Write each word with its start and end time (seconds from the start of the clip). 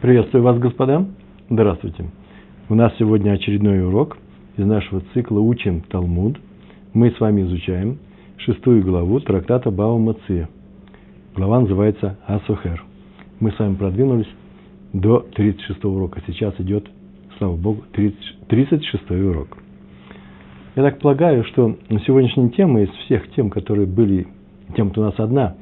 Приветствую 0.00 0.42
вас, 0.42 0.58
господа. 0.58 1.04
Здравствуйте. 1.50 2.06
У 2.70 2.74
нас 2.74 2.90
сегодня 2.98 3.32
очередной 3.32 3.84
урок 3.84 4.16
из 4.56 4.64
нашего 4.64 5.02
цикла 5.12 5.40
«Учим 5.40 5.82
Талмуд». 5.82 6.38
Мы 6.94 7.10
с 7.10 7.20
вами 7.20 7.42
изучаем 7.42 7.98
шестую 8.38 8.82
главу 8.82 9.20
трактата 9.20 9.70
Бава 9.70 9.98
Мация. 9.98 10.48
Глава 11.36 11.60
называется 11.60 12.16
Асухер. 12.26 12.82
Мы 13.40 13.52
с 13.52 13.58
вами 13.58 13.74
продвинулись 13.74 14.28
до 14.94 15.20
36 15.34 15.84
урока. 15.84 16.22
Сейчас 16.26 16.54
идет, 16.60 16.88
слава 17.36 17.56
Богу, 17.56 17.82
30, 17.92 18.48
36 18.48 19.10
урок. 19.10 19.58
Я 20.76 20.82
так 20.82 20.98
полагаю, 21.00 21.44
что 21.44 21.76
сегодняшняя 22.06 22.48
тема 22.48 22.84
из 22.84 22.90
всех 23.04 23.30
тем, 23.32 23.50
которые 23.50 23.86
были, 23.86 24.28
тем-то 24.74 25.02
у 25.02 25.04
нас 25.04 25.14
одна, 25.18 25.56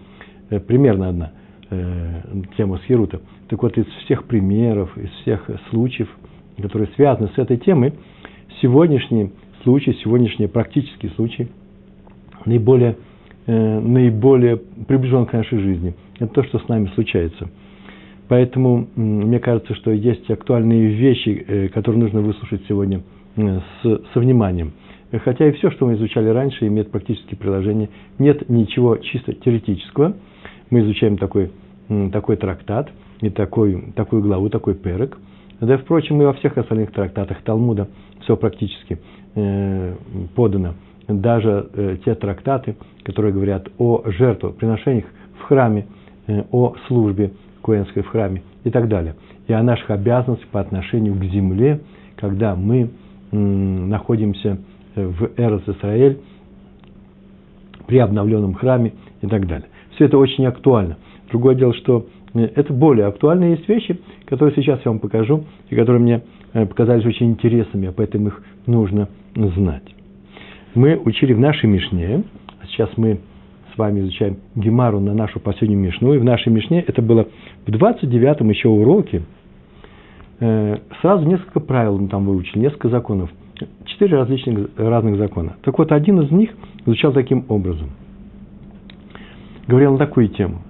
э, 0.50 0.60
примерно 0.60 1.08
одна, 1.08 1.32
э, 1.70 2.22
тема 2.56 2.78
Схирута– 2.78 3.20
так 3.48 3.62
вот, 3.62 3.76
из 3.78 3.86
всех 4.04 4.24
примеров, 4.24 4.96
из 4.96 5.10
всех 5.22 5.48
случаев, 5.70 6.08
которые 6.60 6.88
связаны 6.96 7.30
с 7.34 7.38
этой 7.38 7.56
темой, 7.56 7.94
сегодняшний 8.60 9.32
случай, 9.62 9.94
сегодняшний 10.04 10.48
практический 10.48 11.08
случай 11.16 11.48
наиболее, 12.44 12.96
э, 13.46 13.80
наиболее 13.80 14.58
приближен 14.86 15.24
к 15.26 15.32
нашей 15.32 15.58
жизни. 15.60 15.94
Это 16.18 16.34
то, 16.34 16.42
что 16.44 16.58
с 16.58 16.68
нами 16.68 16.90
случается. 16.94 17.48
Поэтому 18.28 18.86
мне 18.96 19.38
кажется, 19.38 19.74
что 19.74 19.90
есть 19.92 20.30
актуальные 20.30 20.88
вещи, 20.88 21.44
э, 21.48 21.68
которые 21.68 22.02
нужно 22.02 22.20
выслушать 22.20 22.62
сегодня 22.68 23.00
э, 23.36 23.60
с, 23.82 24.02
со 24.12 24.20
вниманием. 24.20 24.72
Хотя 25.24 25.48
и 25.48 25.52
все, 25.52 25.70
что 25.70 25.86
мы 25.86 25.94
изучали 25.94 26.28
раньше, 26.28 26.66
имеет 26.66 26.90
практические 26.90 27.38
приложения. 27.38 27.88
Нет 28.18 28.46
ничего 28.50 28.98
чисто 28.98 29.32
теоретического. 29.32 30.16
Мы 30.70 30.80
изучаем 30.80 31.16
такой, 31.18 31.50
такой 32.12 32.36
трактат– 32.36 32.90
и 33.20 33.30
такой, 33.30 33.92
такую 33.94 34.22
главу, 34.22 34.48
такой 34.48 34.74
перек. 34.74 35.18
Да, 35.60 35.76
впрочем, 35.78 36.22
и 36.22 36.24
во 36.24 36.32
всех 36.34 36.56
остальных 36.56 36.92
трактатах 36.92 37.42
Талмуда 37.42 37.88
все 38.22 38.36
практически 38.36 38.98
э, 39.34 39.94
подано. 40.36 40.74
Даже 41.08 41.68
э, 41.72 41.96
те 42.04 42.14
трактаты, 42.14 42.76
которые 43.02 43.32
говорят 43.32 43.68
о 43.78 44.02
жертвоприношениях 44.06 45.06
в 45.40 45.42
храме, 45.44 45.86
э, 46.28 46.44
о 46.52 46.74
службе 46.86 47.32
коэнской 47.62 48.02
в 48.02 48.08
храме 48.08 48.42
и 48.62 48.70
так 48.70 48.88
далее. 48.88 49.16
И 49.48 49.52
о 49.52 49.62
наших 49.62 49.90
обязанностях 49.90 50.48
по 50.50 50.60
отношению 50.60 51.14
к 51.14 51.24
земле, 51.24 51.80
когда 52.16 52.54
мы 52.54 52.90
э, 53.32 53.36
находимся 53.36 54.58
в 54.94 55.30
Эрос 55.36 55.62
Исраэль, 55.66 56.20
при 57.86 57.98
обновленном 57.98 58.54
храме 58.54 58.92
и 59.22 59.26
так 59.26 59.46
далее. 59.46 59.68
Все 59.98 60.04
это 60.04 60.16
очень 60.16 60.46
актуально. 60.46 60.96
Другое 61.28 61.56
дело, 61.56 61.74
что 61.74 62.06
это 62.32 62.72
более 62.72 63.06
актуальные 63.06 63.56
есть 63.56 63.68
вещи, 63.68 63.98
которые 64.26 64.54
сейчас 64.54 64.78
я 64.84 64.92
вам 64.92 65.00
покажу, 65.00 65.44
и 65.70 65.74
которые 65.74 66.00
мне 66.00 66.22
э, 66.52 66.66
показались 66.66 67.04
очень 67.04 67.30
интересными, 67.30 67.88
а 67.88 67.92
поэтому 67.92 68.28
их 68.28 68.40
нужно 68.66 69.08
знать. 69.34 69.82
Мы 70.76 70.96
учили 70.96 71.32
в 71.32 71.40
нашей 71.40 71.68
Мишне, 71.68 72.22
а 72.62 72.66
сейчас 72.68 72.90
мы 72.96 73.18
с 73.74 73.78
вами 73.78 74.02
изучаем 74.02 74.36
Гемару 74.54 75.00
на 75.00 75.14
нашу 75.14 75.40
последнюю 75.40 75.80
Мишну, 75.80 76.14
и 76.14 76.18
в 76.18 76.24
нашей 76.24 76.52
Мишне 76.52 76.80
это 76.86 77.02
было 77.02 77.26
в 77.66 77.68
29-м 77.68 78.48
еще 78.50 78.68
уроке, 78.68 79.22
э, 80.38 80.76
сразу 81.00 81.26
несколько 81.26 81.58
правил 81.58 81.98
мы 81.98 82.06
там 82.06 82.24
выучили, 82.24 82.60
несколько 82.60 82.88
законов, 82.88 83.30
четыре 83.84 84.16
различных 84.16 84.70
разных 84.76 85.16
закона. 85.16 85.56
Так 85.62 85.76
вот, 85.76 85.90
один 85.90 86.20
из 86.20 86.30
них 86.30 86.50
звучал 86.84 87.12
таким 87.12 87.46
образом. 87.48 87.90
Говорил 89.68 89.92
на 89.92 89.98
такую 89.98 90.28
тему. 90.28 90.62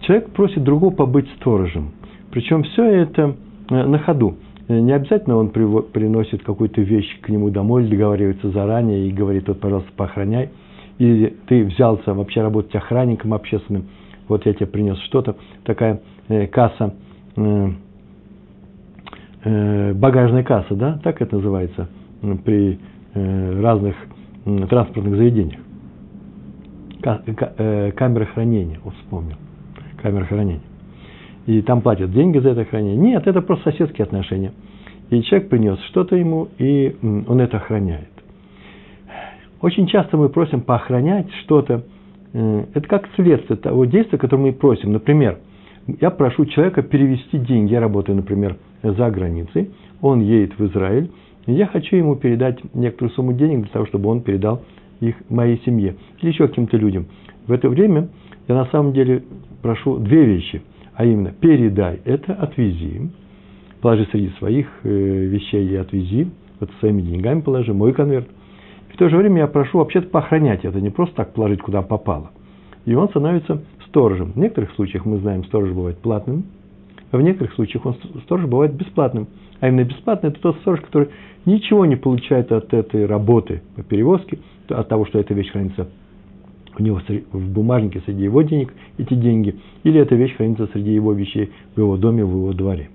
Человек 0.00 0.30
просит 0.30 0.64
другого 0.64 0.92
побыть 0.92 1.28
сторожем. 1.36 1.92
Причем 2.32 2.64
все 2.64 2.84
это 2.84 3.36
э, 3.70 3.86
на 3.86 3.98
ходу. 4.00 4.36
Э, 4.66 4.78
не 4.78 4.92
обязательно 4.92 5.36
он 5.36 5.50
приносит 5.50 6.42
какую-то 6.42 6.80
вещь 6.80 7.20
к 7.20 7.28
нему 7.28 7.50
домой, 7.50 7.86
договаривается 7.86 8.50
заранее 8.50 9.08
и 9.08 9.12
говорит, 9.12 9.46
вот, 9.46 9.60
пожалуйста, 9.60 9.90
поохраняй. 9.96 10.50
Или 10.98 11.36
ты 11.46 11.64
взялся 11.64 12.12
вообще 12.12 12.42
работать 12.42 12.74
охранником 12.74 13.34
общественным, 13.34 13.86
вот 14.26 14.44
я 14.46 14.52
тебе 14.52 14.66
принес 14.66 14.98
что-то, 15.02 15.36
такая 15.64 16.00
э, 16.28 16.48
касса, 16.48 16.94
э, 17.36 17.68
э, 19.44 19.92
багажная 19.94 20.42
касса, 20.42 20.74
да, 20.74 21.00
так 21.04 21.22
это 21.22 21.36
называется 21.36 21.88
при 22.44 22.80
э, 23.14 23.60
разных 23.60 23.94
транспортных 24.44 25.16
заведениях. 25.16 25.60
Э, 27.02 27.92
камера 27.92 28.26
хранения, 28.26 28.78
вот 28.84 28.94
вспомнил 28.94 29.36
камера 30.02 30.24
хранения. 30.24 30.60
И 31.46 31.62
там 31.62 31.80
платят 31.80 32.12
деньги 32.12 32.38
за 32.38 32.50
это 32.50 32.64
хранение. 32.64 32.96
Нет, 32.96 33.26
это 33.26 33.40
просто 33.40 33.70
соседские 33.72 34.04
отношения. 34.04 34.52
И 35.08 35.22
человек 35.22 35.48
принес 35.48 35.78
что-то 35.88 36.16
ему, 36.16 36.48
и 36.58 36.94
он 37.02 37.40
это 37.40 37.56
охраняет. 37.56 38.08
Очень 39.60 39.86
часто 39.86 40.16
мы 40.16 40.28
просим 40.28 40.60
поохранять 40.60 41.30
что-то. 41.44 41.84
Э, 42.34 42.64
это 42.74 42.86
как 42.86 43.08
следствие 43.16 43.56
того 43.56 43.86
действия, 43.86 44.18
которое 44.18 44.42
мы 44.42 44.52
просим. 44.52 44.92
Например, 44.92 45.38
я 46.00 46.10
прошу 46.10 46.44
человека 46.46 46.82
перевести 46.82 47.38
деньги. 47.38 47.72
Я 47.72 47.80
работаю, 47.80 48.16
например, 48.16 48.56
за 48.82 49.10
границей. 49.10 49.70
Он 50.02 50.20
едет 50.20 50.58
в 50.58 50.66
Израиль. 50.66 51.10
Я 51.46 51.66
хочу 51.66 51.96
ему 51.96 52.16
передать 52.16 52.58
некоторую 52.74 53.14
сумму 53.14 53.32
денег 53.32 53.62
для 53.62 53.70
того, 53.70 53.86
чтобы 53.86 54.10
он 54.10 54.20
передал 54.20 54.62
их 55.00 55.16
моей 55.28 55.60
семье 55.64 55.96
или 56.20 56.30
еще 56.30 56.48
каким-то 56.48 56.76
людям. 56.76 57.06
В 57.46 57.52
это 57.52 57.68
время 57.68 58.08
я 58.48 58.54
на 58.54 58.66
самом 58.66 58.92
деле 58.92 59.24
прошу 59.62 59.98
две 59.98 60.24
вещи, 60.24 60.62
а 60.94 61.04
именно 61.04 61.32
передай 61.32 62.00
это, 62.04 62.32
отвези, 62.34 63.10
положи 63.80 64.06
среди 64.10 64.28
своих 64.38 64.66
э, 64.84 64.88
вещей 64.88 65.66
и 65.68 65.76
отвези, 65.76 66.28
вот 66.58 66.70
своими 66.80 67.02
деньгами 67.02 67.40
положи, 67.40 67.72
мой 67.72 67.92
конверт. 67.92 68.28
В 68.92 68.96
то 68.96 69.08
же 69.08 69.16
время 69.16 69.38
я 69.38 69.46
прошу 69.46 69.78
вообще-то 69.78 70.08
поохранять 70.08 70.64
это, 70.64 70.80
не 70.80 70.90
просто 70.90 71.16
так 71.16 71.32
положить, 71.32 71.62
куда 71.62 71.80
попало. 71.82 72.30
И 72.84 72.94
он 72.94 73.08
становится 73.08 73.62
сторожем. 73.88 74.32
В 74.32 74.36
некоторых 74.36 74.72
случаях 74.72 75.04
мы 75.04 75.18
знаем, 75.18 75.44
сторож 75.44 75.70
бывает 75.70 75.98
платным, 75.98 76.44
в 77.18 77.22
некоторых 77.22 77.54
случаях 77.54 77.86
он 77.86 77.96
сторож 78.24 78.46
бывает 78.46 78.74
бесплатным. 78.74 79.28
А 79.60 79.68
именно 79.68 79.84
бесплатный– 79.84 80.28
это 80.30 80.40
тот 80.40 80.56
сторож, 80.60 80.80
который 80.80 81.08
ничего 81.44 81.84
не 81.84 81.96
получает 81.96 82.52
от 82.52 82.72
этой 82.72 83.06
работы 83.06 83.62
по 83.76 83.82
перевозке, 83.82 84.38
от 84.68 84.88
того, 84.88 85.06
что 85.06 85.18
эта 85.18 85.34
вещь 85.34 85.50
хранится 85.50 85.88
у 86.78 86.82
него 86.82 87.00
в 87.32 87.52
бумажнике 87.52 88.00
среди 88.06 88.24
его 88.24 88.42
денег 88.42 88.72
эти 88.96 89.14
деньги, 89.14 89.56
или 89.82 90.00
эта 90.00 90.14
вещь 90.14 90.36
хранится 90.36 90.68
среди 90.72 90.92
его 90.92 91.12
вещей 91.12 91.50
в 91.74 91.80
его 91.80 91.96
доме, 91.96 92.24
в 92.24 92.30
его 92.30 92.52
дворе. 92.52 92.88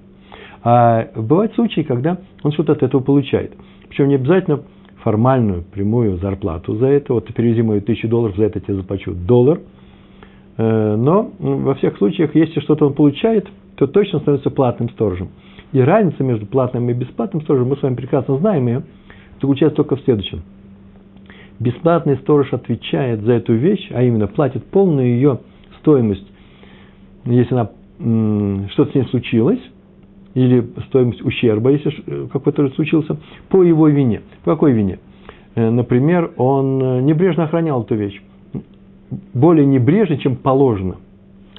А 0.63 1.09
бывают 1.15 1.53
случаи, 1.53 1.81
когда 1.81 2.17
он 2.41 2.51
что-то 2.51 2.71
от 2.71 2.83
этого 2.83 3.01
получает. 3.01 3.53
Причем 3.87 4.07
не 4.07 4.15
обязательно 4.15 4.61
формальную, 5.03 5.63
прямую 5.63 6.17
зарплату 6.17 6.75
за 6.77 6.87
это. 6.87 7.13
Вот 7.13 7.27
ты 7.27 7.33
перевези 7.33 7.61
мою 7.61 7.81
тысячу 7.81 8.07
долларов, 8.07 8.35
за 8.35 8.45
это 8.45 8.59
тебе 8.59 8.75
заплачу 8.75 9.13
доллар. 9.13 9.59
Э, 10.57 10.95
но 10.95 11.31
во 11.37 11.75
всех 11.75 11.97
случаях, 11.97 12.33
если 12.33 12.59
что-то 12.61 12.87
он 12.87 12.93
получает, 12.93 13.47
то 13.75 13.87
точно 13.87 14.19
становится 14.19 14.49
платным 14.49 14.89
сторожем. 14.89 15.29
И 15.71 15.79
разница 15.79 16.23
между 16.23 16.45
платным 16.45 16.89
и 16.89 16.93
бесплатным 16.93 17.41
сторожем, 17.41 17.69
мы 17.69 17.77
с 17.77 17.81
вами 17.81 17.95
прекрасно 17.95 18.37
знаем 18.37 18.67
ее, 18.67 18.83
заключается 19.41 19.77
только 19.77 19.95
в 19.95 20.01
следующем– 20.01 20.41
бесплатный 21.59 22.17
сторож 22.17 22.51
отвечает 22.53 23.21
за 23.21 23.33
эту 23.33 23.53
вещь, 23.53 23.89
а 23.91 24.03
именно 24.03 24.27
платит 24.27 24.65
полную 24.65 25.07
ее 25.07 25.39
стоимость, 25.79 26.27
если 27.25 27.53
она 27.53 27.69
что-то 28.69 28.91
с 28.91 28.95
ней 28.95 29.05
случилось, 29.05 29.59
или 30.33 30.67
стоимость 30.87 31.21
ущерба, 31.21 31.71
если 31.71 31.93
э, 32.05 32.27
какой-то 32.31 32.67
случился, 32.71 33.15
по 33.47 33.63
его 33.63 33.87
вине. 33.87 34.21
По 34.43 34.51
какой 34.51 34.73
вине? 34.73 34.99
Э, 35.55 35.69
например, 35.69 36.33
он 36.35 36.83
э, 36.83 37.01
небрежно 37.03 37.45
охранял 37.45 37.83
эту 37.83 37.95
вещь. 37.95 38.21
Более 39.33 39.65
небрежно, 39.65 40.17
чем 40.17 40.35
положено. 40.35 40.97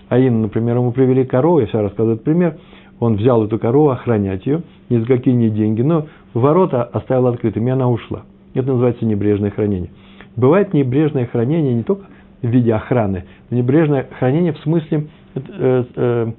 А 0.08 0.18
именно, 0.18 0.42
например, 0.42 0.76
ему 0.76 0.92
привели 0.92 1.24
корову, 1.24 1.60
я 1.60 1.66
сейчас 1.66 1.82
рассказываю 1.82 2.18
пример, 2.18 2.58
он 3.00 3.16
взял 3.16 3.44
эту 3.44 3.58
корову, 3.58 3.90
охранять 3.90 4.46
ее, 4.46 4.62
ни 4.88 4.98
за 4.98 5.06
какие 5.06 5.34
не 5.34 5.50
деньги, 5.50 5.82
но 5.82 6.06
ворота 6.32 6.84
оставил 6.84 7.26
открытыми, 7.26 7.68
и 7.68 7.72
она 7.72 7.88
ушла. 7.88 8.22
Это 8.54 8.68
называется 8.68 9.04
небрежное 9.04 9.50
хранение. 9.50 9.90
Бывает 10.36 10.72
небрежное 10.72 11.26
хранение 11.26 11.74
не 11.74 11.82
только 11.82 12.06
в 12.42 12.46
виде 12.46 12.72
охраны, 12.72 13.24
но 13.50 13.56
небрежное 13.56 14.06
хранение 14.18 14.52
в 14.52 14.58
смысле 14.58 15.08
э, 15.34 15.84
э, 15.94 16.32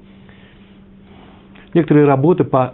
некоторые 1.73 2.05
работы 2.05 2.43
по 2.43 2.73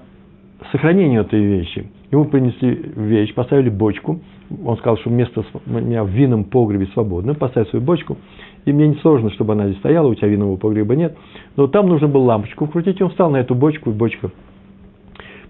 сохранению 0.71 1.21
этой 1.21 1.43
вещи. 1.43 1.89
Ему 2.11 2.25
принесли 2.25 2.91
вещь, 2.95 3.33
поставили 3.33 3.69
бочку. 3.69 4.19
Он 4.63 4.77
сказал, 4.77 4.97
что 4.97 5.09
место 5.09 5.43
у 5.65 5.69
меня 5.71 6.03
в 6.03 6.09
винном 6.09 6.43
погребе 6.43 6.85
свободно. 6.93 7.33
Поставь 7.33 7.69
свою 7.69 7.83
бочку. 7.83 8.17
И 8.65 8.71
мне 8.71 8.87
не 8.87 8.95
сложно, 8.95 9.29
чтобы 9.31 9.53
она 9.53 9.67
здесь 9.67 9.79
стояла, 9.79 10.07
у 10.07 10.15
тебя 10.15 10.27
винного 10.27 10.55
погреба 10.55 10.95
нет. 10.95 11.17
Но 11.55 11.67
там 11.67 11.87
нужно 11.87 12.07
было 12.07 12.23
лампочку 12.23 12.65
вкрутить. 12.65 12.99
И 12.99 13.03
он 13.03 13.09
встал 13.09 13.29
на 13.29 13.37
эту 13.37 13.55
бочку, 13.55 13.89
и 13.89 13.93
бочка 13.93 14.31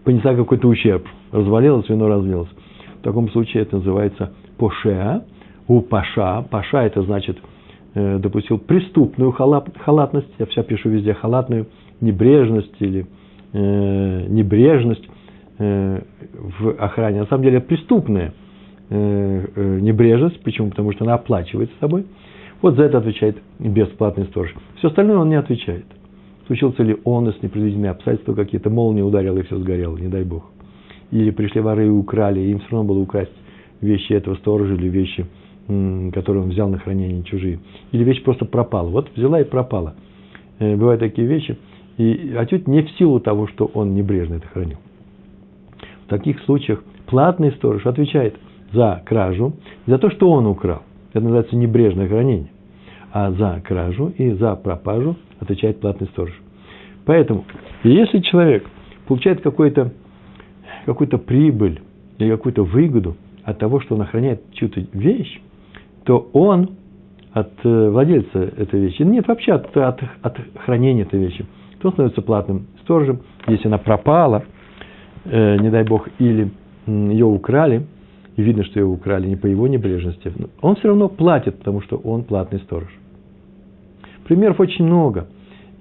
понесла 0.04 0.36
какой-то 0.36 0.68
ущерб. 0.68 1.08
Развалилась, 1.32 1.88
вино 1.90 2.08
разлилось. 2.08 2.50
В 3.00 3.04
таком 3.04 3.30
случае 3.30 3.64
это 3.64 3.78
называется 3.78 4.34
пошеа, 4.58 5.24
у 5.68 5.82
паша. 5.82 6.46
Паша 6.50 6.80
это 6.80 7.02
значит 7.04 7.38
э, 7.96 8.18
допустил 8.20 8.58
преступную 8.58 9.32
халат, 9.32 9.70
халатность, 9.80 10.30
я 10.40 10.46
все 10.48 10.64
пишу 10.64 10.90
везде 10.90 11.14
халатную, 11.14 11.68
небрежность 12.02 12.76
или 12.80 13.06
э, 13.54 14.26
небрежность 14.28 15.08
э, 15.60 16.02
в 16.60 16.70
охране. 16.80 17.22
На 17.22 17.26
самом 17.28 17.44
деле 17.44 17.60
преступная 17.62 18.34
э, 18.90 19.46
э, 19.56 19.80
небрежность. 19.80 20.42
Почему? 20.44 20.70
Потому 20.70 20.92
что 20.92 21.06
она 21.06 21.16
оплачивается 21.16 21.76
собой. 21.80 22.06
Вот 22.64 22.78
за 22.78 22.84
это 22.84 23.00
отвечает 23.00 23.36
бесплатный 23.60 24.24
сторож. 24.28 24.56
Все 24.78 24.88
остальное 24.88 25.18
он 25.18 25.28
не 25.28 25.36
отвечает. 25.36 25.86
Случился 26.48 26.82
ли 26.82 26.96
он, 27.04 27.28
если 27.28 27.48
непредвиденные 27.48 27.92
обстоятельства 27.92 28.34
какие-то, 28.34 28.70
молния 28.70 29.04
ударила 29.04 29.38
и 29.38 29.42
все 29.42 29.58
сгорело, 29.58 29.98
не 29.98 30.08
дай 30.08 30.24
бог. 30.24 30.50
Или 31.12 31.32
пришли 31.32 31.60
воры 31.60 31.88
и 31.88 31.90
украли, 31.90 32.40
и 32.40 32.52
им 32.52 32.60
все 32.60 32.70
равно 32.72 32.94
было 32.94 33.00
украсть 33.00 33.34
вещи 33.82 34.14
этого 34.14 34.36
сторожа 34.36 34.76
или 34.76 34.88
вещи, 34.88 35.26
которые 35.68 36.44
он 36.44 36.52
взял 36.52 36.70
на 36.70 36.80
хранение 36.80 37.22
чужие. 37.24 37.60
Или 37.92 38.06
вещь 38.06 38.24
просто 38.24 38.46
пропала. 38.46 38.88
Вот 38.88 39.12
взяла 39.14 39.42
и 39.42 39.44
пропала. 39.44 39.96
Э, 40.60 40.78
бывают 40.78 41.02
такие 41.02 41.28
вещи. 41.28 41.58
И 41.98 42.34
отнюдь 42.38 42.66
не 42.66 42.84
в 42.84 42.92
силу 42.92 43.20
того, 43.20 43.48
что 43.48 43.70
он 43.74 43.94
небрежно 43.94 44.36
это 44.36 44.48
хранил. 44.48 44.78
В 46.06 46.10
таких 46.10 46.40
случаях 46.44 46.82
платный 47.08 47.52
сторож 47.52 47.86
отвечает 47.86 48.38
за 48.72 49.04
кражу, 49.06 49.54
за 49.86 49.98
то, 49.98 50.10
что 50.10 50.32
он 50.32 50.48
украл. 50.48 50.84
Это 51.12 51.20
называется 51.20 51.58
небрежное 51.58 52.08
хранение. 52.08 52.53
А 53.16 53.32
за 53.32 53.62
кражу 53.64 54.12
и 54.18 54.32
за 54.32 54.56
пропажу 54.56 55.16
отвечает 55.40 55.80
платный 55.80 56.08
сторож. 56.08 56.34
Поэтому, 57.06 57.46
если 57.84 58.20
человек 58.22 58.66
получает 59.08 59.42
какую-то 59.42 59.94
какую 60.88 61.08
прибыль 61.20 61.80
или 62.18 62.32
какую-то 62.32 62.64
выгоду 62.64 63.16
от 63.44 63.60
того, 63.60 63.80
что 63.82 63.94
он 63.94 64.02
охраняет 64.02 64.42
чью-то 64.54 64.84
вещь, 64.94 65.40
то 66.06 66.28
он 66.34 66.72
от 67.34 67.52
э, 67.64 67.90
владельца 67.90 68.40
этой 68.40 68.80
вещи, 68.80 69.04
нет, 69.04 69.28
вообще 69.28 69.54
от, 69.54 69.78
от, 69.78 70.02
от 70.22 70.38
хранения 70.66 71.04
этой 71.04 71.20
вещи, 71.20 71.46
то 71.80 71.90
он 71.90 71.94
становится 71.94 72.22
платным 72.24 72.66
сторожем. 72.82 73.20
Если 73.48 73.68
она 73.68 73.78
пропала, 73.78 74.44
э, 75.26 75.58
не 75.58 75.70
дай 75.70 75.84
бог, 75.84 76.10
или 76.18 76.50
ее 76.88 77.26
украли, 77.26 77.86
и 78.38 78.42
видно, 78.42 78.64
что 78.64 78.80
ее 78.80 78.88
украли 78.88 79.28
не 79.28 79.36
по 79.36 79.46
его 79.46 79.68
небрежности, 79.68 80.34
он 80.62 80.76
все 80.78 80.88
равно 80.88 81.10
платит, 81.10 81.60
потому 81.60 81.82
что 81.82 81.98
он 81.98 82.24
платный 82.24 82.60
сторож. 82.60 82.90
Примеров 84.26 84.60
очень 84.60 84.86
много, 84.86 85.28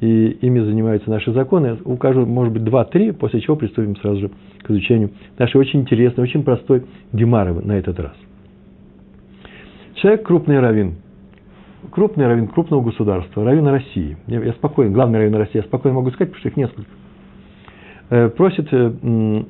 и 0.01 0.37
ими 0.41 0.61
занимаются 0.61 1.09
наши 1.11 1.33
законы. 1.33 1.79
Укажу, 1.85 2.27
может 2.27 2.53
быть, 2.53 2.65
два-три, 2.65 3.13
после 3.13 3.41
чего 3.41 3.57
приступим 3.57 3.97
сразу 3.97 4.21
же 4.21 4.31
к 4.63 4.71
изучению 4.71 5.11
нашей 5.39 5.59
очень 5.59 5.81
интересной, 5.81 6.25
очень 6.25 6.43
простой 6.43 6.85
гемары 7.13 7.55
на 7.55 7.73
этот 7.73 7.99
раз. 8.01 8.15
Человек 9.95 10.27
крупный 10.27 10.59
раввин, 10.59 10.97
крупный 11.91 12.27
раввин 12.27 12.49
крупного 12.49 12.83
государства, 12.83 13.45
раввин 13.45 13.69
России. 13.69 14.17
Я, 14.27 14.43
я 14.43 14.53
спокоен, 14.55 14.93
главный 14.93 15.21
раввин 15.21 15.37
России, 15.37 15.59
я 15.59 15.63
спокойно 15.63 15.97
могу 15.99 16.11
сказать, 16.11 16.33
потому 16.33 16.41
что 16.41 16.49
их 16.49 16.57
несколько. 16.57 16.91
Э, 18.11 18.29
просит 18.29 18.69
э, 18.73 19.45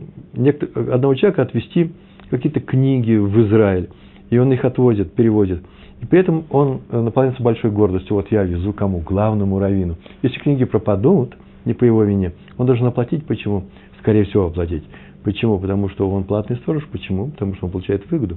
одного 0.74 1.14
человека 1.14 1.42
отвести 1.42 1.92
какие-то 2.30 2.60
книги 2.60 3.14
в 3.14 3.46
Израиль, 3.46 3.88
и 4.30 4.38
он 4.38 4.52
их 4.52 4.64
отвозит, 4.64 5.14
переводит. 5.14 5.62
И 6.02 6.06
при 6.06 6.18
этом 6.18 6.44
он 6.50 6.80
э, 6.90 7.00
наполняется 7.00 7.42
большой 7.42 7.70
гордостью. 7.70 8.16
Вот 8.16 8.30
я 8.32 8.42
везу 8.42 8.72
кому? 8.72 8.98
Главному 8.98 9.60
раввину. 9.60 9.96
Если 10.22 10.38
книги 10.40 10.64
пропадут, 10.64 11.36
не 11.64 11.74
по 11.74 11.84
его 11.84 12.02
вине, 12.02 12.32
он 12.58 12.66
должен 12.66 12.86
оплатить. 12.86 13.24
Почему? 13.24 13.64
Скорее 14.00 14.24
всего, 14.24 14.46
оплатить. 14.46 14.82
Почему? 15.22 15.60
Потому 15.60 15.88
что 15.88 16.10
он 16.10 16.24
платный 16.24 16.56
сторож. 16.56 16.84
Почему? 16.90 17.28
Потому 17.28 17.54
что 17.54 17.66
он 17.66 17.72
получает 17.72 18.10
выгоду. 18.10 18.36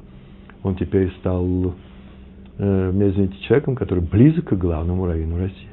Он 0.62 0.76
теперь 0.76 1.12
стал, 1.20 1.74
э, 2.60 2.92
меня 2.94 3.10
извините, 3.10 3.36
человеком, 3.48 3.76
который 3.76 4.04
близок 4.04 4.46
к 4.46 4.54
главному 4.54 5.08
раввину 5.08 5.40
России. 5.40 5.70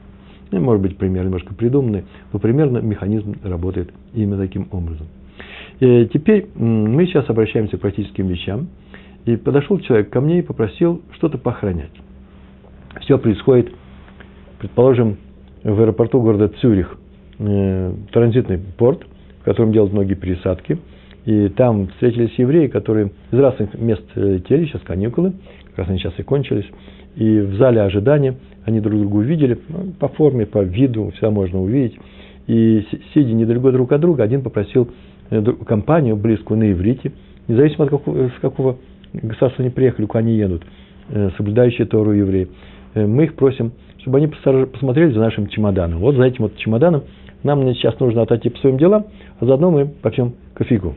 Ну, 0.51 0.61
может 0.61 0.83
быть, 0.83 0.97
пример 0.97 1.25
немножко 1.25 1.55
придуманный, 1.55 2.05
но 2.33 2.39
примерно 2.39 2.79
механизм 2.79 3.37
работает 3.43 3.93
именно 4.15 4.39
таким 4.39 4.69
образом. 4.71 5.09
И 5.81 5.85
э, 5.87 6.09
теперь 6.11 6.49
мы 6.55 7.05
сейчас 7.05 7.29
обращаемся 7.29 7.77
к 7.77 7.81
практическим 7.81 8.29
вещам. 8.29 8.69
И 9.25 9.37
подошел 9.37 9.79
человек 9.79 10.11
ко 10.11 10.21
мне 10.21 10.41
и 10.41 10.43
попросил 10.43 11.01
что-то 11.13 11.39
похоронять. 11.39 11.93
Все 13.01 13.19
происходит, 13.19 13.73
предположим, 14.59 15.17
в 15.63 15.81
аэропорту 15.81 16.21
города 16.21 16.49
Цюрих, 16.49 16.97
э, 17.39 17.95
транзитный 18.13 18.59
порт, 18.59 19.07
в 19.41 19.45
котором 19.45 19.73
делают 19.73 19.93
многие 19.93 20.15
пересадки. 20.15 20.79
И 21.25 21.49
там 21.51 21.87
встретились 21.89 22.33
евреи, 22.37 22.67
которые 22.67 23.13
из 23.31 23.39
разных 23.39 23.75
мест 23.79 24.03
летели, 24.17 24.67
сейчас 24.67 24.83
каникулы, 24.83 25.33
как 25.69 25.79
раз 25.79 25.89
они 25.89 25.99
сейчас 25.99 26.15
и 26.19 26.23
кончились. 26.23 26.67
И 27.15 27.39
в 27.39 27.55
зале 27.57 27.83
ожидания 27.83 28.35
они 28.65 28.81
друг 28.81 28.99
друга 28.99 29.17
увидели, 29.17 29.59
ну, 29.69 29.93
по 29.99 30.09
форме, 30.09 30.47
по 30.47 30.63
виду, 30.63 31.13
все 31.17 31.31
можно 31.31 31.61
увидеть. 31.61 31.97
И 32.49 32.85
сидя 33.15 33.33
недалеко 33.33 33.71
друг 33.71 33.93
от 33.93 34.01
друга, 34.01 34.25
один 34.25 34.43
попросил 34.43 34.89
э, 35.31 35.43
компанию 35.65 36.17
близкую 36.17 36.59
на 36.59 36.73
иврите, 36.73 37.13
независимо 37.47 37.85
от 37.85 37.91
какого, 37.91 38.29
с 38.29 38.41
какого 38.41 38.79
государства 39.13 39.63
они 39.63 39.71
приехали, 39.71 40.07
куда 40.07 40.21
они 40.21 40.35
едут, 40.35 40.65
э, 41.09 41.31
соблюдающие 41.37 41.87
Тору 41.87 42.13
евреи. 42.13 42.49
Э, 42.95 43.07
мы 43.07 43.25
их 43.25 43.35
просим, 43.35 43.73
чтобы 43.99 44.19
они 44.19 44.27
посмотрели 44.27 45.13
за 45.13 45.21
нашим 45.21 45.49
чемоданом. 45.49 46.01
Вот 46.01 46.17
за 46.17 46.25
этим 46.25 46.45
вот 46.45 46.57
чемоданом 46.57 47.05
нам 47.43 47.67
сейчас 47.75 47.99
нужно 48.01 48.23
отойти 48.23 48.51
по 48.51 48.59
своим 48.59 48.79
делам, 48.79 49.07
а 49.41 49.47
заодно 49.47 49.71
мы 49.71 49.87
попьем 49.87 50.35
кофейку. 50.55 50.95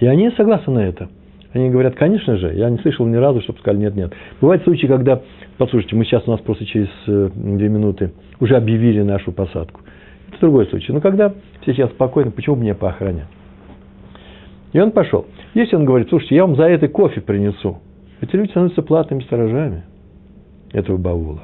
И 0.00 0.06
они 0.06 0.30
согласны 0.30 0.72
на 0.72 0.80
это. 0.80 1.08
Они 1.52 1.68
говорят, 1.68 1.96
конечно 1.96 2.36
же, 2.36 2.54
я 2.54 2.70
не 2.70 2.78
слышал 2.78 3.06
ни 3.06 3.16
разу, 3.16 3.42
чтобы 3.42 3.58
сказали 3.58 3.82
нет, 3.82 3.94
нет. 3.94 4.12
Бывают 4.40 4.62
случаи, 4.64 4.86
когда, 4.86 5.20
послушайте, 5.58 5.96
мы 5.96 6.04
сейчас 6.04 6.26
у 6.26 6.30
нас 6.30 6.40
просто 6.40 6.64
через 6.64 6.88
э, 7.06 7.30
две 7.34 7.68
минуты 7.68 8.12
уже 8.40 8.56
объявили 8.56 9.02
нашу 9.02 9.32
посадку. 9.32 9.80
Это 10.28 10.40
другой 10.40 10.66
случай. 10.66 10.92
Но 10.92 11.00
когда 11.00 11.34
все 11.60 11.74
сейчас 11.74 11.90
спокойно, 11.90 12.30
почему 12.30 12.56
мне 12.56 12.74
поохранять? 12.74 13.26
И 14.72 14.80
он 14.80 14.92
пошел. 14.92 15.26
Если 15.54 15.76
он 15.76 15.84
говорит, 15.84 16.08
слушайте, 16.08 16.36
я 16.36 16.46
вам 16.46 16.56
за 16.56 16.64
это 16.64 16.88
кофе 16.88 17.20
принесу, 17.20 17.78
эти 18.20 18.34
люди 18.36 18.50
становятся 18.50 18.82
платными 18.82 19.22
сторожами 19.22 19.84
этого 20.72 20.96
баула. 20.96 21.42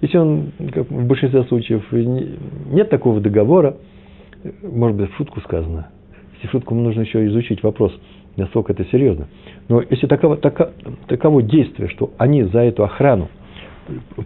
Если 0.00 0.16
он, 0.16 0.52
как 0.72 0.90
в 0.90 1.06
большинстве 1.06 1.44
случаев, 1.44 1.84
нет 1.92 2.88
такого 2.90 3.20
договора, 3.20 3.76
может 4.62 4.96
быть, 4.96 5.10
в 5.10 5.16
шутку 5.16 5.40
сказано, 5.40 5.88
если 6.34 6.48
шутку 6.48 6.74
нужно 6.74 7.02
еще 7.02 7.26
изучить 7.26 7.62
вопрос, 7.62 7.92
насколько 8.36 8.72
это 8.72 8.84
серьезно. 8.86 9.28
Но 9.68 9.82
если 9.82 10.06
таково, 10.06 10.36
таково, 10.36 10.72
таково 11.06 11.42
действие, 11.42 11.88
что 11.88 12.10
они 12.18 12.44
за 12.44 12.60
эту 12.60 12.84
охрану 12.84 13.28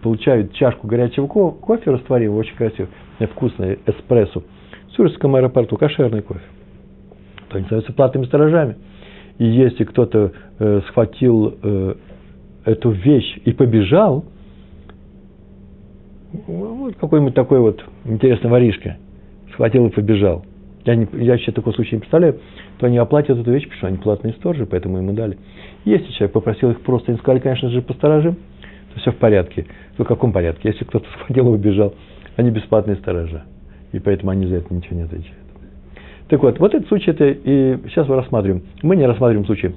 получают 0.01 0.53
чашку 0.53 0.87
горячего 0.87 1.27
кофе, 1.27 1.91
растворимого, 1.91 2.39
очень 2.39 2.55
красивый, 2.55 2.89
вкусный 3.31 3.79
эспрессо, 3.85 4.43
в 4.89 4.91
Сурском 4.93 5.35
аэропорту 5.35 5.77
кошерный 5.77 6.21
кофе 6.21 6.41
то 7.49 7.57
они 7.57 7.65
становятся 7.65 7.93
платными 7.93 8.25
сторожами. 8.25 8.75
И 9.39 9.45
если 9.45 9.85
кто-то 9.85 10.33
э, 10.59 10.81
схватил 10.87 11.57
э, 11.61 11.95
эту 12.65 12.91
вещь 12.91 13.39
и 13.45 13.51
побежал, 13.53 14.25
вот 16.45 16.95
какой-нибудь 16.97 17.33
такой 17.33 17.59
вот 17.59 17.83
интересный 18.05 18.49
воришка, 18.49 18.97
схватил 19.53 19.87
и 19.87 19.89
побежал. 19.89 20.45
Я, 20.85 20.95
не, 20.95 21.07
я 21.13 21.31
вообще 21.31 21.51
такой 21.51 21.73
случай 21.73 21.95
не 21.95 22.01
представляю, 22.01 22.39
то 22.77 22.85
они 22.85 22.97
оплатят 22.97 23.37
эту 23.37 23.51
вещь, 23.51 23.63
потому 23.63 23.77
что 23.77 23.87
они 23.87 23.97
платные 23.97 24.33
сторожи, 24.33 24.65
поэтому 24.65 24.97
ему 24.97 25.13
дали. 25.13 25.37
Если 25.85 26.11
человек 26.11 26.33
попросил 26.33 26.71
их 26.71 26.81
просто, 26.81 27.11
они 27.11 27.19
сказали, 27.19 27.39
конечно 27.39 27.69
же, 27.69 27.81
посторожим, 27.81 28.35
то 28.93 28.99
все 28.99 29.11
в 29.11 29.17
порядке. 29.17 29.65
В 29.97 30.03
каком 30.03 30.33
порядке? 30.33 30.69
Если 30.69 30.83
кто-то 30.83 31.05
схватил 31.23 31.47
и 31.47 31.57
убежал, 31.57 31.93
они 32.35 32.51
бесплатные 32.51 32.97
сторожа. 32.97 33.43
И 33.93 33.99
поэтому 33.99 34.31
они 34.31 34.47
за 34.47 34.55
это 34.57 34.73
ничего 34.73 34.97
не 34.97 35.03
отвечают. 35.03 35.48
Так 36.29 36.43
вот, 36.43 36.59
вот 36.59 36.75
этот 36.75 36.87
случай, 36.87 37.09
это 37.09 37.27
и 37.27 37.77
сейчас 37.87 38.07
мы 38.07 38.15
рассматриваем. 38.15 38.61
Мы 38.83 38.95
не 38.95 39.05
рассматриваем 39.07 39.47
случай 39.47 39.73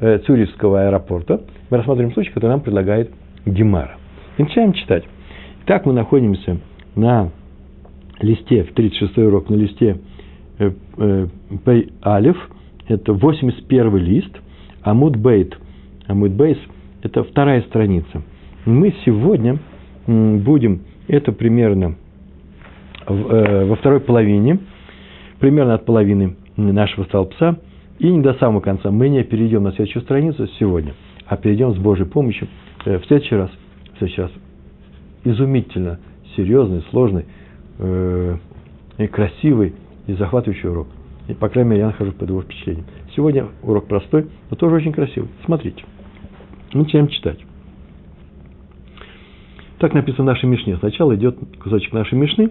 э, 0.00 0.18
Цюрихского 0.20 0.86
аэропорта, 0.86 1.42
мы 1.68 1.76
рассматриваем 1.76 2.14
случай, 2.14 2.30
который 2.30 2.52
нам 2.52 2.62
предлагает 2.62 3.10
Гемара. 3.44 3.98
И 4.38 4.42
начинаем 4.42 4.72
читать. 4.72 5.04
Так 5.66 5.84
мы 5.84 5.92
находимся 5.92 6.56
на 6.96 7.30
листе, 8.20 8.64
в 8.64 8.72
36 8.72 9.18
урок, 9.18 9.50
на 9.50 9.56
листе 9.56 9.98
э, 10.58 10.70
э, 10.96 11.26
Пей 11.66 11.92
Алиф, 12.02 12.36
это 12.88 13.12
81 13.12 13.96
лист, 13.98 14.34
Амуд 14.80 15.16
Бейт. 15.16 15.54
Амуд 16.06 16.32
Бейс– 16.32 16.56
это 17.02 17.24
вторая 17.24 17.60
страница. 17.62 18.22
Мы 18.64 18.94
сегодня 19.04 19.58
будем, 20.06 20.80
это 21.08 21.30
примерно 21.32 21.96
в, 23.06 23.30
э, 23.30 23.66
во 23.66 23.76
второй 23.76 24.00
половине– 24.00 24.60
примерно 25.40 25.74
от 25.74 25.84
половины 25.84 26.36
нашего 26.56 27.04
столбца, 27.04 27.58
и 27.98 28.08
не 28.08 28.20
до 28.20 28.34
самого 28.34 28.60
конца. 28.60 28.90
Мы 28.90 29.08
не 29.08 29.22
перейдем 29.24 29.64
на 29.64 29.72
следующую 29.72 30.02
страницу 30.02 30.46
сегодня, 30.58 30.94
а 31.26 31.36
перейдем 31.36 31.74
с 31.74 31.78
Божьей 31.78 32.06
помощью 32.06 32.48
э, 32.84 32.98
в 32.98 33.06
следующий 33.06 33.34
раз. 33.34 33.50
В 33.94 33.98
следующий 33.98 34.22
раз. 34.22 34.30
Изумительно 35.24 35.98
серьезный, 36.36 36.84
сложный, 36.90 37.26
э, 37.78 38.36
и 38.98 39.06
красивый 39.06 39.74
и 40.06 40.14
захватывающий 40.14 40.68
урок. 40.68 40.88
И, 41.28 41.34
по 41.34 41.48
крайней 41.48 41.70
мере, 41.70 41.80
я 41.82 41.86
нахожусь 41.88 42.14
под 42.14 42.28
его 42.28 42.42
впечатлением. 42.42 42.86
Сегодня 43.14 43.46
урок 43.62 43.86
простой, 43.86 44.26
но 44.50 44.56
тоже 44.56 44.76
очень 44.76 44.92
красивый. 44.92 45.28
Смотрите. 45.44 45.84
Начинаем 46.72 47.08
читать. 47.08 47.38
Так 49.78 49.94
написано 49.94 50.24
в 50.24 50.26
нашей 50.26 50.46
Мишне. 50.46 50.76
Сначала 50.78 51.14
идет 51.14 51.38
кусочек 51.62 51.92
нашей 51.92 52.14
Мишны, 52.14 52.50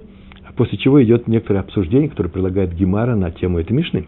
после 0.57 0.77
чего 0.79 1.01
идет 1.03 1.27
некоторое 1.27 1.59
обсуждение, 1.59 2.09
которое 2.09 2.29
предлагает 2.29 2.73
Гемара 2.73 3.15
на 3.15 3.31
тему 3.31 3.59
этой 3.59 3.73
Мишны. 3.73 4.07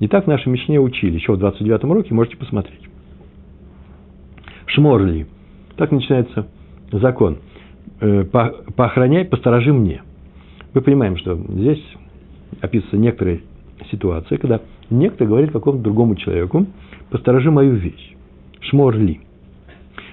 И 0.00 0.08
так 0.08 0.24
в 0.24 0.28
нашей 0.28 0.48
Мишне 0.48 0.78
учили, 0.78 1.14
еще 1.14 1.32
в 1.32 1.38
29 1.38 1.84
уроке, 1.84 2.12
можете 2.12 2.36
посмотреть. 2.36 2.80
Шморли. 4.66 5.26
Так 5.76 5.92
начинается 5.92 6.48
закон. 6.92 7.38
Э, 8.00 8.24
поохраняй, 8.24 9.24
посторожи 9.24 9.72
мне. 9.72 10.02
Мы 10.74 10.82
понимаем, 10.82 11.16
что 11.16 11.36
здесь 11.36 11.82
описываются 12.60 12.96
некоторые 12.96 13.40
ситуации, 13.90 14.36
когда 14.36 14.60
некто 14.90 15.24
говорит 15.24 15.52
какому-то 15.52 15.82
другому 15.82 16.16
человеку, 16.16 16.66
посторожи 17.10 17.50
мою 17.50 17.74
вещь. 17.74 18.16
Шморли. 18.60 19.20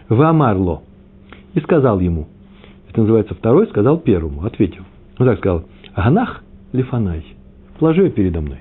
Вамарло. 0.08 0.84
И 1.56 1.60
сказал 1.60 2.00
ему. 2.00 2.28
Это 2.90 3.02
называется 3.02 3.34
второй, 3.34 3.68
сказал 3.68 3.98
первому, 3.98 4.46
ответил. 4.46 4.84
Он 5.18 5.28
так 5.28 5.40
сказал, 5.40 5.66
Ганах 5.96 6.44
лифанай. 6.74 7.24
Положи 7.80 8.04
ее 8.04 8.12
передо 8.12 8.42
мной. 8.42 8.60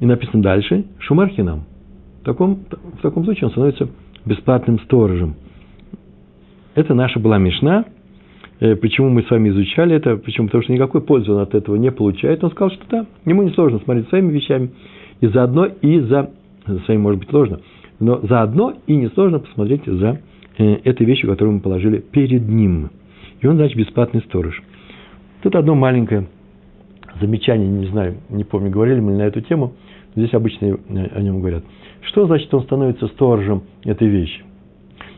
И 0.00 0.06
написано 0.06 0.42
дальше, 0.42 0.84
Шумархинам. 0.98 1.64
В 2.22 2.24
таком, 2.24 2.64
в 2.98 3.02
таком 3.02 3.24
случае 3.24 3.46
он 3.46 3.50
становится 3.50 3.88
бесплатным 4.24 4.78
сторожем. 4.80 5.34
Это 6.74 6.94
наша 6.94 7.20
была 7.20 7.38
Мишна. 7.38 7.84
Э, 8.60 8.76
почему 8.76 9.10
мы 9.10 9.22
с 9.22 9.30
вами 9.30 9.50
изучали 9.50 9.94
это? 9.94 10.16
Почему? 10.16 10.48
Потому 10.48 10.64
что 10.64 10.72
никакой 10.72 11.02
пользы 11.02 11.32
он 11.32 11.40
от 11.40 11.54
этого 11.54 11.76
не 11.76 11.90
получает. 11.90 12.42
Он 12.42 12.50
сказал, 12.50 12.70
что 12.70 12.84
да, 12.90 13.06
ему 13.24 13.42
не 13.42 13.50
сложно 13.50 13.78
смотреть 13.80 14.08
своими 14.08 14.32
вещами. 14.32 14.70
И 15.20 15.26
заодно, 15.28 15.66
и 15.66 16.00
за... 16.00 16.30
Своими, 16.86 17.02
может 17.02 17.20
быть, 17.20 17.30
сложно. 17.30 17.60
Но 18.00 18.20
заодно 18.22 18.74
и 18.86 18.96
не 18.96 19.08
сложно 19.08 19.38
посмотреть 19.38 19.84
за 19.86 20.20
этой 20.56 21.04
вещью, 21.06 21.28
которую 21.30 21.56
мы 21.56 21.60
положили 21.60 21.98
перед 21.98 22.48
ним. 22.48 22.90
И 23.40 23.46
он, 23.46 23.56
значит, 23.56 23.76
бесплатный 23.76 24.22
сторож. 24.22 24.62
Тут 25.42 25.54
одно 25.56 25.74
маленькое 25.74 26.26
замечание, 27.20 27.68
не 27.68 27.86
знаю, 27.86 28.16
не 28.28 28.44
помню, 28.44 28.70
говорили 28.70 29.00
мы 29.00 29.12
на 29.12 29.22
эту 29.22 29.40
тему, 29.40 29.74
здесь 30.16 30.32
обычно 30.32 30.78
о 30.88 31.20
нем 31.20 31.40
говорят– 31.40 31.64
что 32.08 32.26
значит 32.26 32.52
он 32.52 32.62
становится 32.62 33.08
сторожем 33.08 33.62
этой 33.84 34.08
вещи? 34.08 34.42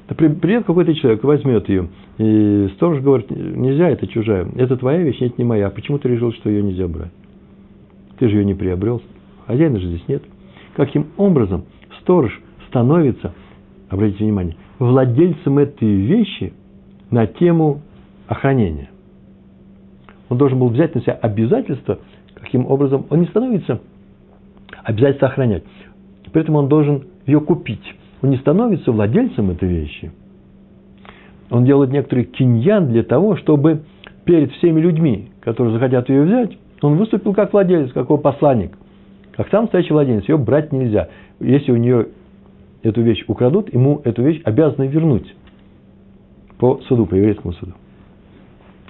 Придет 0.09 0.65
какой-то 0.65 0.95
человек, 0.95 1.25
возьмет 1.25 1.69
ее, 1.69 1.89
и 2.19 2.69
сторож 2.77 3.01
говорит, 3.01 3.29
нельзя, 3.31 3.89
это 3.89 4.07
чужая, 4.07 4.47
это 4.57 4.77
твоя 4.77 5.03
вещь, 5.03 5.21
нет, 5.21 5.37
не 5.37 5.45
моя, 5.45 5.69
почему 5.69 5.99
ты 5.99 6.09
решил, 6.09 6.33
что 6.33 6.49
ее 6.49 6.63
нельзя 6.63 6.87
брать? 6.87 7.11
Ты 8.19 8.29
же 8.29 8.37
ее 8.37 8.45
не 8.45 8.55
приобрел, 8.55 9.03
хозяина 9.47 9.81
же 9.81 9.89
здесь 9.89 10.07
нет. 10.07 10.23
Каким 10.77 11.09
образом 11.17 11.65
сторож 12.01 12.41
становится, 12.69 13.35
обратите 13.89 14.25
внимание, 14.25 14.55
владельцем 14.79 15.59
этой 15.59 15.89
вещи 15.89 16.53
на 17.11 17.27
тему 17.27 17.81
охранения? 18.27 18.91
Он 20.29 20.39
должен 20.39 20.59
был 20.59 20.69
взять 20.69 20.95
на 20.95 21.01
себя 21.03 21.15
обязательство, 21.15 21.99
каким 22.35 22.67
образом 22.67 23.07
он 23.11 23.21
не 23.21 23.27
становится 23.27 23.81
обязательство 24.83 25.29
охранять. 25.29 25.65
При 26.33 26.43
этом 26.43 26.57
он 26.57 26.69
должен 26.69 27.05
ее 27.27 27.41
купить. 27.41 27.95
Он 28.23 28.31
не 28.31 28.37
становится 28.39 28.93
владельцем 28.93 29.51
этой 29.51 29.69
вещи. 29.69 30.13
Он 31.51 31.65
делает 31.65 31.93
некоторый 31.93 32.25
киньян 32.25 32.89
для 32.89 33.05
того, 33.05 33.37
чтобы 33.37 33.83
перед 34.25 34.51
всеми 34.53 34.81
людьми, 34.81 35.31
которые 35.41 35.75
захотят 35.75 36.09
ее 36.09 36.23
взять, 36.23 36.59
он 36.83 36.97
выступил 36.97 37.33
как 37.35 37.53
владелец, 37.53 37.93
как 37.93 38.05
его 38.05 38.19
посланник. 38.19 38.77
Как 39.37 39.49
сам 39.51 39.69
стоящий 39.69 39.93
владелец, 39.93 40.29
ее 40.29 40.39
брать 40.39 40.73
нельзя. 40.73 41.09
Если 41.41 41.71
у 41.71 41.77
нее 41.77 42.09
эту 42.87 43.03
вещь 43.03 43.25
украдут, 43.27 43.73
ему 43.73 44.01
эту 44.05 44.23
вещь 44.23 44.41
обязаны 44.45 44.87
вернуть 44.87 45.35
по 46.59 46.81
суду, 46.89 47.07
по 47.07 47.15
еврейскому 47.15 47.53
суду. 47.55 47.73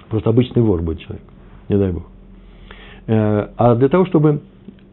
Просто 0.09 0.29
обычный 0.29 0.61
вор 0.61 0.81
будет 0.81 0.99
человек, 0.99 1.23
не 1.67 1.77
дай 1.77 1.91
бог. 1.91 2.03
Э, 3.07 3.49
а 3.57 3.75
для 3.75 3.89
того, 3.89 4.05
чтобы 4.05 4.41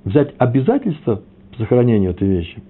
взять 0.05 0.35
обязательства 0.39 1.23
сохранению 1.59 2.11
этой 2.11 2.27
вещи, 2.27 2.63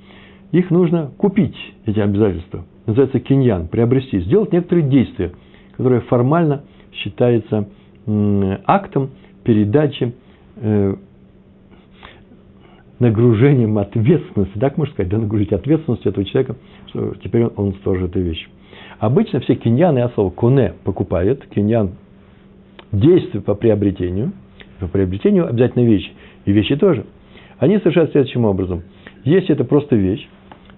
их 0.52 0.70
нужно 0.70 1.10
купить, 1.16 1.56
эти 1.86 2.00
обязательства. 2.00 2.64
Называется 2.86 3.18
киньян, 3.18 3.68
приобрести, 3.68 4.20
сделать 4.20 4.52
некоторые 4.52 4.88
действия, 4.88 5.32
которые 5.76 6.02
формально 6.02 6.64
считаются 6.92 7.68
актом 8.66 9.10
передачи 9.42 10.14
э, 10.56 10.96
нагружением 13.04 13.78
ответственности, 13.78 14.58
так 14.58 14.76
можно 14.76 14.92
сказать, 14.94 15.10
да, 15.10 15.18
нагрузить 15.18 15.52
ответственность 15.52 16.06
этого 16.06 16.24
человека, 16.24 16.56
что 16.88 17.14
теперь 17.22 17.44
он, 17.44 17.52
он 17.56 17.74
сторожит 17.74 18.10
эту 18.10 18.20
вещь. 18.20 18.48
Обычно 18.98 19.40
все 19.40 19.54
киньяны, 19.54 19.98
я 19.98 20.08
слово 20.10 20.30
коне 20.30 20.74
покупает, 20.84 21.46
киньян 21.46 21.92
действие 22.92 23.42
по 23.42 23.54
приобретению, 23.54 24.32
по 24.80 24.88
приобретению 24.88 25.48
обязательно 25.48 25.84
вещи, 25.84 26.10
и 26.44 26.52
вещи 26.52 26.76
тоже– 26.76 27.04
они 27.58 27.78
совершают 27.78 28.12
следующим 28.12 28.44
образом. 28.44 28.82
Если 29.24 29.54
это 29.54 29.64
просто 29.64 29.96
вещь, 29.96 30.28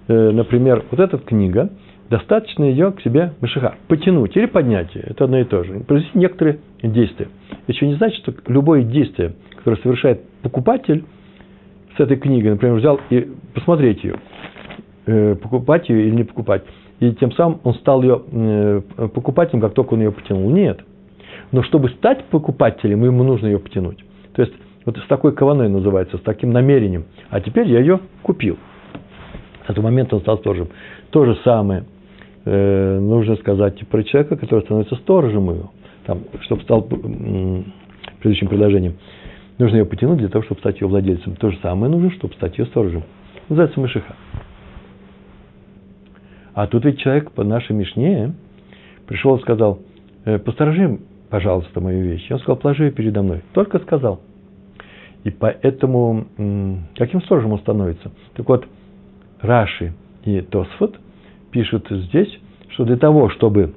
э, 0.08 0.30
например, 0.30 0.84
вот 0.90 1.00
эта 1.00 1.18
книга, 1.18 1.70
достаточно 2.10 2.64
ее 2.64 2.92
к 2.92 3.00
себе 3.02 3.32
мышиха 3.40 3.74
потянуть 3.88 4.36
или 4.36 4.46
поднять 4.46 4.94
это 4.94 5.24
одно 5.24 5.40
и 5.40 5.44
то 5.44 5.64
же, 5.64 5.80
произвести 5.80 6.16
некоторые 6.16 6.60
действия. 6.82 7.28
Еще 7.66 7.88
не 7.88 7.94
значит, 7.94 8.18
что 8.20 8.32
любое 8.46 8.84
действие, 8.84 9.34
которое 9.56 9.78
совершает 9.78 10.22
покупатель 10.42 11.04
с 11.96 12.00
этой 12.00 12.16
книгой, 12.16 12.52
например, 12.52 12.76
взял 12.76 13.00
и 13.10 13.28
посмотреть 13.54 14.04
ее, 14.04 14.16
э, 15.06 15.34
покупать 15.34 15.88
ее 15.88 16.08
или 16.08 16.14
не 16.14 16.24
покупать, 16.24 16.62
и 17.00 17.12
тем 17.12 17.32
самым 17.32 17.60
он 17.64 17.74
стал 17.74 18.02
ее 18.02 18.22
э, 18.30 18.80
покупателем, 19.14 19.60
как 19.60 19.74
только 19.74 19.94
он 19.94 20.00
ее 20.00 20.12
потянул. 20.12 20.50
Нет. 20.50 20.80
Но 21.52 21.62
чтобы 21.62 21.90
стать 21.90 22.24
покупателем, 22.24 23.04
ему 23.04 23.22
нужно 23.22 23.46
ее 23.46 23.58
потянуть. 23.58 24.04
То 24.34 24.42
есть 24.42 24.54
вот 24.84 24.96
с 24.96 25.06
такой 25.06 25.32
кованой 25.32 25.68
называется, 25.68 26.16
с 26.16 26.20
таким 26.20 26.52
намерением. 26.52 27.04
А 27.30 27.40
теперь 27.40 27.68
я 27.68 27.80
ее 27.80 28.00
купил. 28.22 28.56
С 29.66 29.70
этого 29.70 29.84
момента 29.84 30.16
он 30.16 30.22
стал 30.22 30.38
сторожем. 30.38 30.68
То 31.10 31.24
же 31.24 31.36
самое 31.44 31.84
э, 32.44 32.98
нужно 32.98 33.36
сказать 33.36 33.86
про 33.88 34.02
человека, 34.04 34.36
который 34.36 34.62
становится 34.62 34.94
сторожем 34.96 35.50
ее. 35.50 35.70
Там, 36.06 36.20
чтобы 36.42 36.62
стал 36.62 36.82
предыдущим 36.82 38.48
предложением. 38.48 38.94
Нужно 39.58 39.76
ее 39.76 39.84
потянуть 39.86 40.18
для 40.18 40.28
того, 40.28 40.44
чтобы 40.44 40.60
стать 40.60 40.80
ее 40.80 40.86
владельцем. 40.86 41.36
То 41.36 41.50
же 41.50 41.58
самое 41.62 41.90
нужно, 41.90 42.10
чтобы 42.12 42.34
стать 42.34 42.58
ее 42.58 42.66
сторожем. 42.66 43.04
Называется 43.48 43.80
Мышиха. 43.80 44.14
А 46.54 46.66
тут 46.66 46.84
ведь 46.84 46.98
человек 46.98 47.32
по 47.32 47.44
нашей 47.44 47.72
Мишне 47.74 48.34
пришел 49.06 49.36
и 49.36 49.40
сказал, 49.42 49.80
«Э, 50.24 50.38
посторожи, 50.38 50.98
пожалуйста, 51.30 51.80
мою 51.80 52.02
вещь. 52.02 52.30
Он 52.30 52.38
сказал, 52.38 52.56
положи 52.56 52.84
ее 52.84 52.92
передо 52.92 53.22
мной. 53.22 53.42
Только 53.52 53.78
сказал. 53.80 54.20
И 55.24 55.30
поэтому 55.30 56.26
каким 56.96 57.20
сторожем 57.22 57.52
он 57.52 57.58
становится? 57.58 58.12
Так 58.34 58.48
вот, 58.48 58.64
Раши 59.40 59.92
и 60.24 60.40
Тосфот 60.40 60.98
пишут 61.50 61.88
здесь, 61.90 62.38
что 62.68 62.84
для 62.84 62.96
того, 62.96 63.28
чтобы 63.30 63.74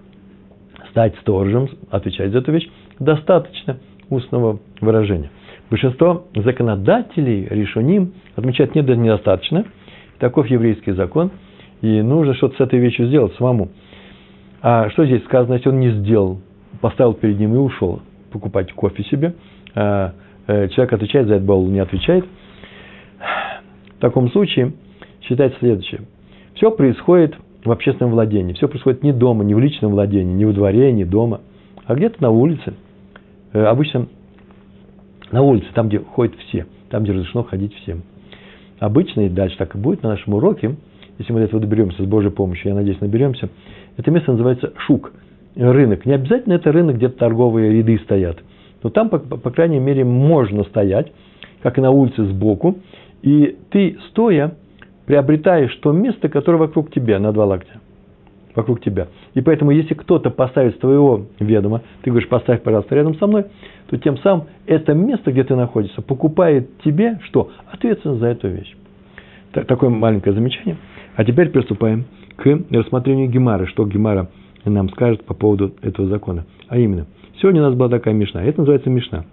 стать 0.92 1.16
сторожем, 1.22 1.70
отвечать 1.90 2.32
за 2.32 2.40
эту 2.40 2.52
вещь, 2.52 2.70
достаточно 3.00 3.80
устного 4.10 4.60
выражения. 4.80 5.32
Большинство 5.70 6.26
законодателей, 6.36 7.48
решоним, 7.50 8.14
отмечают, 8.36 8.76
нет, 8.76 8.86
даже 8.86 9.00
недостаточно. 9.00 9.66
Таков 10.20 10.48
еврейский 10.48 10.92
закон, 10.92 11.32
и 11.82 12.02
нужно 12.02 12.34
что-то 12.34 12.58
с 12.58 12.60
этой 12.60 12.80
вещью 12.80 13.08
сделать 13.08 13.34
самому. 13.36 13.70
А 14.62 14.90
что 14.90 15.06
здесь 15.06 15.24
сказано, 15.26 15.54
если 15.56 15.70
он 15.70 15.80
не 15.80 15.92
сделал, 15.92 16.42
поставил 16.82 17.14
перед 17.14 17.40
ним 17.40 17.54
и 17.54 17.58
ушел 17.58 18.02
покупать 18.32 18.74
кофе 18.74 19.04
себе, 19.04 19.36
а 19.76 20.14
Э, 20.50 20.68
человек 20.70 20.94
отвечает 20.94 21.28
за 21.28 21.36
это, 21.36 21.46
Баул 21.46 21.68
не 21.68 21.78
отвечает. 21.78 22.26
В 23.98 24.02
таком 24.02 24.32
случае 24.32 24.74
считается 25.22 25.60
следующее. 25.60 26.02
Все 26.56 26.72
происходит 26.72 27.36
в 27.64 27.72
общественном 27.72 28.14
владении. 28.14 28.54
Все 28.54 28.68
происходит 28.68 29.04
не 29.04 29.14
дома, 29.14 29.44
не 29.44 29.54
в 29.54 29.60
личном 29.60 29.92
владении, 29.92 30.34
не 30.34 30.46
во 30.46 30.54
дворе, 30.54 30.92
не 30.92 31.06
дома, 31.06 31.42
а 31.86 31.94
где-то 31.94 32.20
на 32.24 32.32
улице. 32.32 32.74
Э, 33.54 33.66
обычно 33.66 34.08
на 35.32 35.42
улице, 35.42 35.68
там, 35.74 35.90
где 35.90 36.00
ходят 36.00 36.36
все, 36.48 36.66
там, 36.90 37.04
где 37.04 37.12
разрешено 37.12 37.44
ходить 37.44 37.74
всем. 37.76 38.04
Обычно 38.80 39.22
и 39.22 39.30
дальше 39.30 39.58
так 39.58 39.76
и 39.76 39.78
будет 39.78 40.04
на 40.04 40.10
нашем 40.10 40.34
уроке, 40.34 40.76
если 41.18 41.34
мы 41.34 41.40
до 41.40 41.46
этого 41.46 41.62
доберемся 41.62 42.02
с 42.02 42.06
Божьей 42.06 42.32
помощью, 42.32 42.70
я 42.70 42.76
надеюсь, 42.76 43.02
наберемся. 43.02 43.50
Это 43.98 44.10
место 44.10 44.32
называется 44.32 44.74
шук, 44.78 45.12
рынок. 45.56 46.06
Не 46.06 46.14
обязательно 46.14 46.54
это 46.54 46.72
рынок, 46.72 46.96
где 46.96 47.10
торговые 47.10 47.72
ряды 47.72 48.00
стоят– 48.00 48.40
но 48.84 48.90
там, 48.90 49.10
по, 49.10 49.20
по 49.20 49.52
крайней 49.52 49.80
мере, 49.80 50.04
можно 50.04 50.64
стоять, 50.64 51.12
как 51.62 51.78
и 51.78 51.82
на 51.82 51.92
улице 51.92 52.24
сбоку, 52.26 52.78
и 53.22 53.58
ты, 53.70 53.98
стоя, 54.10 54.56
приобретаешь 55.06 55.76
то 55.78 55.92
место, 55.92 56.30
которое 56.30 56.58
вокруг 56.58 56.92
тебя, 56.92 57.20
на 57.20 57.32
два 57.34 57.46
локтя, 57.46 57.80
вокруг 58.60 58.82
тебя. 58.82 59.08
И 59.34 59.42
поэтому, 59.42 59.72
если 59.72 59.94
кто-то 59.94 60.30
поставит 60.30 60.80
твоего 60.80 61.26
ведома, 61.40 61.82
ты 62.02 62.12
говоришь, 62.12 62.30
поставь, 62.30 62.62
пожалуйста, 62.62 62.96
рядом 62.96 63.16
со 63.16 63.28
мной, 63.28 63.46
то 63.90 63.98
тем 63.98 64.18
самым 64.20 64.46
это 64.66 64.94
место, 64.94 65.32
где 65.32 65.44
ты 65.44 65.56
находишься, 65.56 66.02
покупает 66.02 66.70
тебе 66.84 67.20
что? 67.24 67.52
Ответственность 67.72 68.20
за 68.20 68.28
эту 68.28 68.48
вещь. 68.48 68.76
Такое 69.52 69.90
маленькое 69.90 70.36
замечание. 70.36 70.78
А 71.16 71.26
теперь 71.26 71.50
приступаем 71.50 72.06
к 72.36 72.46
рассмотрению 72.70 73.30
Гемары, 73.30 73.66
что 73.66 73.86
Гемара 73.86 74.30
нам 74.66 74.90
скажет 74.90 75.26
по 75.26 75.34
поводу 75.34 75.74
этого 75.82 76.08
закона. 76.08 76.46
А 76.68 76.78
именно, 76.78 77.08
сегодня 77.42 77.62
у 77.62 77.66
нас 77.66 77.76
была 77.76 77.90
такая 77.90 78.14
мешна. 78.14 78.44
Это 78.44 78.60
называется 78.60 78.90
мешна. 78.90 79.26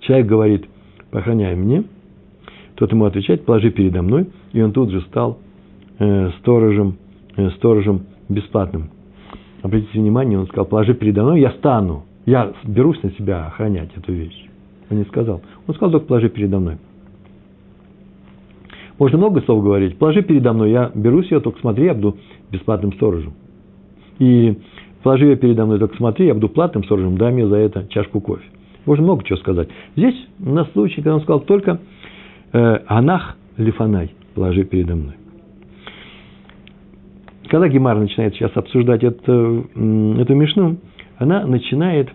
Человек 0.00 0.26
говорит, 0.26 0.66
похороняй 1.10 1.54
мне. 1.54 1.84
Тот 2.74 2.90
ему 2.90 3.04
отвечает, 3.04 3.44
положи 3.44 3.70
передо 3.70 4.02
мной. 4.02 4.26
И 4.52 4.60
он 4.60 4.72
тут 4.72 4.90
же 4.90 5.00
стал 5.02 5.38
э, 5.98 6.30
сторожем, 6.40 6.96
э, 7.36 7.50
сторожем 7.50 8.06
бесплатным. 8.28 8.90
Обратите 9.62 9.98
внимание, 9.98 10.38
он 10.38 10.46
сказал, 10.46 10.66
положи 10.66 10.94
передо 10.94 11.22
мной, 11.22 11.40
я 11.40 11.50
стану. 11.52 12.04
Я 12.26 12.52
берусь 12.64 13.02
на 13.02 13.10
себя 13.12 13.46
охранять 13.46 13.90
эту 13.96 14.12
вещь. 14.12 14.48
Он 14.90 14.98
не 14.98 15.04
сказал. 15.04 15.42
Он 15.66 15.74
сказал, 15.74 15.92
только 15.92 16.06
положи 16.06 16.28
передо 16.28 16.58
мной. 16.58 16.76
Можно 18.98 19.18
много 19.18 19.40
слов 19.42 19.62
говорить. 19.62 19.98
Положи 19.98 20.22
передо 20.22 20.52
мной, 20.52 20.70
я 20.70 20.90
берусь 20.94 21.30
ее, 21.30 21.40
только 21.40 21.58
смотри, 21.60 21.86
я 21.86 21.94
буду 21.94 22.18
бесплатным 22.50 22.92
сторожем. 22.92 23.34
И 24.18 24.58
положи 25.02 25.26
ее 25.26 25.36
передо 25.36 25.66
мной, 25.66 25.78
только 25.78 25.96
смотри, 25.96 26.26
я 26.26 26.34
буду 26.34 26.48
платным 26.48 26.84
сторожем, 26.84 27.18
дай 27.18 27.32
мне 27.32 27.46
за 27.46 27.56
это 27.56 27.86
чашку 27.88 28.20
кофе. 28.20 28.44
Можно 28.86 29.04
много 29.04 29.24
чего 29.24 29.38
сказать. 29.38 29.68
Здесь 29.96 30.14
у 30.40 30.50
нас 30.50 30.70
случай, 30.72 30.96
когда 30.96 31.14
он 31.14 31.22
сказал 31.22 31.40
только 31.40 31.80
э, 32.52 32.78
«Анах 32.86 33.36
лифанай» 33.56 34.12
положи 34.34 34.64
передо 34.64 34.94
мной. 34.94 35.14
Когда 37.54 37.68
Гемар 37.68 37.96
начинает 37.96 38.34
сейчас 38.34 38.50
обсуждать 38.56 39.04
это, 39.04 39.30
эту 39.30 40.34
мишну, 40.34 40.78
она 41.18 41.46
начинает 41.46 42.08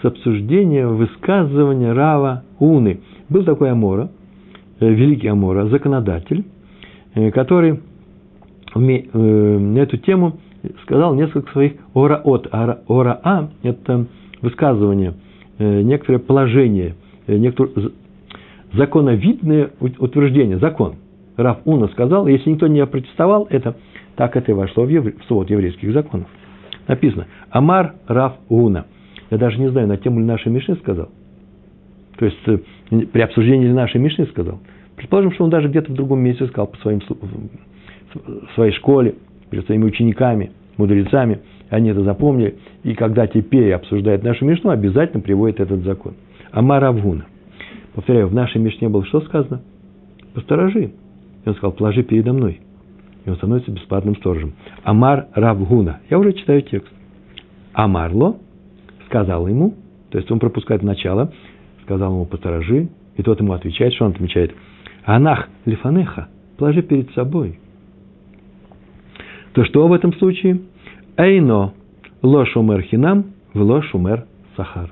с 0.00 0.04
обсуждения 0.04 0.86
высказывания 0.86 1.92
Рава 1.92 2.44
Уны. 2.60 3.00
Был 3.28 3.42
такой 3.42 3.72
Амора, 3.72 4.12
э, 4.78 4.88
великий 4.88 5.26
Амора, 5.26 5.66
законодатель, 5.66 6.44
э, 7.16 7.32
который 7.32 7.80
э, 8.76 8.78
на 8.78 9.78
эту 9.80 9.96
тему 9.96 10.38
сказал 10.84 11.16
несколько 11.16 11.50
своих 11.50 11.72
ораот. 11.92 12.46
Ораа– 12.52 13.50
это 13.64 14.06
высказывание, 14.42 15.14
некоторое 15.58 16.20
положение, 16.20 16.94
некоторое 17.26 17.90
законовидное 18.72 19.70
утверждение, 19.80 20.58
закон. 20.58 20.94
Рав 21.36 21.62
Уна 21.64 21.88
сказал, 21.88 22.28
если 22.28 22.50
никто 22.50 22.68
не 22.68 22.86
протестовал, 22.86 23.48
это 23.50 23.74
так 24.16 24.36
это 24.36 24.52
и 24.52 24.54
вошло 24.54 24.84
в, 24.84 24.88
евре, 24.88 25.14
в 25.20 25.24
свод 25.24 25.50
еврейских 25.50 25.92
законов. 25.92 26.28
Написано, 26.86 27.26
Амар 27.50 27.94
Рав 28.06 28.36
Уна. 28.48 28.86
Я 29.30 29.38
даже 29.38 29.58
не 29.58 29.68
знаю, 29.70 29.88
на 29.88 29.96
тему 29.96 30.20
ли 30.20 30.26
нашей 30.26 30.52
Мишны 30.52 30.76
сказал. 30.76 31.08
То 32.16 32.26
есть, 32.26 32.38
э, 32.46 32.58
при 33.06 33.22
обсуждении 33.22 33.66
ли 33.66 33.72
нашей 33.72 34.00
Мишны 34.00 34.26
сказал. 34.26 34.60
Предположим, 34.96 35.32
что 35.32 35.44
он 35.44 35.50
даже 35.50 35.68
где-то 35.68 35.90
в 35.90 35.94
другом 35.94 36.20
месте 36.20 36.46
сказал 36.46 36.68
по 36.68 36.76
своим, 36.78 37.00
в 37.00 38.54
своей 38.54 38.72
школе, 38.72 39.16
перед 39.50 39.66
своими 39.66 39.84
учениками, 39.84 40.52
мудрецами. 40.76 41.40
Они 41.70 41.90
это 41.90 42.04
запомнили. 42.04 42.56
И 42.84 42.94
когда 42.94 43.26
теперь 43.26 43.72
обсуждает 43.72 44.22
нашу 44.22 44.44
Мишну, 44.44 44.70
обязательно 44.70 45.22
приводит 45.22 45.60
этот 45.60 45.82
закон. 45.82 46.14
Амар 46.52 46.84
Авгуна. 46.84 47.26
Повторяю, 47.94 48.28
в 48.28 48.34
нашей 48.34 48.60
Мишне 48.60 48.88
было 48.88 49.04
что 49.04 49.20
сказано? 49.22 49.62
Посторожи. 50.34 50.92
И 51.44 51.48
он 51.48 51.54
сказал, 51.54 51.72
положи 51.72 52.02
передо 52.02 52.32
мной. 52.32 52.60
И 53.24 53.30
он 53.30 53.36
становится 53.36 53.70
бесплатным 53.70 54.16
сторожем. 54.16 54.54
Амар 54.82 55.28
Равгуна. 55.34 56.00
Я 56.10 56.18
уже 56.18 56.32
читаю 56.34 56.62
текст. 56.62 56.92
Амарло 57.72 58.36
сказал 59.06 59.46
ему, 59.48 59.74
то 60.10 60.18
есть 60.18 60.30
он 60.30 60.38
пропускает 60.38 60.82
начало, 60.82 61.32
сказал 61.82 62.12
ему 62.12 62.24
посторожи, 62.26 62.88
и 63.16 63.22
тот 63.22 63.40
ему 63.40 63.52
отвечает, 63.52 63.94
что 63.94 64.04
он 64.04 64.12
отвечает? 64.12 64.54
Анах 65.04 65.48
лифанеха, 65.64 66.28
положи 66.56 66.82
перед 66.82 67.10
собой. 67.12 67.58
То 69.52 69.64
что 69.64 69.86
в 69.86 69.92
этом 69.92 70.12
случае? 70.14 70.60
Эйно 71.16 71.74
ло 72.22 72.46
шумер 72.46 72.82
хинам, 72.82 73.26
в 73.52 73.60
ло 73.60 73.82
шумер 73.82 74.24
сахар. 74.56 74.90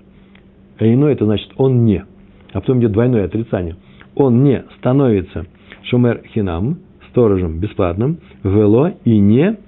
Эйно 0.79 1.07
это 1.07 1.25
значит 1.25 1.51
он 1.57 1.85
не. 1.85 2.05
А 2.53 2.61
потом 2.61 2.81
идет 2.81 2.93
двойное 2.93 3.25
отрицание. 3.25 3.77
Он 4.15 4.45
не 4.45 4.65
становится 4.79 5.47
шумер 5.85 6.23
хинам, 6.33 6.79
сторожем 7.13 7.61
бесплатным, 7.61 8.19
вело 8.43 8.91
и 9.05 9.19
не 9.19 9.59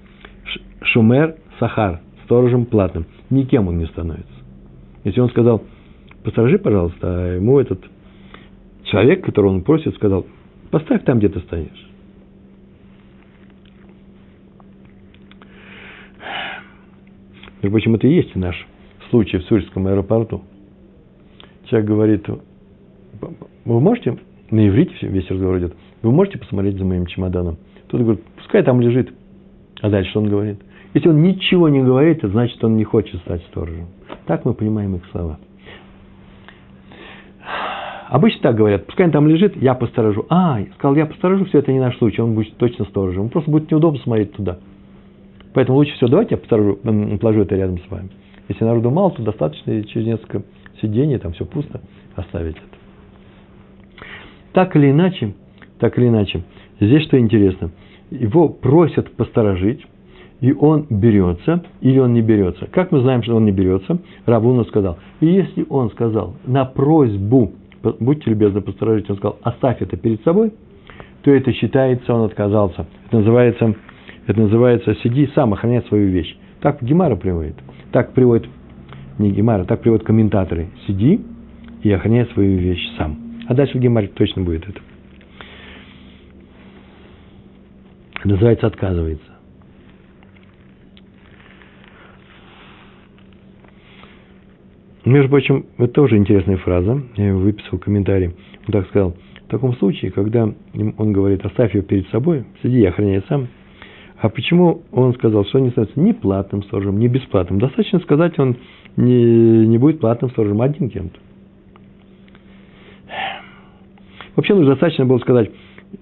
шумер 0.81 1.35
сахар, 1.59 2.01
сторожем 2.25 2.65
платным. 2.65 3.05
Никем 3.29 3.67
он 3.67 3.77
не 3.77 3.85
становится. 3.85 4.33
Если 5.03 5.19
он 5.21 5.29
сказал, 5.29 5.63
посторожи, 6.23 6.57
пожалуйста, 6.57 6.99
а 7.03 7.35
ему 7.35 7.59
этот 7.59 7.79
человек, 8.83 9.23
которого 9.23 9.51
он 9.51 9.61
просит, 9.61 9.95
сказал, 9.95 10.25
поставь 10.71 11.03
там, 11.03 11.19
где 11.19 11.29
ты 11.29 11.39
стоишь. 11.41 11.89
Между 17.61 17.71
прочим, 17.71 17.95
это 17.95 18.07
и 18.07 18.13
есть 18.13 18.35
наш 18.35 18.67
случай 19.09 19.37
в 19.37 19.43
Сурьском 19.43 19.87
аэропорту. 19.87 20.43
Человек 21.65 21.87
говорит, 21.87 22.27
вы 23.65 23.79
можете, 23.79 24.17
на 24.51 24.67
иврите 24.67 25.07
весь 25.07 25.29
разговор 25.29 25.59
идет, 25.59 25.75
вы 26.05 26.11
можете 26.11 26.37
посмотреть 26.37 26.77
за 26.77 26.85
моим 26.85 27.07
чемоданом? 27.07 27.57
Тот 27.87 28.01
говорит, 28.01 28.23
пускай 28.37 28.61
там 28.63 28.79
лежит. 28.79 29.11
А 29.81 29.89
дальше 29.89 30.11
что 30.11 30.21
он 30.21 30.29
говорит? 30.29 30.59
Если 30.93 31.09
он 31.09 31.23
ничего 31.23 31.67
не 31.67 31.81
говорит, 31.81 32.19
это 32.19 32.29
значит, 32.29 32.63
он 32.63 32.77
не 32.77 32.83
хочет 32.83 33.19
стать 33.21 33.41
сторожем. 33.49 33.87
Так 34.27 34.45
мы 34.45 34.53
понимаем 34.53 34.95
их 34.95 35.01
слова. 35.11 35.39
Обычно 38.07 38.41
так 38.43 38.55
говорят, 38.55 38.85
пускай 38.85 39.07
он 39.07 39.11
там 39.11 39.27
лежит, 39.27 39.57
я 39.57 39.73
посторожу. 39.73 40.27
А, 40.29 40.59
сказал, 40.75 40.95
я 40.95 41.07
посторожу, 41.07 41.45
все 41.45 41.57
это 41.59 41.73
не 41.73 41.79
наш 41.79 41.97
случай, 41.97 42.21
он 42.21 42.35
будет 42.35 42.55
точно 42.57 42.85
сторожем. 42.85 43.23
Он 43.23 43.29
просто 43.29 43.49
будет 43.49 43.71
неудобно 43.71 43.99
смотреть 44.01 44.33
туда. 44.33 44.59
Поэтому 45.53 45.79
лучше 45.79 45.93
всего, 45.95 46.09
давайте 46.09 46.35
я 46.35 46.37
посторожу, 46.37 46.75
положу 47.19 47.41
это 47.41 47.55
рядом 47.55 47.79
с 47.79 47.89
вами. 47.89 48.09
Если 48.47 48.63
народу 48.63 48.91
мало, 48.91 49.09
то 49.09 49.23
достаточно 49.23 49.83
через 49.85 50.05
несколько 50.05 50.43
сидений, 50.81 51.17
там 51.17 51.33
все 51.33 51.45
пусто, 51.45 51.81
оставить 52.15 52.57
это. 52.57 54.05
Так 54.53 54.75
или 54.75 54.91
иначе, 54.91 55.33
так 55.79 55.97
или 55.97 56.07
иначе. 56.07 56.43
Здесь 56.79 57.03
что 57.03 57.19
интересно. 57.19 57.71
Его 58.11 58.49
просят 58.49 59.11
посторожить, 59.11 59.85
и 60.41 60.51
он 60.51 60.85
берется, 60.89 61.63
или 61.81 61.99
он 61.99 62.13
не 62.13 62.21
берется. 62.21 62.67
Как 62.67 62.91
мы 62.91 62.99
знаем, 63.01 63.23
что 63.23 63.35
он 63.35 63.45
не 63.45 63.51
берется? 63.51 63.99
Равуна 64.25 64.63
сказал. 64.65 64.97
И 65.21 65.27
если 65.27 65.65
он 65.69 65.89
сказал 65.91 66.35
на 66.45 66.65
просьбу, 66.65 67.53
будьте 67.99 68.29
любезны, 68.29 68.61
посторожить, 68.61 69.09
он 69.09 69.17
сказал, 69.17 69.39
оставь 69.43 69.81
это 69.81 69.97
перед 69.97 70.21
собой, 70.23 70.53
то 71.23 71.31
это 71.31 71.51
считается, 71.53 72.13
он 72.13 72.25
отказался. 72.25 72.85
Это 73.07 73.17
называется, 73.17 73.75
это 74.27 74.39
называется 74.39 74.95
сиди 75.03 75.29
сам, 75.33 75.53
охраняй 75.53 75.81
свою 75.83 76.09
вещь. 76.09 76.35
Так 76.61 76.83
Гемара 76.83 77.15
приводит. 77.15 77.55
Так 77.91 78.13
приводит, 78.13 78.47
не 79.17 79.31
Гемара, 79.31 79.63
так 79.63 79.81
приводят 79.81 80.05
комментаторы. 80.05 80.67
Сиди 80.85 81.21
и 81.81 81.91
охраняй 81.91 82.25
свою 82.33 82.57
вещь 82.57 82.85
сам. 82.97 83.17
А 83.47 83.53
дальше 83.53 83.77
в 83.77 83.81
Гемаре 83.81 84.07
точно 84.07 84.43
будет 84.43 84.67
это. 84.67 84.79
Называется 88.25 88.67
отказывается. 88.67 89.31
Между 95.05 95.29
прочим, 95.29 95.65
это 95.77 95.93
тоже 95.93 96.17
интересная 96.17 96.57
фраза, 96.57 96.99
я 97.15 97.25
ее 97.25 97.35
выписал 97.35 97.77
в 97.77 97.81
комментарии. 97.81 98.35
Он 98.67 98.71
так 98.71 98.87
сказал, 98.87 99.15
в 99.45 99.47
таком 99.49 99.75
случае, 99.75 100.11
когда 100.11 100.51
он 100.97 101.13
говорит, 101.13 101.45
оставь 101.45 101.75
ее 101.75 101.83
перед 101.83 102.07
собой, 102.09 102.45
сиди 102.63 102.79
и 102.79 102.85
охраняй 102.85 103.23
сам, 103.29 103.47
а 104.19 104.29
почему 104.29 104.81
он 104.91 105.13
сказал, 105.13 105.45
что 105.45 105.59
он 105.59 105.65
не 105.65 105.69
становится 105.69 105.99
ни 105.99 106.11
платным 106.11 106.63
сторожем, 106.63 106.97
ни 106.97 107.07
бесплатным? 107.07 107.59
Достаточно 107.59 107.99
сказать, 107.99 108.39
он 108.39 108.57
не, 108.97 109.67
не 109.67 109.77
будет 109.77 109.99
платным 109.99 110.31
сторожем, 110.31 110.61
один 110.61 110.89
кем-то. 110.89 111.19
Вообще, 114.35 114.55
нужно 114.55 114.71
достаточно 114.71 115.05
было 115.05 115.19
сказать, 115.19 115.51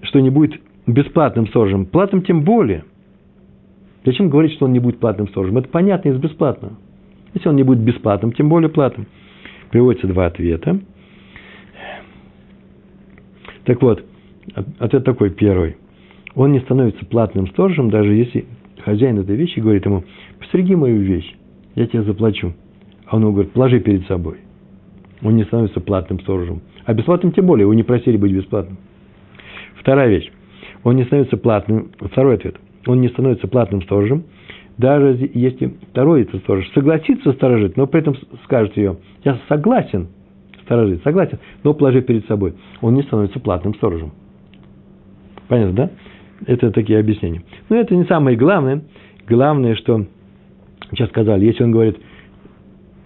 что 0.02 0.20
не 0.20 0.30
будет 0.30 0.54
бесплатным 0.86 1.46
сторожем, 1.48 1.86
платным 1.86 2.22
тем 2.22 2.42
более. 2.42 2.84
Зачем 4.04 4.28
говорить, 4.28 4.52
что 4.54 4.66
он 4.66 4.72
не 4.72 4.80
будет 4.80 4.98
платным 4.98 5.28
сторожем? 5.28 5.56
Это 5.58 5.68
понятно 5.68 6.10
из 6.10 6.18
бесплатного. 6.18 6.74
Если 7.32 7.48
он 7.48 7.56
не 7.56 7.62
будет 7.62 7.80
бесплатным, 7.80 8.32
тем 8.32 8.48
более 8.48 8.68
платным. 8.68 9.06
Приводится 9.70 10.06
два 10.06 10.26
ответа. 10.26 10.80
Так 13.64 13.80
вот, 13.80 14.04
ответ 14.78 15.04
такой 15.04 15.30
первый. 15.30 15.76
Он 16.34 16.52
не 16.52 16.60
становится 16.60 17.04
платным 17.06 17.48
сторожем, 17.48 17.90
даже 17.90 18.12
если 18.12 18.44
хозяин 18.84 19.18
этой 19.18 19.36
вещи 19.36 19.60
говорит 19.60 19.86
ему, 19.86 20.04
постереги 20.38 20.74
мою 20.74 21.00
вещь, 21.00 21.34
я 21.74 21.86
тебе 21.86 22.02
заплачу. 22.02 22.52
А 23.06 23.16
он 23.16 23.22
ему 23.22 23.32
говорит, 23.32 23.52
положи 23.52 23.80
перед 23.80 24.06
собой. 24.06 24.38
Он 25.22 25.36
не 25.36 25.44
становится 25.44 25.80
платным 25.80 26.20
сторожем. 26.20 26.60
А 26.84 26.92
бесплатным 26.92 27.32
тем 27.32 27.46
более, 27.46 27.62
его 27.62 27.72
не 27.72 27.82
просили 27.82 28.18
быть 28.18 28.32
бесплатным. 28.32 28.76
Вторая 29.76 30.08
вещь 30.08 30.30
он 30.84 30.96
не 30.96 31.04
становится 31.04 31.36
платным. 31.36 31.90
Второй 31.98 32.36
ответ. 32.36 32.56
Он 32.86 33.00
не 33.00 33.08
становится 33.08 33.48
платным 33.48 33.82
сторожем, 33.82 34.24
даже 34.78 35.30
если 35.34 35.74
второй 35.90 36.22
это 36.22 36.38
сторож 36.38 36.70
согласится 36.72 37.32
сторожить, 37.32 37.76
но 37.76 37.86
при 37.86 38.00
этом 38.00 38.14
скажет 38.44 38.76
ее, 38.76 38.98
я 39.24 39.38
согласен 39.48 40.08
сторожить, 40.64 41.02
согласен, 41.02 41.38
но 41.62 41.72
положи 41.74 42.02
перед 42.02 42.26
собой, 42.26 42.54
он 42.82 42.94
не 42.94 43.02
становится 43.02 43.40
платным 43.40 43.74
сторожем. 43.74 44.12
Понятно, 45.48 45.74
да? 45.74 45.90
Это 46.46 46.70
такие 46.72 46.98
объяснения. 46.98 47.42
Но 47.68 47.76
это 47.76 47.94
не 47.94 48.04
самое 48.04 48.36
главное. 48.36 48.82
Главное, 49.26 49.74
что 49.76 50.04
Сейчас 50.90 51.08
сказали, 51.08 51.44
если 51.44 51.64
он 51.64 51.72
говорит, 51.72 51.98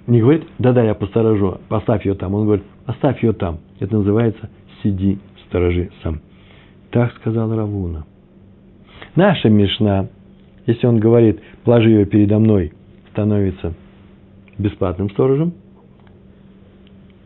не 0.07 0.21
говорит, 0.21 0.45
да-да, 0.59 0.83
я 0.83 0.95
посторожу, 0.95 1.59
поставь 1.69 2.05
ее 2.05 2.15
там. 2.15 2.35
Он 2.35 2.45
говорит, 2.45 2.65
оставь 2.87 3.23
ее 3.23 3.33
там. 3.33 3.61
Это 3.79 3.97
называется 3.97 4.51
сиди, 4.83 5.19
сторожи 5.47 5.91
сам. 6.03 6.21
Так 6.99 7.15
сказал 7.19 7.55
Равуна. 7.55 8.07
Наша 9.15 9.49
Мишна, 9.49 10.09
если 10.67 10.85
он 10.85 10.99
говорит, 10.99 11.39
положи 11.63 11.91
ее 11.91 12.07
передо 12.07 12.41
мной, 12.41 12.73
становится 13.13 13.73
бесплатным 14.59 15.09
сторожем. 15.11 15.53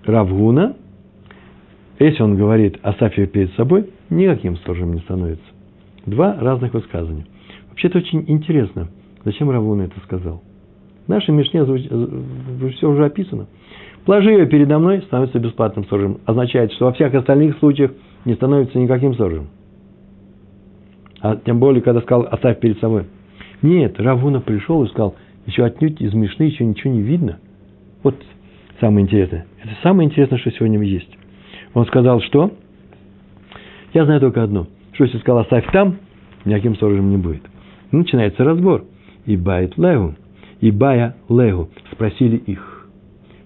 Равгуна, 0.04 0.76
если 1.98 2.22
он 2.22 2.36
говорит, 2.36 2.80
оставь 2.82 3.16
ее 3.16 3.26
перед 3.26 3.50
собой, 3.54 3.88
никаким 4.10 4.58
сторожем 4.58 4.92
не 4.92 5.00
становится. 5.00 5.46
Два 6.04 6.36
разных 6.38 6.74
высказывания. 6.74 7.24
Вообще 7.70 7.88
это 7.88 7.96
очень 7.96 8.26
интересно. 8.28 8.88
Зачем 9.24 9.48
Равуна 9.48 9.84
это 9.84 9.98
сказал? 10.00 10.42
В 11.06 11.08
нашей 11.08 11.30
Мишне 11.30 11.64
все 11.64 12.90
уже 12.90 13.06
описано. 13.06 13.46
Положи 14.04 14.32
ее 14.32 14.44
передо 14.44 14.78
мной, 14.78 15.00
становится 15.00 15.38
бесплатным 15.38 15.86
сторожем. 15.86 16.18
Означает, 16.26 16.72
что 16.72 16.84
во 16.84 16.92
всех 16.92 17.14
остальных 17.14 17.56
случаях 17.56 17.92
не 18.26 18.34
становится 18.34 18.78
никаким 18.78 19.14
сторожем. 19.14 19.48
А 21.22 21.36
тем 21.36 21.60
более, 21.60 21.82
когда 21.82 22.00
сказал, 22.00 22.26
оставь 22.30 22.58
перед 22.58 22.78
собой. 22.80 23.04
Нет, 23.62 23.98
Равуна 24.00 24.40
пришел 24.40 24.82
и 24.82 24.88
сказал, 24.88 25.14
еще 25.46 25.64
отнюдь 25.64 26.00
из 26.00 26.12
Мишны 26.12 26.44
еще 26.44 26.64
ничего 26.64 26.92
не 26.92 27.00
видно. 27.00 27.38
Вот 28.02 28.16
самое 28.80 29.06
интересное. 29.06 29.46
Это 29.62 29.70
самое 29.84 30.08
интересное, 30.08 30.38
что 30.38 30.50
сегодня 30.50 30.82
есть. 30.82 31.16
Он 31.74 31.86
сказал, 31.86 32.20
что? 32.22 32.52
Я 33.94 34.04
знаю 34.04 34.20
только 34.20 34.42
одно. 34.42 34.66
Что 34.94 35.04
если 35.04 35.18
сказал, 35.18 35.38
оставь 35.38 35.64
там, 35.72 35.98
никаким 36.44 36.74
сторожем 36.74 37.10
не 37.10 37.18
будет. 37.18 37.42
Начинается 37.92 38.42
разбор. 38.42 38.84
И 39.24 39.36
байт 39.36 39.78
леву, 39.78 40.16
и 40.60 40.72
бая 40.72 41.14
леву. 41.28 41.70
Спросили 41.92 42.36
их. 42.36 42.88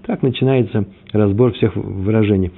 Так 0.07 0.23
начинается 0.23 0.87
разбор 1.12 1.53
всех 1.53 1.77
выражений. 1.77 2.53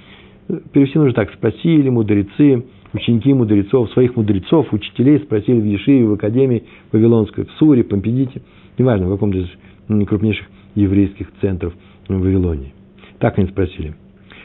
Перевести 0.73 0.97
нужно 0.97 1.15
так. 1.15 1.33
Спросили 1.33 1.89
мудрецы, 1.89 2.65
ученики 2.93 3.33
мудрецов, 3.33 3.91
своих 3.93 4.17
мудрецов, 4.17 4.73
учителей 4.73 5.19
спросили 5.21 5.61
в 5.61 5.65
Ешиве, 5.65 6.07
в 6.07 6.13
Академии 6.13 6.65
Вавилонской, 6.93 7.45
в 7.45 7.51
Суре, 7.53 7.85
Помпедите, 7.85 8.43
неважно, 8.79 9.07
в 9.07 9.13
каком-то 9.13 9.39
из 9.39 10.07
крупнейших 10.07 10.47
еврейских 10.75 11.29
центров 11.41 11.75
в 12.09 12.19
Вавилонии. 12.19 12.73
Так 13.19 13.39
они 13.39 13.49
спросили. 13.49 13.95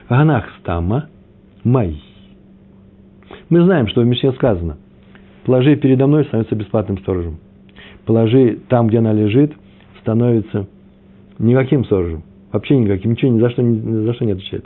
Ганах 0.10 0.46
стама 0.60 1.10
май. 1.64 2.02
Мы 3.50 3.64
знаем, 3.64 3.88
что 3.88 4.02
в 4.02 4.06
Мишне 4.06 4.32
сказано. 4.34 4.78
Положи 5.46 5.76
передо 5.76 6.08
мной, 6.08 6.26
становится 6.26 6.56
бесплатным 6.56 6.98
сторожем. 7.00 7.38
Положи 8.06 8.60
там, 8.70 8.88
где 8.88 9.00
она 9.00 9.14
лежит, 9.14 9.54
становится 10.02 10.68
никаким 11.40 11.86
сторожем. 11.86 12.24
Вообще 12.52 12.78
никаким, 12.78 13.12
ничего 13.12 13.32
ни 13.32 13.40
за 13.40 13.50
что, 13.50 13.62
ни 13.62 14.06
за 14.06 14.14
что 14.14 14.26
не 14.26 14.34
отвечает. 14.34 14.66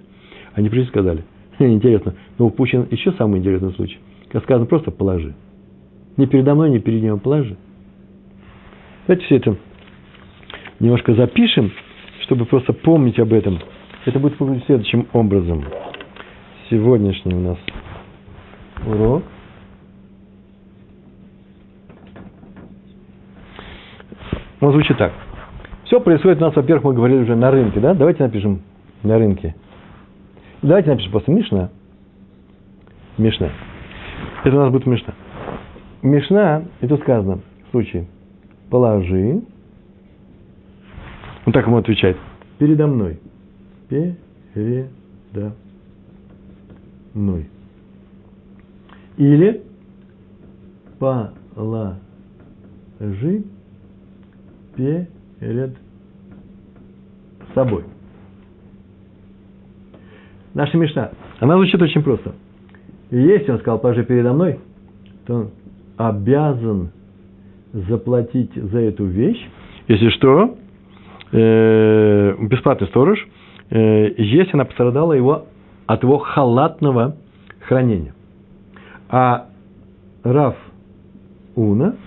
Они 0.54 0.70
пришли 0.70 0.86
и 0.86 0.88
сказали– 0.88 1.24
Интересно. 1.60 2.14
Но 2.38 2.46
упущен 2.46 2.88
еще 2.92 3.12
самый 3.14 3.40
интересный 3.40 3.74
случай. 3.74 3.98
Как 4.30 4.44
сказано, 4.44 4.66
просто 4.66 4.92
положи. 4.92 5.34
Не 6.18 6.28
передо 6.28 6.56
мной, 6.56 6.70
не 6.70 6.80
перед 6.80 7.02
ним, 7.02 7.20
положи. 7.20 7.58
Давайте 9.08 9.26
все 9.26 9.38
это 9.38 9.56
немножко 10.80 11.14
запишем, 11.14 11.72
чтобы 12.24 12.46
просто 12.46 12.74
помнить 12.74 13.20
об 13.20 13.34
этом. 13.34 13.60
Это 14.06 14.20
будет 14.20 14.40
выглядеть 14.40 14.66
следующим 14.66 15.08
образом. 15.14 15.64
Сегодняшний 16.70 17.34
у 17.34 17.40
нас 17.40 17.58
урок. 18.86 19.24
Он 24.60 24.72
звучит 24.72 24.98
так. 24.98 25.14
Все 25.86 26.02
происходит 26.02 26.42
у 26.42 26.46
нас, 26.46 26.56
во-первых, 26.56 26.84
мы 26.86 26.94
говорили 26.94 27.20
уже 27.20 27.36
на 27.36 27.52
рынке, 27.52 27.80
да? 27.80 27.94
Давайте 27.94 28.24
напишем 28.24 28.62
на 29.04 29.18
рынке. 29.18 29.56
Давайте 30.62 30.90
напишем 30.90 31.12
просто 31.12 31.32
Мишна. 31.32 31.70
Мишна. 33.18 33.52
Это 34.44 34.56
у 34.56 34.60
нас 34.60 34.72
будет 34.72 34.86
Мишна. 34.86 35.14
Мишна, 36.02 36.64
и 36.82 36.88
тут 36.88 37.02
сказано, 37.02 37.40
в 37.68 37.72
случае, 37.72 38.08
положи, 38.70 39.42
он 41.46 41.54
так 41.54 41.66
ему 41.66 41.78
отвечает, 41.78 42.18
передо 42.58 42.88
мной. 42.88 43.20
Передо 43.90 45.54
мной. 47.14 47.48
Или 49.18 49.64
положи 51.00 51.94
перед 54.76 55.78
собой. 57.54 57.84
Наша 60.58 60.76
мечта. 60.76 61.12
Она 61.40 61.54
звучит 61.54 61.80
очень 61.80 62.02
просто. 62.02 62.34
И 63.12 63.16
если 63.16 63.52
он 63.52 63.60
сказал, 63.60 63.78
положи 63.78 64.04
передо 64.04 64.34
мной, 64.34 64.60
то 65.28 65.36
он 65.36 65.50
обязан 65.98 66.90
заплатить 67.74 68.56
за 68.56 68.80
эту 68.80 69.06
вещь, 69.06 69.40
если 69.88 70.10
что, 70.10 70.58
э, 71.32 72.36
бесплатный 72.40 72.88
сторож, 72.88 73.24
э, 73.70 74.16
если 74.18 74.50
она 74.54 74.66
пострадала 74.66 75.14
его 75.14 75.46
от 75.86 76.02
его 76.02 76.18
халатного 76.18 77.18
хранения. 77.62 78.16
А 79.10 79.50
Раф 80.24 80.56
Уна, 81.56 81.98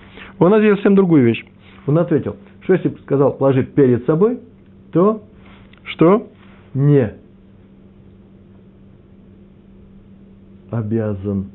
он 0.40 0.52
ответил 0.54 0.74
совсем 0.74 0.96
другую 0.96 1.22
вещь. 1.22 1.44
Он 1.86 1.98
ответил, 1.98 2.34
что 2.62 2.72
если 2.72 2.88
сказал 3.02 3.32
положи 3.32 3.62
перед 3.62 4.04
собой, 4.06 4.40
то 4.90 5.22
что 5.84 6.26
не 6.74 7.19
обязан. 10.70 11.46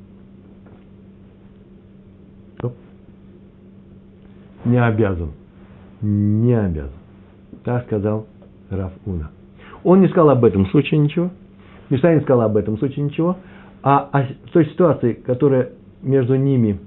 Не 4.66 4.84
обязан. 4.84 5.32
Не 6.02 6.54
обязан. 6.54 6.92
Так 7.64 7.86
сказал 7.86 8.26
Раф 8.70 8.94
Уна. 9.06 9.30
Он 9.84 10.02
не 10.02 10.08
сказал 10.08 10.32
об 10.32 10.44
этом 10.44 10.66
случае 10.68 11.00
ничего. 11.00 11.30
Мишна 11.90 12.16
не 12.16 12.22
сказал 12.22 12.42
об 12.42 12.58
этом 12.58 12.78
случае 12.80 13.06
ничего. 13.06 13.38
А 13.84 14.10
о 14.12 14.26
той 14.52 14.66
ситуации, 14.66 15.14
которая 15.14 15.70
между 16.02 16.36
ними 16.36 16.80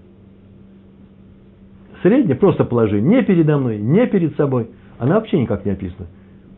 средняя, 2.03 2.37
просто 2.37 2.64
положи, 2.64 3.01
не 3.01 3.23
передо 3.23 3.59
мной, 3.59 3.79
не 3.79 4.07
перед 4.07 4.37
собой, 4.37 4.69
она 4.99 5.14
вообще 5.14 5.41
никак 5.41 5.64
не 5.64 5.73
описана. 5.73 6.09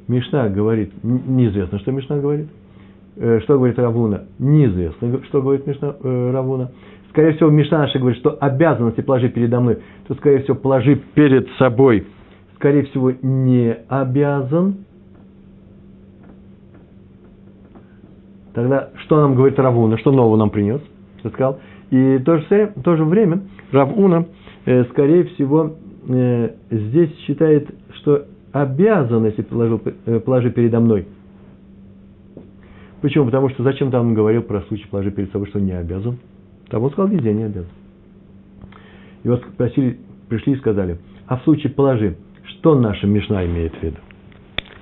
Мишна 0.09 0.49
говорит, 0.49 0.93
неизвестно, 1.03 1.79
что 1.79 1.93
Мишна 1.93 2.19
говорит. 2.19 2.49
Э, 3.17 3.41
что 3.43 3.57
говорит 3.57 3.79
Равуна, 3.79 4.25
неизвестно, 4.39 5.21
что 5.25 5.43
говорит 5.43 5.67
Мишна, 5.67 5.97
э, 6.03 6.31
Равуна. 6.33 6.71
Скорее 7.11 7.33
всего, 7.33 7.51
Мишна 7.51 7.79
наша 7.79 7.99
говорит, 7.99 8.19
что 8.21 8.37
обязанности 8.41 9.01
положи 9.01 9.29
передо 9.29 9.61
мной, 9.61 9.79
то, 10.07 10.15
скорее 10.15 10.43
всего, 10.43 10.55
положи 10.57 11.01
перед 11.15 11.49
собой. 11.59 12.07
Скорее 12.55 12.85
всего, 12.85 13.13
не 13.23 13.77
обязан. 13.89 14.85
Тогда 18.55 18.91
что 19.05 19.21
нам 19.21 19.35
говорит 19.35 19.59
Равуна, 19.59 19.99
что 19.99 20.13
нового 20.13 20.37
нам 20.37 20.51
принес? 20.51 20.81
Что 21.19 21.31
сказал? 21.31 21.59
И 21.91 22.17
в 22.19 22.25
то 22.25 22.39
же, 22.39 22.73
в 22.77 22.83
то 22.83 22.97
же 22.97 23.05
время 23.05 23.43
Равуна, 23.73 24.27
э, 24.67 24.85
скорее 24.85 25.25
всего, 25.25 25.73
э, 26.09 26.51
здесь 26.71 27.17
считает, 27.27 27.69
что 27.95 28.27
обязан, 28.53 29.25
если 29.27 29.43
положил, 29.43 29.81
э, 30.07 30.21
положи 30.21 30.51
передо 30.51 30.79
мной– 30.79 31.09
Почему? 33.01 33.27
Потому 33.27 33.49
что 33.51 33.63
зачем 33.63 33.91
там 33.91 34.09
он 34.09 34.15
говорил 34.15 34.43
про 34.43 34.63
случай 34.63 34.87
положи 34.87 35.11
перед 35.11 35.33
собой, 35.33 35.49
что 35.49 35.59
не 35.59 35.73
обязан? 35.73 36.19
Там 36.69 36.83
он 36.83 36.91
сказал, 36.91 37.09
везде 37.11 37.33
не 37.33 37.45
обязан. 37.45 37.71
И 39.23 39.29
вот 39.29 39.43
спросили, 39.55 39.99
пришли 40.29 40.55
и 40.55 40.57
сказали, 40.57 40.99
а 41.27 41.37
в 41.37 41.43
случае 41.45 41.73
положи, 41.73 42.17
что 42.45 42.79
наша 42.79 43.07
Мишна 43.07 43.45
имеет 43.47 43.75
в 43.75 43.83
виду? 43.83 43.97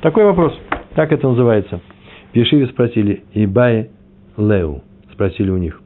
Такой 0.01 0.25
вопрос. 0.25 0.59
Так 0.95 1.13
это 1.13 1.29
называется. 1.29 1.81
В 2.33 2.37
Ешиве 2.37 2.67
спросили, 2.69 3.25
Ибай 3.33 3.91
Леу. 4.37 4.83
Спросили 5.13 5.51
у 5.51 5.57
них. 5.57 5.81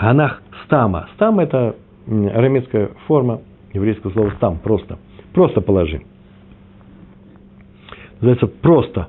Ганах 0.00 0.42
стама. 0.64 1.08
Стам– 1.14 1.38
это 1.40 1.76
арамейская 2.06 2.90
форма 3.06 3.40
еврейского 3.72 4.10
слова 4.12 4.30
стам. 4.36 4.58
Просто. 4.58 4.98
Просто 5.32 5.60
положи. 5.60 6.02
Называется 8.20 8.46
просто 8.46 9.08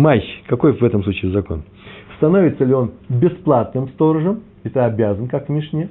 Май, 0.00 0.24
какой 0.46 0.72
в 0.72 0.82
этом 0.82 1.04
случае 1.04 1.30
закон? 1.30 1.62
Становится 2.16 2.64
ли 2.64 2.72
он 2.72 2.92
бесплатным 3.10 3.90
сторожем, 3.90 4.40
это 4.64 4.86
обязан, 4.86 5.28
как 5.28 5.48
в 5.48 5.52
Мишне, 5.52 5.90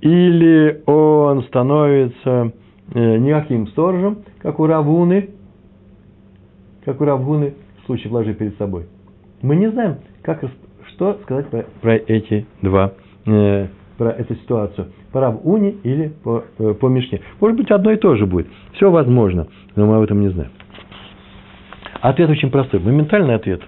или 0.00 0.82
он 0.86 1.44
становится 1.44 2.50
э, 2.94 3.16
никаким 3.18 3.68
сторожем, 3.68 4.24
как 4.40 4.58
у 4.58 4.66
Равуны, 4.66 5.30
как 6.84 7.00
у 7.00 7.04
Равуны 7.04 7.54
в 7.82 7.86
случае 7.86 8.10
вложи 8.10 8.34
перед 8.34 8.58
собой. 8.58 8.86
Мы 9.42 9.54
не 9.54 9.70
знаем, 9.70 9.98
как, 10.22 10.42
что 10.94 11.20
сказать 11.22 11.46
про, 11.48 11.64
про 11.80 11.94
эти 11.94 12.44
два 12.60 12.92
э, 13.24 13.68
про 13.98 14.10
эту 14.10 14.34
ситуацию? 14.34 14.88
По 15.12 15.20
Равуне 15.20 15.76
или 15.84 16.08
по, 16.24 16.42
э, 16.58 16.74
по 16.74 16.88
Мишне? 16.88 17.20
Может 17.40 17.56
быть, 17.56 17.70
одно 17.70 17.92
и 17.92 17.96
то 17.96 18.16
же 18.16 18.26
будет. 18.26 18.48
Все 18.72 18.90
возможно, 18.90 19.46
но 19.76 19.86
мы 19.86 19.96
об 19.98 20.02
этом 20.02 20.20
не 20.20 20.30
знаем. 20.30 20.50
Ответ 22.00 22.30
очень 22.30 22.50
простой. 22.50 22.80
Моментальный 22.80 23.34
ответ. 23.34 23.62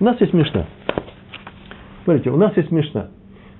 У 0.00 0.04
нас 0.04 0.20
есть 0.20 0.32
Мишна. 0.32 0.66
Смотрите, 2.04 2.30
у 2.30 2.36
нас 2.36 2.56
есть 2.56 2.70
Мишна. 2.70 3.08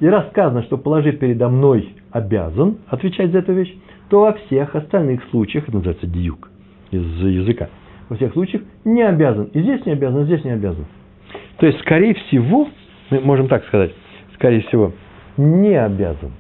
И 0.01 0.07
рассказано, 0.07 0.63
что 0.65 0.79
положи 0.79 1.13
передо 1.13 1.49
мной 1.49 1.95
обязан 2.11 2.79
отвечать 2.89 3.31
за 3.31 3.39
эту 3.39 3.53
вещь, 3.53 3.73
то 4.09 4.21
во 4.21 4.33
всех 4.33 4.75
остальных 4.75 5.23
случаях, 5.31 5.65
это 5.69 5.77
называется 5.77 6.07
дьюк 6.07 6.51
из 6.91 7.03
языка, 7.03 7.69
во 8.09 8.17
всех 8.17 8.33
случаях 8.33 8.63
не 8.85 9.03
обязан. 9.03 9.45
И 9.55 9.61
здесь 9.63 9.87
не 9.87 9.93
обязан, 9.93 10.23
и 10.23 10.25
здесь 10.25 10.45
не 10.45 10.51
обязан. 10.51 10.87
То 11.59 11.67
есть, 11.67 11.79
скорее 11.81 12.15
всего, 12.15 12.69
мы 13.11 13.21
можем 13.21 13.49
так 13.49 13.65
сказать, 13.67 13.93
скорее 14.35 14.63
всего, 14.63 14.93
не 15.37 15.75
обязан. 15.77 16.33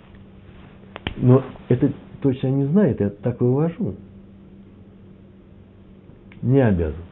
Но 1.16 1.42
это 1.68 1.92
точно 2.20 2.48
не 2.48 2.64
знает, 2.64 3.00
я 3.00 3.10
так 3.10 3.40
вывожу. 3.40 3.94
Не 6.42 6.60
обязан. 6.60 7.02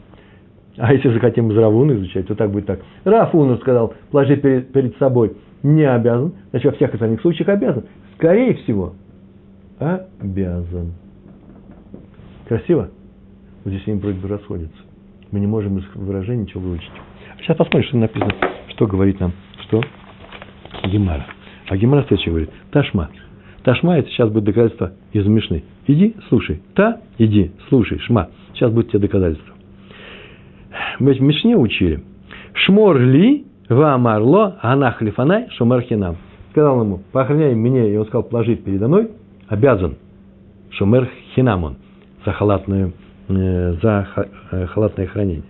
А 0.77 0.93
если 0.93 1.11
же 1.11 1.21
хотим 1.21 1.51
из 1.51 1.57
Равуна 1.57 1.93
изучать, 1.93 2.27
то 2.27 2.35
так 2.35 2.51
будет 2.51 2.67
так. 2.67 2.81
Рафуну 3.05 3.59
сказал, 3.59 3.95
положи 4.11 4.37
перед, 4.37 4.73
перед 4.73 4.97
собой, 4.99 5.37
не 5.63 5.85
обязан, 5.85 6.33
значит, 6.51 6.73
во 6.73 6.77
всех 6.77 6.93
остальных 6.95 7.21
случаях 7.21 7.49
обязан. 7.49 7.85
Скорее 8.17 8.55
всего, 8.55 8.95
обязан. 9.79 10.93
Красиво? 12.49 12.91
Вот 13.65 13.73
здесь 13.73 13.87
они 13.87 14.01
вроде 14.01 14.19
бы 14.19 14.29
расходятся. 14.29 14.79
Мы 15.31 15.41
не 15.41 15.47
можем 15.47 15.79
из 15.79 15.85
выражений 15.95 16.43
ничего 16.43 16.63
выучить. 16.63 16.91
Сейчас 17.41 17.57
посмотрим, 17.57 17.85
что 17.85 17.97
написано, 17.99 18.33
что 18.69 18.87
говорит 18.87 19.21
нам, 19.21 19.33
что 19.67 19.83
Гемара. 20.85 21.27
А 21.69 21.77
Гемара 21.77 22.03
следующее 22.03 22.31
говорит, 22.31 22.51
Ташма. 22.73 23.11
Ташма 23.63 23.99
это 23.99 24.09
сейчас 24.09 24.31
будет 24.31 24.45
доказательство 24.45 24.93
из 25.13 25.27
Мишны. 25.27 25.65
Иди, 25.87 26.17
слушай. 26.29 26.63
Та, 26.75 27.01
иди, 27.19 27.53
слушай, 27.69 27.99
шма. 28.01 28.29
Сейчас 28.55 28.73
будет 28.73 28.89
тебе 28.89 29.01
доказательство. 29.01 29.55
Мы 30.99 31.13
в 31.13 31.21
Мишне 31.21 31.57
учили. 31.57 32.03
Шмор 32.55 32.99
ли, 32.99 33.47
ваамарло, 33.69 34.59
анах 34.63 35.03
лифанай, 35.03 35.49
шумар 35.57 35.83
хинам. 35.83 36.17
Сказал 36.53 36.81
ему, 36.83 37.01
поохраняй 37.13 37.55
мне, 37.55 37.93
и 37.93 37.97
он 37.97 38.07
сказал, 38.07 38.25
положить 38.25 38.65
передо 38.65 38.89
мной, 38.89 39.11
обязан. 39.49 39.97
Шумер 40.71 41.09
хинамон. 41.35 41.77
За 42.25 42.33
халатную 42.33 42.93
Э, 43.31 43.77
за 43.81 44.09
э, 44.51 44.67
халатное 44.67 45.07
хранение. 45.07 45.45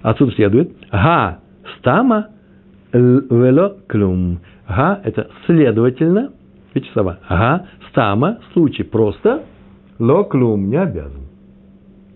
Отсюда 0.00 0.32
следует 0.32 0.72
га 0.90 1.40
стама 1.78 2.28
вело 2.92 3.76
клюм. 3.86 4.40
Га– 4.66 5.00
это 5.04 5.28
следовательно, 5.44 6.30
видите 6.74 6.92
слова, 6.92 7.18
га 7.28 7.66
стама, 7.90 8.38
случай 8.52 8.82
просто, 8.82 9.42
ло 9.98 10.24
клюм, 10.24 10.68
не 10.68 10.76
обязан. 10.76 11.22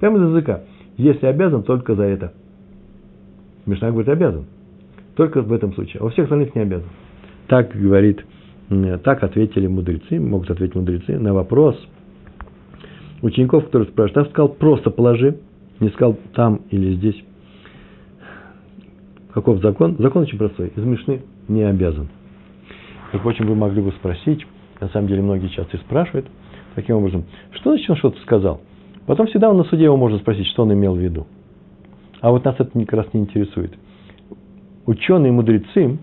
Прямо 0.01 0.19
из 0.19 0.31
языка. 0.31 0.63
Если 0.97 1.27
обязан, 1.27 1.63
только 1.63 1.95
за 1.95 2.05
это. 2.05 2.33
Мишна 3.67 3.91
говорит, 3.91 4.09
обязан. 4.09 4.47
Только 5.17 5.43
в 5.43 5.53
этом 5.53 5.75
случае. 5.75 6.01
А 6.01 6.05
во 6.05 6.11
всех 6.11 6.25
остальных 6.25 6.55
не 6.55 6.63
обязан. 6.63 6.89
Так 7.49 7.75
говорит, 7.75 8.25
так 9.05 9.23
ответили 9.23 9.67
мудрецы, 9.67 10.21
могут 10.21 10.51
ответить 10.51 10.75
мудрецы 10.75 11.19
на 11.19 11.35
вопрос– 11.35 11.77
учеников, 13.23 13.65
которые 13.67 13.89
спрашивают, 13.89 14.27
я 14.27 14.31
сказал, 14.33 14.49
просто 14.51 14.91
положи, 14.91 15.39
не 15.81 15.89
сказал 15.91 16.17
там 16.35 16.63
или 16.71 16.95
здесь. 16.95 17.23
Каков 19.33 19.61
закон? 19.61 19.97
Закон 19.99 20.23
очень 20.23 20.39
простой. 20.39 20.73
Из 20.75 20.83
Мишны 20.83 21.23
не 21.49 21.63
обязан. 21.63 22.09
Как 23.17 23.25
очень 23.25 23.47
вы 23.47 23.55
могли 23.55 23.81
бы 23.81 23.93
спросить, 23.93 24.47
на 24.79 24.89
самом 24.89 25.09
деле 25.09 25.23
многие 25.23 25.49
часто 25.49 25.79
и 25.79 25.81
спрашивают, 25.81 26.27
таким 26.75 26.97
образом, 26.97 27.25
что 27.53 27.71
значит 27.71 27.89
он 27.89 27.97
что-то 27.97 28.21
сказал? 28.21 28.61
Потом 29.07 29.27
всегда 29.27 29.51
на 29.55 29.65
суде 29.65 29.85
его 29.85 29.97
можно 29.97 30.19
спросить, 30.19 30.47
что 30.49 30.65
он 30.65 30.75
имел 30.75 30.95
в 30.95 30.99
виду. 30.99 31.27
А 32.21 32.31
вот 32.31 32.45
нас 32.45 32.57
это 32.59 32.79
как 32.79 32.93
раз 32.93 33.07
не 33.15 33.21
интересует. 33.21 33.73
Ученые 34.85 35.33
мудрецы 35.33 35.97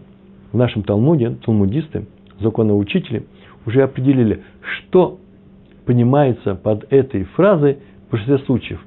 в 0.52 0.58
нашем 0.58 0.82
Талмуде, 0.82 1.38
талмудисты, 1.46 2.08
законоучители, 2.40 3.28
уже 3.68 3.84
определили, 3.84 4.42
что 4.62 5.20
понимается 5.86 6.56
под 6.56 6.92
этой 6.92 7.26
фразой 7.26 7.78
в 8.08 8.12
большинстве 8.12 8.40
случаев. 8.40 8.84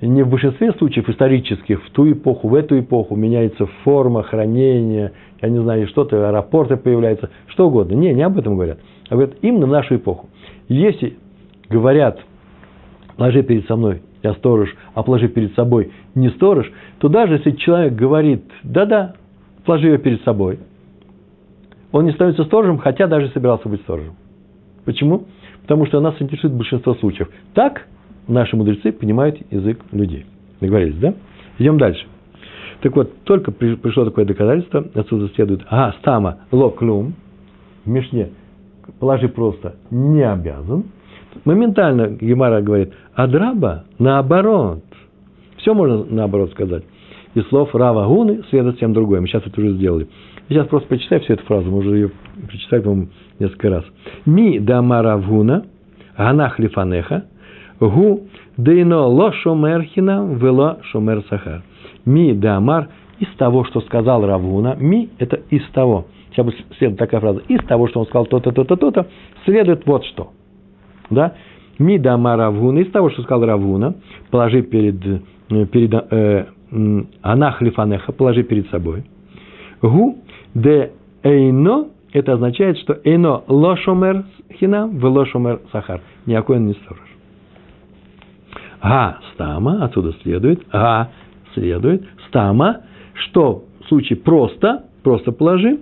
Не 0.00 0.22
в 0.22 0.30
большинстве 0.30 0.72
случаев 0.72 1.08
исторических, 1.10 1.84
в 1.84 1.90
ту 1.90 2.10
эпоху, 2.10 2.48
в 2.48 2.54
эту 2.54 2.80
эпоху 2.80 3.14
меняется 3.14 3.66
форма 3.84 4.22
хранения, 4.22 5.12
я 5.42 5.48
не 5.48 5.60
знаю, 5.60 5.86
что-то, 5.88 6.28
аэропорты 6.28 6.76
появляются, 6.76 7.30
что 7.48 7.68
угодно. 7.68 7.94
Не, 7.94 8.14
не 8.14 8.22
об 8.22 8.38
этом 8.38 8.54
говорят. 8.54 8.78
А 9.08 9.14
говорят 9.14 9.36
именно 9.42 9.66
в 9.66 9.70
нашу 9.70 9.96
эпоху. 9.96 10.28
Если 10.68 11.16
говорят, 11.68 12.20
положи 13.16 13.42
перед 13.42 13.66
собой, 13.66 14.02
я 14.22 14.34
сторож, 14.34 14.74
а 14.94 15.02
положи 15.02 15.28
перед 15.28 15.54
собой 15.54 15.92
не 16.14 16.30
сторож, 16.30 16.70
то 16.98 17.08
даже 17.08 17.34
если 17.34 17.52
человек 17.52 17.94
говорит, 17.94 18.44
да-да, 18.62 19.14
положи 19.64 19.88
ее 19.88 19.98
перед 19.98 20.22
собой, 20.22 20.58
он 21.92 22.04
не 22.04 22.12
становится 22.12 22.44
сторожем, 22.44 22.78
хотя 22.78 23.06
даже 23.06 23.28
собирался 23.28 23.68
быть 23.68 23.80
сторожем. 23.82 24.14
Почему? 24.84 25.26
потому 25.66 25.84
что 25.86 26.00
нас 26.00 26.14
интересует 26.20 26.54
большинство 26.54 26.94
случаев. 26.94 27.28
Так 27.52 27.88
наши 28.28 28.56
мудрецы 28.56 28.92
понимают 28.92 29.36
язык 29.50 29.80
людей. 29.90 30.24
Договорились, 30.60 30.96
да? 30.96 31.14
Идем 31.58 31.76
дальше. 31.76 32.06
Так 32.80 32.94
вот, 32.94 33.10
только 33.24 33.52
пришло 33.52 34.04
такое 34.04 34.24
доказательство, 34.24 34.84
отсюда 34.94 35.28
следует, 35.34 35.62
а, 35.70 35.92
стама 36.00 36.38
локлюм, 36.52 37.14
в 37.84 37.88
Мишне, 37.88 38.30
положи 39.00 39.28
просто, 39.28 39.76
не 39.90 40.22
обязан. 40.22 40.84
Моментально 41.44 42.08
Гемара 42.08 42.60
говорит, 42.60 42.92
а 43.14 43.26
драба 43.26 43.84
наоборот. 43.98 44.82
Все 45.58 45.74
можно 45.74 46.04
наоборот 46.04 46.50
сказать. 46.52 46.84
Из 47.34 47.46
слов 47.48 47.74
Рава 47.74 48.06
Гуны 48.06 48.42
следует 48.48 48.76
всем 48.76 48.94
другое. 48.94 49.20
Мы 49.20 49.26
сейчас 49.26 49.42
это 49.46 49.60
уже 49.60 49.72
сделали. 49.72 50.08
Сейчас 50.48 50.66
просто 50.68 50.88
прочитаю 50.88 51.20
всю 51.22 51.34
эту 51.34 51.44
фразу, 51.44 51.70
мы 51.70 51.78
уже 51.78 51.90
ее 51.90 52.10
прочитали, 52.48 52.80
по-моему, 52.80 53.08
несколько 53.38 53.68
раз. 53.68 53.84
Ми 54.24 54.60
дамаравгуна, 54.60 55.64
ганах 56.16 56.58
лифанеха, 56.58 57.24
гу 57.80 58.22
дейно 58.56 59.06
ло 59.06 59.32
шомер 59.32 59.82
хинам, 59.82 60.36
вело 60.38 60.78
шомер 60.82 61.24
сахар. 61.28 61.62
Ми 62.06 62.32
дамар, 62.34 62.88
из 63.18 63.28
того, 63.36 63.64
что 63.64 63.80
сказал 63.80 64.24
Равуна, 64.24 64.76
ми– 64.78 65.10
это 65.18 65.40
из 65.50 65.68
того. 65.72 66.06
Сейчас 66.30 66.46
будет 66.46 66.58
следует 66.78 66.98
такая 66.98 67.20
фраза. 67.20 67.40
Из 67.48 67.64
того, 67.66 67.88
что 67.88 68.00
он 68.00 68.06
сказал 68.06 68.26
то-то, 68.26 68.52
то-то, 68.52 68.76
то-то, 68.76 69.06
следует 69.44 69.86
вот 69.86 70.04
что. 70.04 70.30
Да? 71.10 71.34
Ми 71.78 71.98
дамар 71.98 72.38
Равуна, 72.38 72.78
из 72.78 72.90
того, 72.92 73.10
что 73.10 73.22
сказал 73.22 73.46
Равуна, 73.46 73.94
положи 74.30 74.62
перед, 74.62 75.04
э, 75.50 75.66
перед 75.66 75.92
э, 75.92 76.46
анах 77.22 77.62
лифанеха, 77.62 78.12
положи 78.12 78.42
перед 78.42 78.68
собой. 78.70 79.04
Гу 79.82 80.18
де 80.54 80.92
эйно 81.22 81.88
это 82.12 82.34
означает, 82.34 82.78
что 82.78 82.98
эйно 83.04 83.42
лошомер 83.46 84.24
хинам, 84.58 84.98
в 84.98 85.04
лошомер 85.04 85.60
сахар. 85.72 86.00
Никакой 86.24 86.56
он 86.56 86.66
не 86.66 86.72
сторож. 86.74 87.02
Га 88.82 89.18
стама, 89.34 89.84
отсюда 89.84 90.12
следует, 90.22 90.66
га 90.68 91.10
следует, 91.56 92.04
стама, 92.28 92.82
что 93.14 93.64
в 93.80 93.88
случае 93.88 94.18
просто, 94.18 94.84
просто 95.02 95.32
положи, 95.32 95.78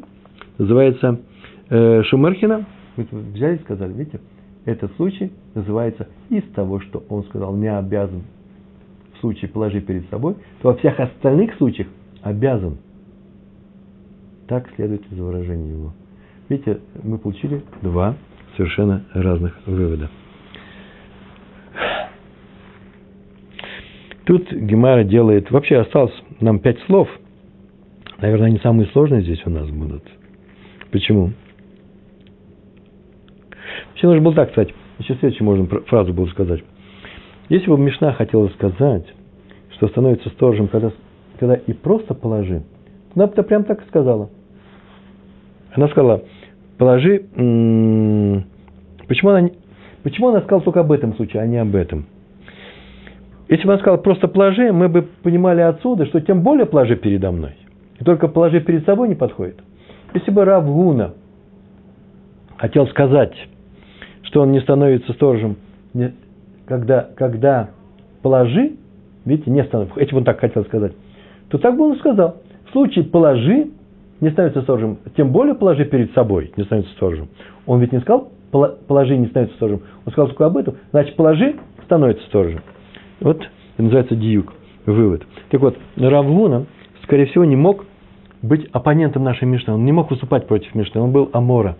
называется 0.58 1.20
э, 1.68 2.02
шумерхина. 2.04 2.64
Вы 2.96 3.06
взяли 3.34 3.56
и 3.56 3.60
сказали, 3.60 3.92
видите, 3.92 4.20
этот 4.64 4.94
случай 4.96 5.32
называется 5.54 6.08
из 6.30 6.44
того, 6.54 6.80
что 6.80 7.02
он 7.08 7.24
сказал, 7.24 7.54
не 7.56 7.70
обязан 7.70 8.22
в 9.14 9.20
случае 9.20 9.50
положи 9.50 9.80
перед 9.80 10.08
собой, 10.10 10.36
то 10.62 10.68
во 10.68 10.76
всех 10.76 10.98
остальных 11.00 11.54
случаях 11.56 11.88
обязан. 12.22 12.78
Так 14.46 14.68
следует 14.76 15.02
из 15.10 15.18
выражения 15.18 15.70
его. 15.70 15.92
Видите, 16.48 16.80
мы 17.02 17.18
получили 17.18 17.62
два 17.82 18.14
совершенно 18.56 19.04
разных 19.14 19.58
вывода. 19.66 20.10
Тут 24.24 24.50
Гемара 24.52 25.04
делает... 25.04 25.50
Вообще 25.50 25.78
осталось 25.78 26.14
нам 26.40 26.58
пять 26.58 26.78
слов. 26.86 27.08
Наверное, 28.18 28.46
они 28.46 28.58
самые 28.58 28.86
сложные 28.88 29.22
здесь 29.22 29.42
у 29.44 29.50
нас 29.50 29.68
будут. 29.68 30.02
Почему? 30.90 31.32
Вообще 33.90 34.06
нужно 34.06 34.22
было 34.22 34.34
так 34.34 34.50
сказать. 34.52 34.72
Еще 34.98 35.14
следующую 35.16 35.44
можно 35.44 35.66
фразу 35.86 36.14
было 36.14 36.26
сказать. 36.26 36.62
Если 37.48 37.68
бы 37.68 37.76
Мишна 37.76 38.12
хотела 38.12 38.48
сказать, 38.48 39.06
что 39.72 39.88
становится 39.88 40.30
сторожем, 40.30 40.68
когда, 40.68 40.92
когда 41.38 41.56
и 41.56 41.72
просто 41.72 42.14
положи, 42.14 42.62
она 43.14 43.26
бы 43.26 43.42
прям 43.42 43.64
так 43.64 43.82
и 43.82 43.88
сказала. 43.88 44.30
Она 45.72 45.88
сказала, 45.88 46.22
положи... 46.78 47.26
Почему 49.06 49.30
она, 49.32 49.50
почему 50.02 50.28
она 50.28 50.40
сказала 50.40 50.62
только 50.62 50.80
об 50.80 50.92
этом 50.92 51.14
случае, 51.16 51.42
а 51.42 51.46
не 51.46 51.58
об 51.58 51.74
этом? 51.74 52.06
Если 53.48 53.66
бы 53.66 53.72
она 53.72 53.80
сказала 53.80 53.98
просто 53.98 54.28
положи, 54.28 54.72
мы 54.72 54.88
бы 54.88 55.02
понимали 55.22 55.60
отсюда, 55.60 56.06
что 56.06 56.20
тем 56.20 56.42
более 56.42 56.66
положи 56.66 56.96
передо 56.96 57.30
мной. 57.30 57.56
И 58.00 58.04
только 58.04 58.28
положи 58.28 58.60
перед 58.60 58.84
собой 58.84 59.08
не 59.08 59.14
подходит. 59.14 59.60
Если 60.14 60.30
бы 60.30 60.44
Рав 60.44 60.64
Гуна 60.64 61.12
хотел 62.56 62.86
сказать, 62.88 63.34
что 64.22 64.42
он 64.42 64.52
не 64.52 64.60
становится 64.60 65.12
сторожем, 65.12 65.56
когда, 66.66 67.08
когда 67.16 67.70
положи, 68.22 68.72
видите, 69.24 69.50
не 69.50 69.62
становится, 69.64 70.00
этим 70.00 70.18
он 70.18 70.24
так 70.24 70.40
хотел 70.40 70.64
сказать, 70.64 70.92
то 71.48 71.58
так 71.58 71.76
бы 71.76 71.84
он 71.84 71.98
сказал. 71.98 72.36
В 72.68 72.72
случае 72.72 73.04
положи, 73.04 73.68
не 74.20 74.30
становится 74.30 74.62
сторожем, 74.62 74.98
тем 75.16 75.30
более 75.30 75.54
положи 75.54 75.84
перед 75.84 76.12
собой, 76.14 76.52
не 76.56 76.64
становится 76.64 76.94
сторожем. 76.94 77.28
Он 77.66 77.80
ведь 77.80 77.92
не 77.92 78.00
сказал, 78.00 78.30
положи, 78.50 79.16
не 79.16 79.26
становится 79.26 79.56
сторожем. 79.56 79.82
Он 80.06 80.12
сказал 80.12 80.28
только 80.28 80.46
об 80.46 80.56
этом, 80.56 80.76
значит, 80.90 81.14
положи, 81.16 81.56
становится 81.84 82.24
сторожем. 82.26 82.60
Вот 83.24 83.38
это 83.38 83.82
называется 83.82 84.14
диюк, 84.14 84.52
вывод. 84.84 85.26
Так 85.48 85.62
вот, 85.62 85.78
Равгуна, 85.96 86.66
скорее 87.04 87.24
всего, 87.24 87.46
не 87.46 87.56
мог 87.56 87.86
быть 88.42 88.66
оппонентом 88.70 89.24
нашей 89.24 89.48
Мишны. 89.48 89.72
Он 89.72 89.84
не 89.86 89.92
мог 89.92 90.10
выступать 90.10 90.46
против 90.46 90.74
Мишны, 90.74 91.00
он 91.00 91.10
был 91.10 91.30
Амора. 91.32 91.76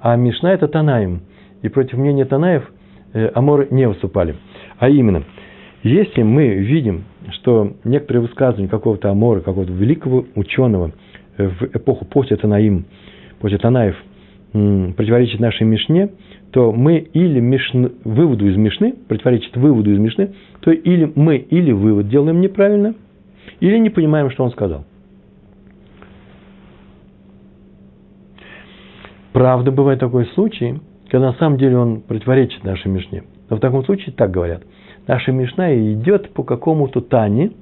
А 0.00 0.16
Мишна– 0.16 0.50
это 0.54 0.68
Танаим. 0.68 1.20
И 1.60 1.68
против 1.68 1.98
мнения 1.98 2.24
Танаев 2.24 2.72
э, 3.12 3.30
Аморы 3.34 3.68
не 3.70 3.86
выступали. 3.86 4.34
А 4.78 4.88
именно, 4.88 5.24
если 5.82 6.22
мы 6.22 6.48
видим, 6.54 7.04
что 7.32 7.74
некоторые 7.84 8.22
высказывания 8.22 8.68
какого-то 8.68 9.10
Амора, 9.10 9.40
какого-то 9.40 9.72
великого 9.74 10.24
ученого 10.34 10.92
э, 11.36 11.48
в 11.48 11.64
эпоху 11.64 12.06
после 12.06 12.38
Танаим, 12.38 12.86
после 13.40 13.58
Танаев– 13.58 13.96
противоречит 14.52 15.40
нашей 15.40 15.66
Мишне, 15.66 16.10
то 16.50 16.72
мы 16.72 16.98
или 16.98 17.40
Мишн, 17.40 17.86
выводу 18.04 18.46
из 18.46 18.56
Мишны, 18.56 18.94
противоречит 19.08 19.56
выводу 19.56 19.90
из 19.92 19.98
Мишны, 19.98 20.34
то 20.60 20.70
или 20.70 21.10
мы 21.14 21.36
или 21.36 21.72
вывод 21.72 22.08
делаем 22.08 22.40
неправильно, 22.40 22.94
или 23.60 23.78
не 23.78 23.88
понимаем, 23.88 24.30
что 24.30 24.44
он 24.44 24.50
сказал. 24.50 24.84
Правда, 29.32 29.70
бывает 29.70 29.98
такой 29.98 30.26
случай, 30.34 30.80
когда 31.08 31.28
на 31.28 31.38
самом 31.38 31.56
деле 31.56 31.78
он 31.78 32.02
противоречит 32.02 32.62
нашей 32.64 32.88
Мишне. 32.88 33.24
Но 33.48 33.56
в 33.56 33.60
таком 33.60 33.84
случае 33.84 34.14
так 34.14 34.30
говорят. 34.30 34.62
Наша 35.06 35.32
Мишна 35.32 35.74
идет 35.74 36.34
по 36.34 36.42
какому-то 36.42 37.00
Тане, 37.00 37.52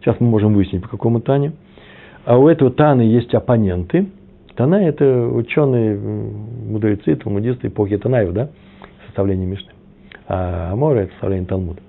сейчас 0.00 0.16
мы 0.18 0.26
можем 0.26 0.54
выяснить, 0.54 0.82
по 0.82 0.88
какому 0.88 1.20
Тане, 1.20 1.52
а 2.24 2.36
у 2.36 2.48
этого 2.48 2.72
Таны 2.72 3.02
есть 3.02 3.32
оппоненты– 3.34 4.08
Тана– 4.58 4.74
это 4.88 5.28
ученые, 5.28 5.96
мудрецы, 5.96 7.14
талмудисты 7.14 7.68
эпохи 7.68 7.96
Танаев, 7.96 8.32
да, 8.32 8.48
составление 9.06 9.46
Мишны. 9.46 9.70
А 10.26 10.72
Амора– 10.72 10.98
это 11.02 11.12
составление 11.12 11.46
Талмуда. 11.46 11.80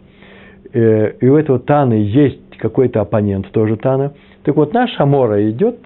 Э, 0.72 1.14
и 1.20 1.28
у 1.28 1.36
этого 1.36 1.58
Таны 1.58 1.94
есть 1.94 2.58
какой-то 2.60 3.02
оппонент, 3.02 3.50
тоже 3.50 3.76
Тана. 3.76 4.14
Так 4.44 4.56
вот, 4.56 4.72
наш 4.72 4.92
Амора 5.00 5.50
идет 5.50 5.80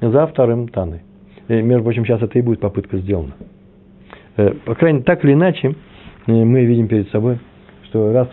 за 0.00 0.26
вторым 0.26 0.66
Таной. 0.66 1.02
И, 1.46 1.62
между 1.62 1.84
прочим, 1.84 2.04
сейчас 2.04 2.20
это 2.20 2.36
и 2.36 2.42
будет 2.42 2.58
попытка 2.58 2.98
сделана. 2.98 3.34
Э, 4.36 4.50
по 4.64 4.74
крайней 4.74 4.98
мере, 4.98 5.04
так 5.04 5.24
или 5.24 5.32
иначе, 5.32 5.76
э, 6.26 6.32
мы 6.32 6.64
видим 6.64 6.88
перед 6.88 7.08
собой, 7.10 7.38
что 7.84 8.12
раз 8.12 8.26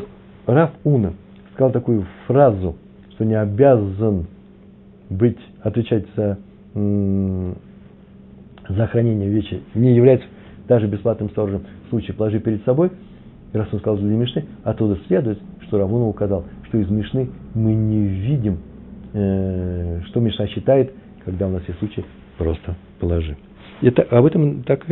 Раф 0.47 0.71
Уна 0.83 1.13
сказал 1.53 1.71
такую 1.71 2.07
фразу, 2.25 2.75
что 3.11 3.23
не 3.23 3.39
обязан 3.39 4.25
быть, 5.11 5.37
отвечать 5.61 6.05
за 6.15 6.39
за 8.69 8.87
хранение 8.87 9.29
вещи 9.29 9.61
не 9.75 9.95
является 9.95 10.27
даже 10.67 10.87
бесплатным 10.87 11.29
сторожем 11.29 11.63
в 11.85 11.89
случае 11.89 12.15
положи 12.15 12.39
перед 12.39 12.63
собой, 12.63 12.91
и 13.53 13.57
раз 13.57 13.67
он 13.71 13.79
сказал 13.79 13.97
для 13.97 14.15
Мишны, 14.15 14.45
оттуда 14.63 14.97
следует, 15.07 15.39
что 15.67 15.77
Равуна 15.77 16.07
указал, 16.07 16.45
что 16.67 16.77
из 16.77 16.89
Мишны 16.89 17.29
мы 17.53 17.73
не 17.73 18.07
видим, 18.07 18.59
э, 19.13 20.01
что 20.07 20.19
Мишна 20.19 20.47
считает, 20.47 20.93
когда 21.25 21.47
у 21.47 21.51
нас 21.51 21.61
есть 21.67 21.79
случай 21.79 22.03
просто 22.37 22.75
положи. 22.99 23.37
Это, 23.81 24.03
об 24.03 24.25
этом 24.25 24.63
так, 24.63 24.85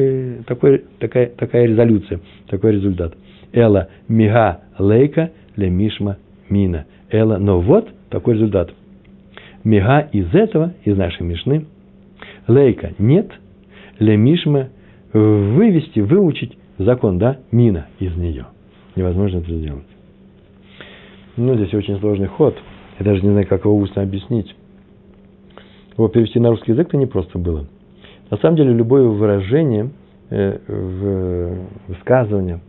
такой, 0.45 0.86
такая, 0.99 1.27
такая 1.27 1.65
резолюция, 1.65 2.19
такой 2.47 2.73
результат. 2.73 3.13
Эла 3.53 3.88
мига 4.07 4.62
лейка 4.77 5.31
ле 5.55 5.69
мишма 5.69 6.17
мина. 6.49 6.86
Эла, 7.10 7.38
но 7.38 7.62
вот 7.62 7.89
такой 8.10 8.36
результат. 8.36 8.71
Мига 9.63 10.01
из 10.12 10.34
этого, 10.34 10.73
из 10.84 10.97
нашей 10.97 11.23
мишны, 11.25 11.65
лейка 12.47 12.91
нет, 12.97 13.31
лемишма 14.01 14.69
вывести, 15.13 15.99
выучить 15.99 16.57
закон, 16.77 17.19
да, 17.19 17.37
мина 17.51 17.87
из 17.99 18.15
нее. 18.15 18.47
Невозможно 18.95 19.37
это 19.37 19.53
сделать. 19.53 19.85
Ну, 21.37 21.55
здесь 21.55 21.73
очень 21.73 21.99
сложный 21.99 22.27
ход. 22.27 22.57
Я 22.99 23.05
даже 23.05 23.21
не 23.21 23.29
знаю, 23.29 23.47
как 23.47 23.63
его 23.63 23.77
устно 23.77 24.01
объяснить. 24.01 24.53
Его 25.97 26.07
перевести 26.07 26.39
на 26.39 26.49
русский 26.49 26.71
язык-то 26.71 26.97
не 26.97 27.05
просто 27.05 27.37
было. 27.37 27.67
На 28.29 28.37
самом 28.37 28.57
деле, 28.57 28.73
любое 28.73 29.03
выражение, 29.07 29.91
э, 30.29 31.57
высказывание, 31.87 32.59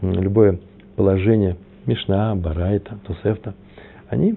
любое 0.00 0.60
положение 0.96 1.56
Мишна, 1.86 2.34
Барайта, 2.34 2.98
Тосефта, 3.06 3.54
они 4.08 4.36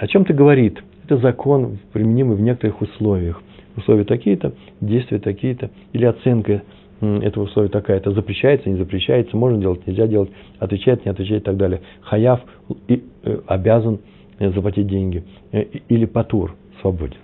о 0.00 0.06
чем-то 0.06 0.32
говорит. 0.32 0.82
Это 1.04 1.18
закон, 1.18 1.78
применимый 1.92 2.36
в 2.36 2.40
некоторых 2.40 2.80
условиях 2.80 3.42
условия 3.76 4.04
такие-то, 4.04 4.54
действия 4.80 5.18
такие-то, 5.18 5.70
или 5.92 6.04
оценка 6.04 6.62
этого 7.00 7.44
условия 7.44 7.68
такая-то, 7.68 8.10
запрещается, 8.12 8.70
не 8.70 8.76
запрещается, 8.76 9.36
можно 9.36 9.58
делать, 9.58 9.86
нельзя 9.86 10.06
делать, 10.06 10.30
отвечает, 10.58 11.04
не 11.04 11.10
отвечает 11.10 11.42
и 11.42 11.44
так 11.44 11.56
далее. 11.56 11.82
Хаяв 12.00 12.40
и, 12.88 13.04
э, 13.22 13.38
обязан 13.46 14.00
э, 14.38 14.50
заплатить 14.50 14.86
деньги, 14.86 15.22
э, 15.52 15.64
или 15.88 16.06
патур, 16.06 16.54
свободен. 16.80 17.16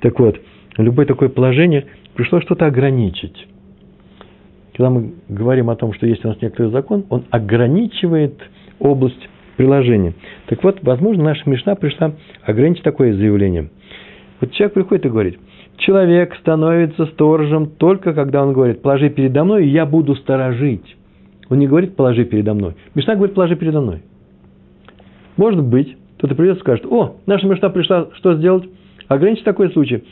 Так 0.00 0.18
вот, 0.20 0.40
любое 0.76 1.06
такое 1.06 1.28
положение 1.30 1.86
пришло 2.14 2.40
что-то 2.40 2.66
ограничить. 2.66 3.48
Когда 4.76 4.90
мы 4.90 5.14
говорим 5.28 5.70
о 5.70 5.76
том, 5.76 5.92
что 5.92 6.06
есть 6.06 6.24
у 6.24 6.28
нас 6.28 6.40
некоторый 6.40 6.70
закон, 6.70 7.04
он 7.08 7.24
ограничивает 7.30 8.40
область 8.78 9.28
приложения. 9.56 10.14
Так 10.46 10.62
вот, 10.62 10.78
возможно, 10.82 11.24
наша 11.24 11.48
Мишна 11.48 11.74
пришла 11.74 12.12
ограничить 12.44 12.84
такое 12.84 13.14
заявление– 13.14 13.70
вот 14.40 14.52
человек 14.52 14.74
приходит 14.74 15.06
и 15.06 15.08
говорит, 15.08 15.38
человек 15.78 16.34
становится 16.36 17.06
сторожем 17.06 17.66
только 17.66 18.12
когда 18.14 18.42
он 18.42 18.52
говорит, 18.52 18.82
положи 18.82 19.10
передо 19.10 19.44
мной, 19.44 19.66
и 19.66 19.70
я 19.70 19.86
буду 19.86 20.14
сторожить. 20.16 20.96
Он 21.50 21.58
не 21.58 21.66
говорит, 21.66 21.96
положи 21.96 22.24
передо 22.24 22.54
мной. 22.54 22.74
Мишна 22.94 23.14
говорит, 23.14 23.34
положи 23.34 23.56
передо 23.56 23.80
мной. 23.80 24.02
Может 25.36 25.62
быть, 25.62 25.96
кто-то 26.18 26.34
придет 26.34 26.58
и 26.58 26.60
скажет, 26.60 26.86
о, 26.86 27.16
наша 27.26 27.46
Мишна 27.46 27.68
пришла, 27.68 28.08
что 28.14 28.34
сделать? 28.34 28.68
Ограничить 29.08 29.44
такой 29.44 29.70
случай. 29.70 30.04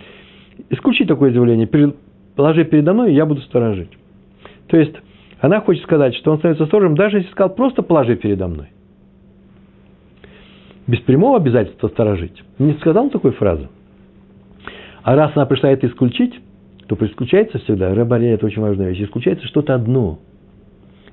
Исключить 0.69 1.09
такое 1.09 1.31
заявление, 1.33 1.67
положи 2.37 2.65
передо 2.65 2.93
мной, 2.93 3.13
и 3.13 3.15
я 3.15 3.25
буду 3.25 3.41
сторожить. 3.43 3.91
То 4.69 4.77
есть, 4.77 4.95
она 5.41 5.61
хочет 5.61 5.83
сказать, 5.83 6.15
что 6.17 6.31
он 6.31 6.39
становится 6.39 6.67
сторожем, 6.67 6.95
даже 6.95 7.19
если 7.19 7.31
сказал, 7.31 7.55
просто 7.55 7.83
положи 7.83 8.17
передо 8.17 8.49
мной. 8.49 8.69
Без 10.87 11.01
прямого 11.01 11.37
обязательства 11.37 11.89
сторожить. 11.89 12.43
Не 12.59 12.75
сказал 12.75 13.09
такой 13.11 13.33
фразы. 13.33 13.69
А 15.03 15.17
раз 15.17 15.33
она 15.35 15.47
пришла 15.47 15.71
это 15.71 15.87
исключить, 15.87 16.35
то 16.87 16.97
исключается 17.07 17.59
всегда, 17.59 17.95
рыбаре 17.95 18.33
это 18.33 18.47
очень 18.47 18.62
важная 18.62 18.91
вещь, 18.91 19.03
исключается 19.03 19.47
что-то 19.47 19.75
одно. 19.75 20.19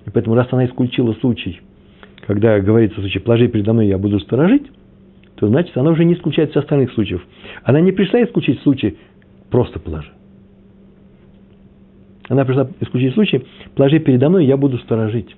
И 0.06 0.10
поэтому, 0.10 0.36
раз 0.36 0.48
она 0.52 0.66
исключила 0.66 1.14
случай, 1.14 1.60
когда 2.26 2.60
говорится 2.60 3.00
в 3.00 3.02
случае 3.02 3.22
«положи 3.22 3.48
передо 3.48 3.74
мной, 3.74 3.88
я 3.88 3.98
буду 3.98 4.20
сторожить», 4.20 4.68
то 5.36 5.48
значит, 5.48 5.76
она 5.78 5.92
уже 5.92 6.04
не 6.06 6.14
исключает 6.14 6.52
всех 6.52 6.64
остальных 6.64 6.92
случаев. 6.94 7.26
Она 7.64 7.80
не 7.80 7.92
пришла 7.92 8.24
исключить 8.24 8.62
случай 8.62 8.98
«просто 9.50 9.80
положи». 9.80 10.12
Она 12.28 12.46
пришла 12.46 12.70
исключить 12.82 13.14
случай 13.14 13.46
«положи 13.76 14.00
передо 14.00 14.30
мной, 14.30 14.46
я 14.46 14.58
буду 14.58 14.78
сторожить». 14.80 15.36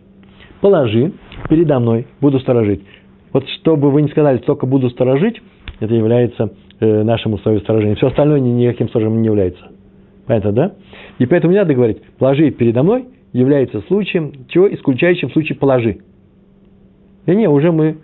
Положи 0.60 1.12
передо 1.50 1.80
мной, 1.80 2.08
буду 2.20 2.40
сторожить. 2.40 2.84
Вот 3.34 3.48
что 3.50 3.76
бы 3.76 3.90
вы 3.90 4.04
ни 4.04 4.08
сказали, 4.08 4.38
только 4.38 4.68
буду 4.68 4.90
сторожить, 4.92 5.42
это 5.80 5.94
является 5.96 6.52
э, 6.82 7.04
нашему 7.04 7.36
условию 7.36 7.62
сторожения. 7.62 7.96
Все 7.96 8.08
остальное 8.08 8.40
никаким 8.40 8.90
сторожем 8.90 9.22
не 9.22 9.28
является. 9.28 9.72
Понятно, 10.28 10.52
да? 10.52 10.72
И 11.20 11.26
поэтому 11.26 11.54
не 11.54 11.60
надо 11.60 11.74
говорить, 11.74 12.02
положи 12.18 12.52
передо 12.52 12.84
мной 12.84 13.06
является 13.34 13.82
случаем, 13.82 14.34
чего 14.50 14.72
исключающим 14.74 15.32
случай 15.32 15.54
положи. 15.54 16.00
И 17.26 17.36
не, 17.36 17.48
уже 17.48 17.72
мы 17.72 17.98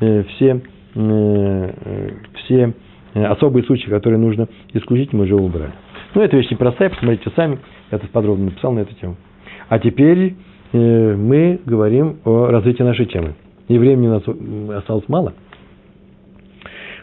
э, 0.00 0.22
все, 0.22 0.62
э, 0.94 2.10
все 2.44 2.72
особые 3.14 3.64
случаи, 3.64 3.88
которые 3.88 4.20
нужно 4.20 4.48
исключить, 4.72 5.12
мы 5.12 5.24
уже 5.24 5.34
убрали. 5.34 5.72
Ну, 6.14 6.22
эта 6.22 6.36
вещь 6.36 6.50
непростая, 6.50 6.90
посмотрите 6.90 7.30
сами, 7.36 7.58
я 7.90 7.98
тут 7.98 8.10
подробно 8.10 8.46
написал 8.46 8.72
на 8.72 8.80
эту 8.80 8.94
тему. 8.94 9.16
А 9.68 9.78
теперь 9.78 10.34
э, 10.72 11.16
мы 11.16 11.60
говорим 11.66 12.18
о 12.24 12.46
развитии 12.46 12.82
нашей 12.82 13.06
темы. 13.06 13.34
И 13.68 13.78
времени 13.78 14.08
у 14.08 14.12
нас 14.12 14.78
осталось 14.78 15.08
мало. 15.08 15.34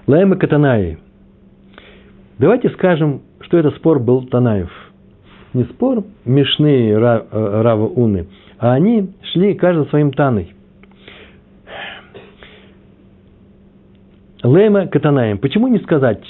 Лайма 0.08 0.36
Катанаи– 0.38 0.98
Давайте 2.40 2.70
скажем, 2.70 3.22
что 3.42 3.58
это 3.58 3.72
спор 3.72 4.00
был 4.00 4.24
Танаев. 4.28 4.70
Не 5.54 5.64
спор 5.64 6.04
Мишны 6.24 6.96
Рава, 6.96 7.64
Рава 7.64 7.88
Уны, 7.88 8.28
а 8.60 8.74
они 8.74 9.10
шли 9.34 9.56
каждый 9.56 9.88
своим 9.88 10.12
Таной. 10.12 10.54
Лема 14.44 14.86
Катанаем. 14.86 15.40
Почему 15.40 15.68
не 15.68 15.80
сказать, 15.80 16.24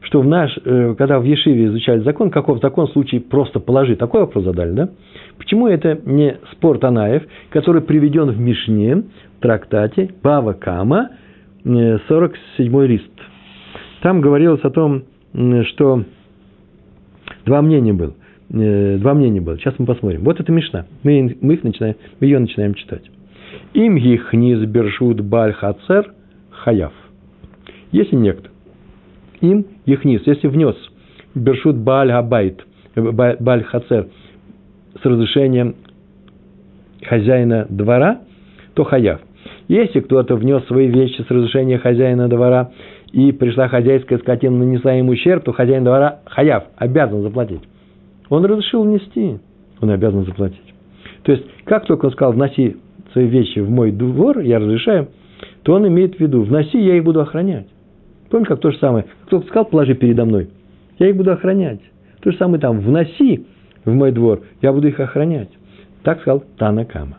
что 0.00 0.22
в 0.22 0.26
наш, 0.26 0.58
э, 0.64 0.96
когда 0.98 1.20
в 1.20 1.24
Ешиве 1.24 1.66
изучали 1.66 2.00
закон, 2.00 2.30
каков 2.30 2.60
закон 2.60 2.88
в 2.88 2.92
случае 2.92 3.20
просто 3.20 3.60
положи, 3.60 3.94
такой 3.94 4.22
вопрос 4.22 4.44
задали, 4.44 4.72
да? 4.72 4.88
Почему 5.38 5.68
это 5.68 6.00
не 6.04 6.36
спор 6.50 6.78
Танаев, 6.78 7.22
который 7.50 7.82
приведен 7.82 8.30
в 8.30 8.40
Мишне, 8.40 9.04
трактате 9.40 10.10
Бава 10.20 10.52
Кама, 10.54 11.10
47 11.62 12.86
лист? 12.86 13.29
Там 14.02 14.20
говорилось 14.20 14.62
о 14.64 14.70
том, 14.70 15.02
что 15.68 16.04
два 17.44 17.62
мнения 17.62 17.92
было. 17.92 18.14
Э, 18.52 18.96
два 18.98 19.14
мнения 19.14 19.40
было. 19.40 19.56
Сейчас 19.58 19.74
мы 19.78 19.86
посмотрим. 19.86 20.22
Вот 20.24 20.40
это 20.40 20.50
Мишна. 20.50 20.86
Мы, 21.02 21.36
мы, 21.40 21.54
их 21.54 21.62
начинаем, 21.62 21.96
мы 22.18 22.26
ее 22.26 22.38
начинаем 22.38 22.74
читать. 22.74 23.02
Им 23.74 23.96
гихниз 23.96 24.66
бершут 24.66 25.20
баль 25.20 25.52
хацер 25.52 26.12
хаяв. 26.50 26.92
Если 27.92 28.16
некто, 28.16 28.50
им 29.40 29.66
ехнис, 29.86 30.22
если 30.26 30.48
внес 30.48 30.76
бершут 31.34 31.76
баль 31.76 32.08
габайт, 32.08 32.64
баль 32.94 33.64
хацер 33.64 34.08
с 35.00 35.04
разрешением 35.04 35.76
хозяина 37.02 37.66
двора, 37.68 38.20
то 38.74 38.84
хаяв. 38.84 39.20
Если 39.68 40.00
кто-то 40.00 40.34
внес 40.34 40.64
свои 40.66 40.88
вещи 40.88 41.22
с 41.22 41.30
разрешения 41.30 41.78
хозяина 41.78 42.28
двора, 42.28 42.72
и 43.12 43.32
пришла 43.32 43.68
хозяйская 43.68 44.18
скотина, 44.18 44.56
нанесла 44.56 44.92
ему 44.92 45.12
ущерб, 45.12 45.44
то 45.44 45.52
хозяин 45.52 45.84
двора 45.84 46.20
хаяв, 46.26 46.64
обязан 46.76 47.22
заплатить. 47.22 47.62
Он 48.28 48.44
разрешил 48.44 48.84
внести, 48.84 49.38
он 49.80 49.90
обязан 49.90 50.24
заплатить. 50.24 50.74
То 51.22 51.32
есть, 51.32 51.44
как 51.64 51.86
только 51.86 52.06
он 52.06 52.12
сказал, 52.12 52.32
вноси 52.32 52.76
свои 53.12 53.26
вещи 53.26 53.58
в 53.58 53.70
мой 53.70 53.90
двор, 53.90 54.38
я 54.40 54.58
разрешаю, 54.58 55.08
то 55.62 55.74
он 55.74 55.86
имеет 55.88 56.16
в 56.16 56.20
виду, 56.20 56.42
вноси, 56.42 56.80
я 56.80 56.96
их 56.96 57.04
буду 57.04 57.20
охранять. 57.20 57.66
Помните, 58.30 58.50
как 58.50 58.60
то 58.60 58.70
же 58.70 58.78
самое, 58.78 59.06
кто 59.26 59.40
сказал, 59.42 59.64
положи 59.64 59.94
передо 59.94 60.24
мной, 60.24 60.48
я 60.98 61.08
их 61.08 61.16
буду 61.16 61.32
охранять. 61.32 61.80
То 62.22 62.30
же 62.30 62.36
самое 62.36 62.60
там, 62.60 62.80
вноси 62.80 63.46
в 63.84 63.92
мой 63.92 64.12
двор, 64.12 64.42
я 64.62 64.72
буду 64.72 64.88
их 64.88 65.00
охранять. 65.00 65.48
Так 66.02 66.20
сказал 66.20 66.44
Танакама. 66.56 67.16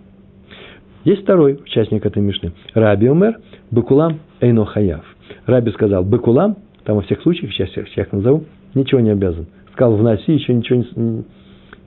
Есть 1.04 1.24
второй 1.24 1.54
участник 1.54 2.06
этой 2.06 2.22
мишны. 2.22 2.54
Раби 2.74 3.10
Умер 3.10 3.40
Бекулам 3.72 4.20
Эйно 4.40 4.66
Хаяв. 4.66 5.04
Раби 5.46 5.72
сказал, 5.72 6.04
Бекулам, 6.04 6.58
там 6.84 6.96
во 6.98 7.02
всех 7.04 7.22
случаях, 7.22 7.52
сейчас 7.54 7.70
я 7.76 7.84
всех 7.86 8.12
назову, 8.12 8.46
ничего 8.74 9.02
не 9.02 9.12
обязан. 9.12 9.48
Сказал, 9.74 9.96
вноси, 9.96 10.34
еще 10.34 10.54
ничего 10.54 11.24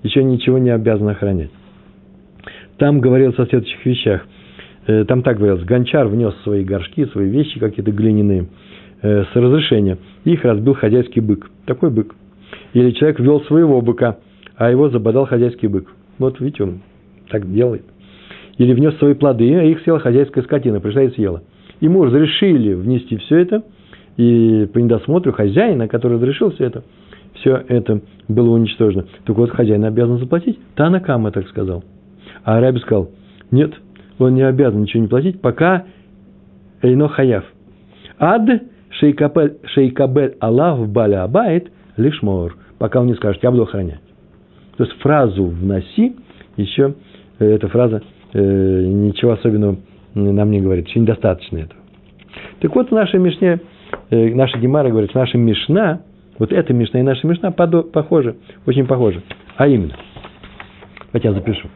еще 0.02 0.22
ничего 0.22 0.58
не 0.58 0.70
обязан 0.70 1.08
охранять. 1.08 1.50
Там 2.76 3.00
говорилось 3.00 3.38
о 3.38 3.46
следующих 3.46 3.84
вещах. 3.84 4.26
Э, 4.86 5.04
там 5.04 5.22
так 5.22 5.38
говорилось, 5.38 5.64
гончар 5.64 6.06
внес 6.06 6.34
свои 6.42 6.64
горшки, 6.64 7.06
свои 7.06 7.28
вещи 7.28 7.58
какие-то 7.58 7.90
глиняные 7.90 8.46
э, 9.02 9.24
с 9.24 9.34
разрешения. 9.34 9.98
Их 10.24 10.44
разбил 10.44 10.74
хозяйский 10.74 11.22
бык. 11.22 11.50
Такой 11.66 11.90
бык. 11.90 12.14
Или 12.74 12.90
человек 12.90 13.18
вел 13.20 13.40
своего 13.42 13.80
быка, 13.80 14.18
а 14.56 14.70
его 14.70 14.90
забодал 14.90 15.26
хозяйский 15.26 15.68
бык. 15.68 15.90
Вот 16.18 16.38
видите, 16.40 16.64
он 16.64 16.80
так 17.30 17.50
делает. 17.50 17.84
Или 18.58 18.72
внес 18.72 18.96
свои 18.98 19.14
плоды, 19.14 19.52
а 19.54 19.64
их 19.64 19.80
съела 19.80 19.98
хозяйская 19.98 20.44
скотина, 20.44 20.80
пришла 20.80 21.02
и 21.02 21.10
съела. 21.10 21.42
Ему 21.84 22.02
разрешили 22.06 22.72
внести 22.72 23.18
все 23.18 23.40
это, 23.40 23.62
и 24.16 24.66
по 24.72 24.78
недосмотру 24.78 25.34
хозяина, 25.34 25.86
который 25.86 26.14
разрешил 26.14 26.50
все 26.52 26.64
это, 26.64 26.82
все 27.34 27.62
это 27.68 28.00
было 28.26 28.54
уничтожено. 28.54 29.04
Так 29.26 29.36
вот, 29.36 29.50
хозяин 29.50 29.84
обязан 29.84 30.16
заплатить. 30.16 30.58
Танакама 30.76 31.30
так 31.30 31.46
сказал. 31.48 31.84
А 32.42 32.58
Раби 32.58 32.78
сказал, 32.78 33.10
нет, 33.50 33.74
он 34.18 34.32
не 34.34 34.40
обязан 34.40 34.80
ничего 34.80 35.02
не 35.02 35.08
платить, 35.08 35.42
пока 35.42 35.84
Эйно 36.80 37.06
Хаяв. 37.08 37.44
Ад 38.18 38.62
шейкабель, 38.88 39.58
шейкабель 39.74 40.36
Аллах 40.40 40.88
баля 40.88 41.24
абайт 41.24 41.70
лишмор, 41.98 42.56
пока 42.78 43.02
он 43.02 43.08
не 43.08 43.14
скажет, 43.14 43.42
я 43.42 43.50
буду 43.50 43.64
охранять. 43.64 44.00
То 44.78 44.84
есть 44.84 44.96
фразу 45.00 45.44
«вноси» 45.44 46.16
еще, 46.56 46.94
э, 47.40 47.46
эта 47.46 47.68
фраза 47.68 48.00
э, 48.32 48.84
ничего 48.86 49.32
особенного 49.32 49.76
нам 50.14 50.50
не 50.50 50.60
говорит, 50.60 50.88
еще 50.88 51.00
недостаточно 51.00 51.58
этого. 51.58 51.80
Так 52.60 52.74
вот, 52.74 52.90
в 52.90 52.94
нашей 52.94 53.20
Мишне, 53.20 53.60
э, 54.10 54.34
наша 54.34 54.58
Гемара 54.58 54.88
говорит, 54.90 55.14
наша 55.14 55.38
Мишна, 55.38 56.00
вот 56.38 56.52
эта 56.52 56.72
Мишна 56.72 57.00
и 57.00 57.02
наша 57.02 57.26
Мишна 57.26 57.50
похожи, 57.50 58.36
очень 58.66 58.86
похожи. 58.86 59.22
А 59.56 59.66
именно, 59.66 59.94
давайте 61.12 61.28
я 61.28 61.34
запишу. 61.34 61.68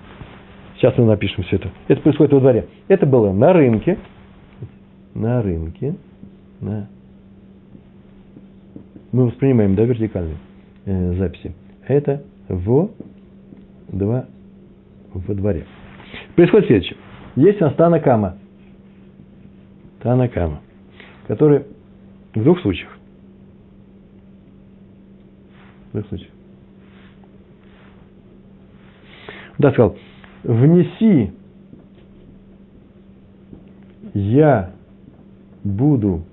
Сейчас 0.77 0.97
мы 0.97 1.07
напишем 1.07 1.43
все 1.45 1.57
это. 1.57 1.71
Это 1.89 2.01
происходит 2.03 2.33
во 2.33 2.41
дворе. 2.41 2.67
Это 2.87 3.05
было 3.05 3.33
на 3.33 3.53
рынке. 3.53 3.99
На 5.15 5.43
рынке. 5.43 5.97
На. 6.61 6.89
Мы 9.11 9.27
воспринимаем, 9.27 9.75
да, 9.75 9.83
вертикальные 9.85 10.37
э, 10.85 11.15
записи. 11.15 11.53
Это 11.87 12.23
во, 12.49 12.91
два, 13.89 14.27
во 15.13 15.35
дворе. 15.35 15.65
Происходит 16.37 16.67
следующее. 16.67 16.97
Есть 17.39 17.61
у 17.63 17.67
нас 17.67 17.75
Танакама. 17.75 18.37
Танакама. 20.01 20.61
Который 21.29 21.67
в 22.35 22.43
двух 22.43 22.61
случаях. 22.63 22.91
В 25.93 25.99
двух 25.99 26.09
случаях. 26.09 26.33
Да, 29.59 29.71
сказал, 29.71 29.97
внеси, 30.43 31.33
я 34.15 34.73
буду 35.63 36.25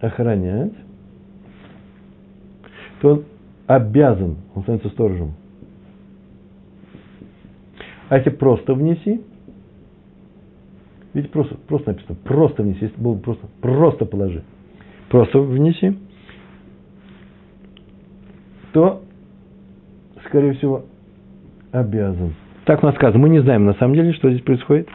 охранять, 0.00 0.72
то 3.00 3.10
он 3.10 3.24
обязан, 3.68 4.36
он 4.54 4.62
становится 4.62 4.90
сторожем. 4.90 5.34
А 8.08 8.18
если 8.18 8.30
просто 8.30 8.74
внеси, 8.74 9.20
видите, 11.12 11.32
просто, 11.32 11.56
просто 11.66 11.90
написано, 11.90 12.16
просто 12.24 12.62
внеси, 12.62 12.84
если 12.84 13.00
было 13.00 13.16
просто, 13.16 13.46
просто 13.60 14.04
положи, 14.04 14.42
просто 15.08 15.40
внеси, 15.40 15.98
то, 18.72 19.02
скорее 20.26 20.52
всего, 20.54 20.84
обязан. 21.72 22.34
Так 22.64 22.82
у 22.82 22.86
нас 22.86 22.94
сказано. 22.96 23.18
Мы 23.20 23.28
не 23.28 23.40
знаем 23.40 23.64
на 23.64 23.74
самом 23.74 23.94
деле, 23.94 24.12
что 24.12 24.30
здесь 24.30 24.42
происходит. 24.42 24.88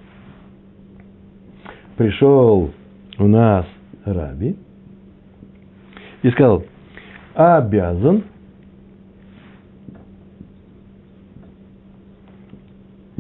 Пришел 1.97 2.71
у 3.17 3.27
нас 3.27 3.65
Раби 4.05 4.55
и 6.21 6.29
сказал, 6.31 6.63
обязан 7.33 8.23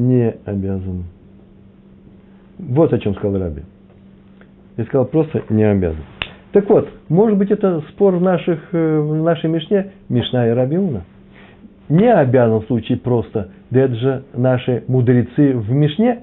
не 0.07 0.35
обязан. 0.45 1.05
Вот 2.59 2.93
о 2.93 2.99
чем 2.99 3.15
сказал 3.15 3.39
Раби. 3.39 3.61
И 4.77 4.83
сказал 4.83 5.05
просто 5.05 5.43
не 5.49 5.63
обязан. 5.63 6.03
Так 6.51 6.69
вот, 6.69 6.89
может 7.09 7.37
быть, 7.37 7.49
это 7.51 7.81
спор 7.89 8.15
в, 8.15 8.21
наших, 8.21 8.59
э, 8.73 8.99
в 8.99 9.15
нашей 9.15 9.49
Мишне, 9.49 9.91
Мишна 10.09 10.47
и 10.47 10.51
Рабиуна 10.51 11.03
не 11.91 12.11
обязан 12.11 12.61
в 12.61 12.65
случае 12.67 12.97
просто, 12.97 13.49
да 13.69 13.81
это 13.81 13.95
же 13.95 14.23
наши 14.33 14.83
мудрецы 14.87 15.53
в 15.53 15.71
Мишне. 15.71 16.21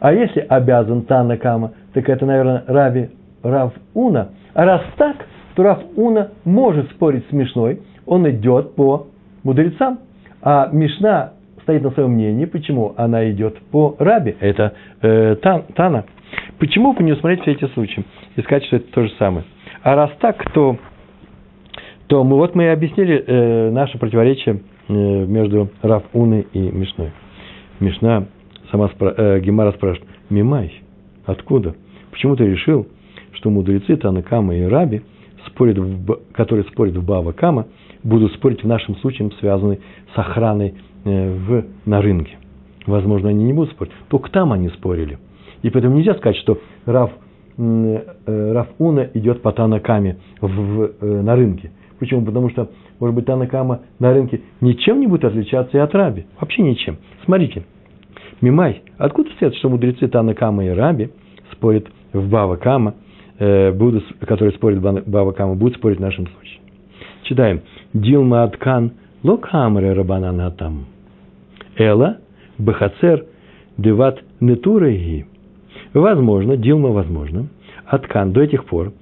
А 0.00 0.12
если 0.12 0.40
обязан 0.40 1.02
Танакама, 1.02 1.72
так 1.92 2.08
это, 2.08 2.26
наверное, 2.26 2.64
Раби 2.66 3.10
Рав 3.42 3.72
Уна. 3.94 4.30
А 4.52 4.64
раз 4.64 4.82
так, 4.96 5.16
то 5.54 5.62
Рав 5.62 5.78
Уна 5.96 6.30
может 6.44 6.90
спорить 6.90 7.24
с 7.30 7.32
Мишной, 7.32 7.80
он 8.06 8.28
идет 8.28 8.74
по 8.74 9.06
мудрецам. 9.44 10.00
А 10.42 10.68
Мишна 10.72 11.34
стоит 11.64 11.82
на 11.82 11.90
своем 11.90 12.10
мнении, 12.10 12.44
почему 12.44 12.94
она 12.96 13.28
идет 13.30 13.58
по 13.72 13.96
Раби, 13.98 14.36
это 14.38 14.74
э, 15.02 15.36
тан, 15.42 15.64
Тана. 15.74 16.04
Почему 16.58 16.92
бы 16.92 17.02
не 17.02 17.12
усмотреть 17.12 17.42
все 17.42 17.52
эти 17.52 17.66
случаи 17.72 18.04
и 18.36 18.42
сказать, 18.42 18.64
что 18.66 18.76
это 18.76 18.92
то 18.92 19.02
же 19.02 19.10
самое? 19.18 19.44
А 19.82 19.96
раз 19.96 20.10
так, 20.20 20.50
то 20.52 20.78
то 22.06 22.22
мы, 22.22 22.36
вот 22.36 22.54
мы 22.54 22.64
и 22.64 22.66
объяснили 22.66 23.24
э, 23.26 23.70
наше 23.70 23.98
противоречие 23.98 24.60
э, 24.88 24.92
между 24.92 25.70
Раф 25.82 26.04
Уной 26.12 26.46
и 26.52 26.58
Мишной. 26.58 27.12
Мишна, 27.80 28.26
сама 28.70 28.86
спра- 28.88 29.14
э, 29.16 29.40
Гемара 29.40 29.72
спрашивает, 29.72 30.08
Мимай, 30.28 30.82
откуда? 31.24 31.74
Почему 32.10 32.36
ты 32.36 32.44
решил, 32.44 32.86
что 33.32 33.48
мудрецы 33.50 33.96
Танакама 33.96 34.54
и 34.54 34.64
Раби, 34.64 35.02
спорят 35.46 35.78
в, 35.78 36.18
которые 36.32 36.64
спорят 36.66 36.94
в 36.94 37.04
Бава 37.04 37.32
Кама, 37.32 37.66
будут 38.02 38.32
спорить 38.34 38.62
в 38.62 38.66
нашем 38.66 38.96
случае, 38.96 39.30
связанные 39.40 39.80
с 40.14 40.18
охраной 40.18 40.74
в, 41.04 41.64
на 41.86 42.00
рынке? 42.00 42.38
Возможно, 42.86 43.30
они 43.30 43.44
не 43.44 43.52
будут 43.52 43.70
спорить. 43.72 43.92
Только 44.08 44.30
там 44.30 44.52
они 44.52 44.68
спорили. 44.70 45.18
И 45.62 45.70
поэтому 45.70 45.96
нельзя 45.96 46.14
сказать, 46.14 46.36
что 46.36 46.58
Раф, 46.84 47.10
э, 47.56 48.02
Раф 48.26 48.68
Уна 48.78 49.08
идет 49.14 49.40
по 49.42 49.52
Танакаме 49.52 50.18
в, 50.40 50.48
в, 50.48 50.90
э, 51.00 51.22
на 51.22 51.36
рынке. 51.36 51.70
Почему? 51.98 52.24
Потому 52.24 52.50
что, 52.50 52.70
может 53.00 53.16
быть, 53.16 53.24
Танакама 53.24 53.80
на 53.98 54.12
рынке 54.12 54.42
ничем 54.60 55.00
не 55.00 55.06
будет 55.06 55.24
отличаться 55.24 55.76
и 55.76 55.80
от 55.80 55.94
Раби. 55.94 56.26
Вообще 56.38 56.62
ничем. 56.62 56.98
Смотрите. 57.24 57.64
Мимай, 58.40 58.82
откуда 58.98 59.30
следует, 59.38 59.58
что 59.58 59.70
мудрецы 59.70 60.06
Танакама 60.08 60.66
и 60.66 60.68
Раби 60.68 61.10
спорят 61.52 61.86
в 62.12 62.28
Бава 62.28 62.56
Кама, 62.56 62.94
э, 63.38 63.72
будут, 63.72 64.04
которые 64.20 64.54
спорят 64.54 64.80
Баба 64.80 65.32
Кама, 65.32 65.54
будут 65.54 65.78
спорить 65.78 65.98
в 65.98 66.02
нашем 66.02 66.26
случае. 66.26 66.60
Читаем. 67.22 67.62
Дилма 67.94 68.42
Аткан 68.42 68.92
Локамре 69.22 69.94
Рабананатам. 69.94 70.93
Эла 71.76 72.18
Бахацер 72.58 73.26
Деват 73.76 74.22
Нетуреги. 74.40 75.26
Возможно, 75.92 76.56
Дилма 76.56 76.90
возможно, 76.90 77.48
Аткан 77.86 78.32
до 78.32 78.42
этих 78.42 78.64
пор, 78.64 78.92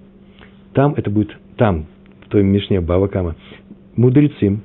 там 0.75 0.95
это 0.97 1.11
будет, 1.11 1.37
там, 1.57 1.87
в 2.25 2.29
той 2.29 2.43
Мишне 2.43 2.81
Бавакама, 2.81 3.37
мудрецы 3.97 4.61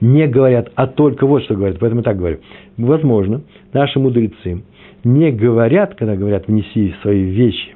не 0.00 0.26
говорят, 0.28 0.70
а 0.76 0.86
только 0.86 1.26
вот 1.26 1.42
что 1.42 1.54
говорят, 1.54 1.78
поэтому 1.80 2.02
так 2.02 2.16
говорю. 2.16 2.38
Возможно, 2.76 3.42
наши 3.72 3.98
мудрецы 3.98 4.62
не 5.04 5.32
говорят, 5.32 5.94
когда 5.96 6.16
говорят 6.16 6.46
«внеси 6.46 6.94
свои 7.02 7.24
вещи», 7.24 7.74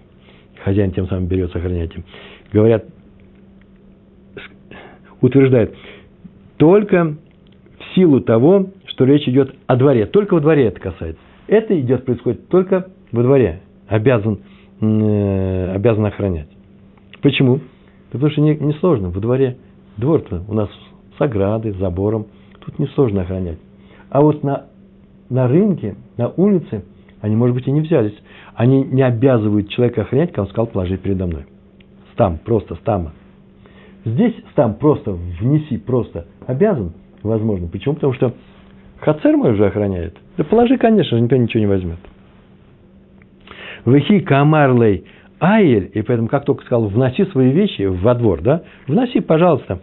хозяин 0.65 0.93
тем 0.93 1.09
самым 1.09 1.27
берет 1.27 1.51
сохранять 1.53 1.95
им, 1.95 2.05
говорят, 2.53 2.85
утверждают, 5.21 5.75
только 6.57 7.17
силу 7.95 8.21
того, 8.21 8.67
что 8.87 9.05
речь 9.05 9.29
идет 9.29 9.55
о 9.67 9.77
дворе. 9.77 10.07
Только 10.07 10.35
во 10.35 10.41
дворе 10.41 10.67
это 10.67 10.81
касается. 10.81 11.21
Это 11.47 11.79
идет, 11.79 12.05
происходит 12.05 12.49
только 12.49 12.89
во 13.11 13.23
дворе. 13.23 13.61
Обязан, 13.89 14.41
э, 14.81 15.73
обязан 15.75 16.07
охранять. 16.07 16.49
Почему? 17.21 17.61
Потому 18.11 18.31
что 18.31 18.41
не, 18.41 18.57
не 18.57 18.73
сложно. 18.75 19.11
Во 19.11 19.21
дворе 19.21 19.57
двор-то 19.97 20.43
у 20.49 20.55
нас 20.55 20.69
с 21.17 21.21
оградой, 21.21 21.73
с 21.73 21.77
забором. 21.77 22.27
Тут 22.61 22.79
несложно 22.79 23.23
охранять. 23.23 23.59
А 24.11 24.21
вот 24.21 24.43
на, 24.43 24.67
на 25.31 25.49
рынке, 25.49 25.97
на 26.17 26.29
улице, 26.29 26.85
они, 27.21 27.37
может 27.37 27.55
быть, 27.57 27.67
и 27.67 27.73
не 27.73 27.81
взялись. 27.81 28.15
Они 28.55 28.85
не 28.85 29.03
обязывают 29.03 29.69
человека 29.71 30.03
охранять, 30.03 30.31
как 30.31 30.45
он 30.45 30.51
сказал, 30.51 30.67
положить 30.67 31.01
передо 31.01 31.27
мной. 31.27 31.47
Стам, 32.13 32.39
просто 32.39 32.75
стама. 32.77 33.13
Здесь 34.05 34.35
стам 34.53 34.75
просто 34.75 35.13
внеси, 35.13 35.79
просто 35.79 36.27
обязан, 36.47 36.93
возможно. 37.23 37.69
Почему? 37.69 37.95
Потому 37.95 38.15
что 38.15 38.35
Хацер 39.01 39.37
мой 39.37 39.53
уже 39.53 39.67
охраняет. 39.67 40.17
Да 40.37 40.45
положи, 40.45 40.77
конечно 40.79 41.17
же, 41.17 41.23
никто 41.23 41.37
ничего 41.37 41.61
не 41.61 41.67
возьмет. 41.67 41.99
Вехи 43.85 44.21
камарлей 44.21 45.05
айль, 45.41 45.91
и 45.93 46.03
поэтому, 46.03 46.29
как 46.29 46.45
только 46.45 46.65
сказал, 46.65 46.87
вноси 46.87 47.25
свои 47.27 47.51
вещи 47.51 47.83
во 47.83 48.15
двор, 48.15 48.43
да, 48.43 48.63
вноси, 48.87 49.21
пожалуйста. 49.21 49.81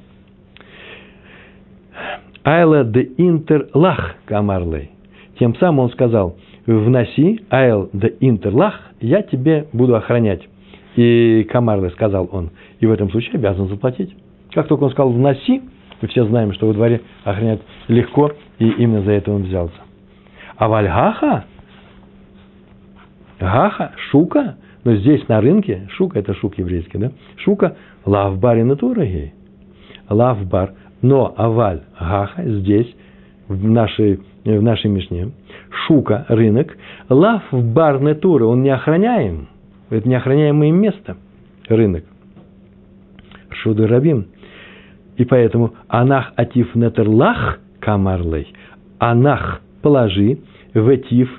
Айла 2.43 2.85
де 2.85 3.11
интерлах 3.17 4.15
камарлей. 4.25 4.91
Тем 5.37 5.55
самым 5.55 5.79
он 5.85 5.89
сказал, 5.91 6.37
вноси, 6.65 7.41
айл 7.49 7.89
де 7.91 8.15
интерлах, 8.21 8.79
я 9.01 9.21
тебе 9.21 9.67
буду 9.73 9.95
охранять. 9.95 10.47
И 10.95 11.47
Камарле 11.49 11.91
сказал 11.91 12.27
он, 12.31 12.49
и 12.79 12.85
в 12.85 12.91
этом 12.91 13.09
случае 13.11 13.35
обязан 13.35 13.67
заплатить. 13.67 14.13
Как 14.51 14.67
только 14.67 14.83
он 14.83 14.91
сказал 14.91 15.11
вноси, 15.11 15.61
мы 16.02 16.08
все 16.08 16.26
знаем, 16.26 16.54
что 16.54 16.68
во 16.68 16.74
дворе 16.74 17.02
охранять 17.24 17.62
легко, 17.88 18.32
и 18.58 18.68
именно 18.68 19.02
за 19.02 19.12
это 19.12 19.32
он 19.32 19.43
взялся. 19.43 19.80
А 20.58 20.68
вальгаха, 20.68 21.45
гаха, 23.39 23.93
шука, 24.10 24.58
но 24.84 24.95
здесь 24.95 25.28
на 25.28 25.41
рынке, 25.41 25.88
шука 25.91 26.20
это 26.20 26.34
шук 26.34 26.58
еврейский, 26.58 26.97
да? 26.97 27.12
Шука 27.38 27.76
лавбари 28.06 28.64
натурагей. 28.64 29.34
Лавбар, 30.10 30.74
но 31.02 31.34
аваль 31.38 31.84
гаха 32.00 32.43
здесь, 32.43 32.93
в 33.47 33.64
нашей, 33.64 34.20
в 34.43 34.62
нашей 34.62 34.89
Мишне, 34.89 35.32
шука, 35.88 36.26
рынок, 36.30 36.78
лавбар 37.10 38.00
натура, 38.00 38.45
он 38.45 38.62
не 38.62 38.70
охраняем. 38.70 39.47
Это 39.89 40.08
неохраняемое 40.08 40.72
место, 40.72 41.18
рынок. 41.68 42.04
Шуды 43.50 43.88
рабим. 43.88 44.28
И 45.20 45.26
поэтому 45.26 45.74
анах 45.89 46.32
атив 46.38 46.74
нетерлах 46.76 47.59
камарлей. 47.82 48.47
Анах 48.99 49.61
положи, 49.82 50.39
ветив 50.74 51.30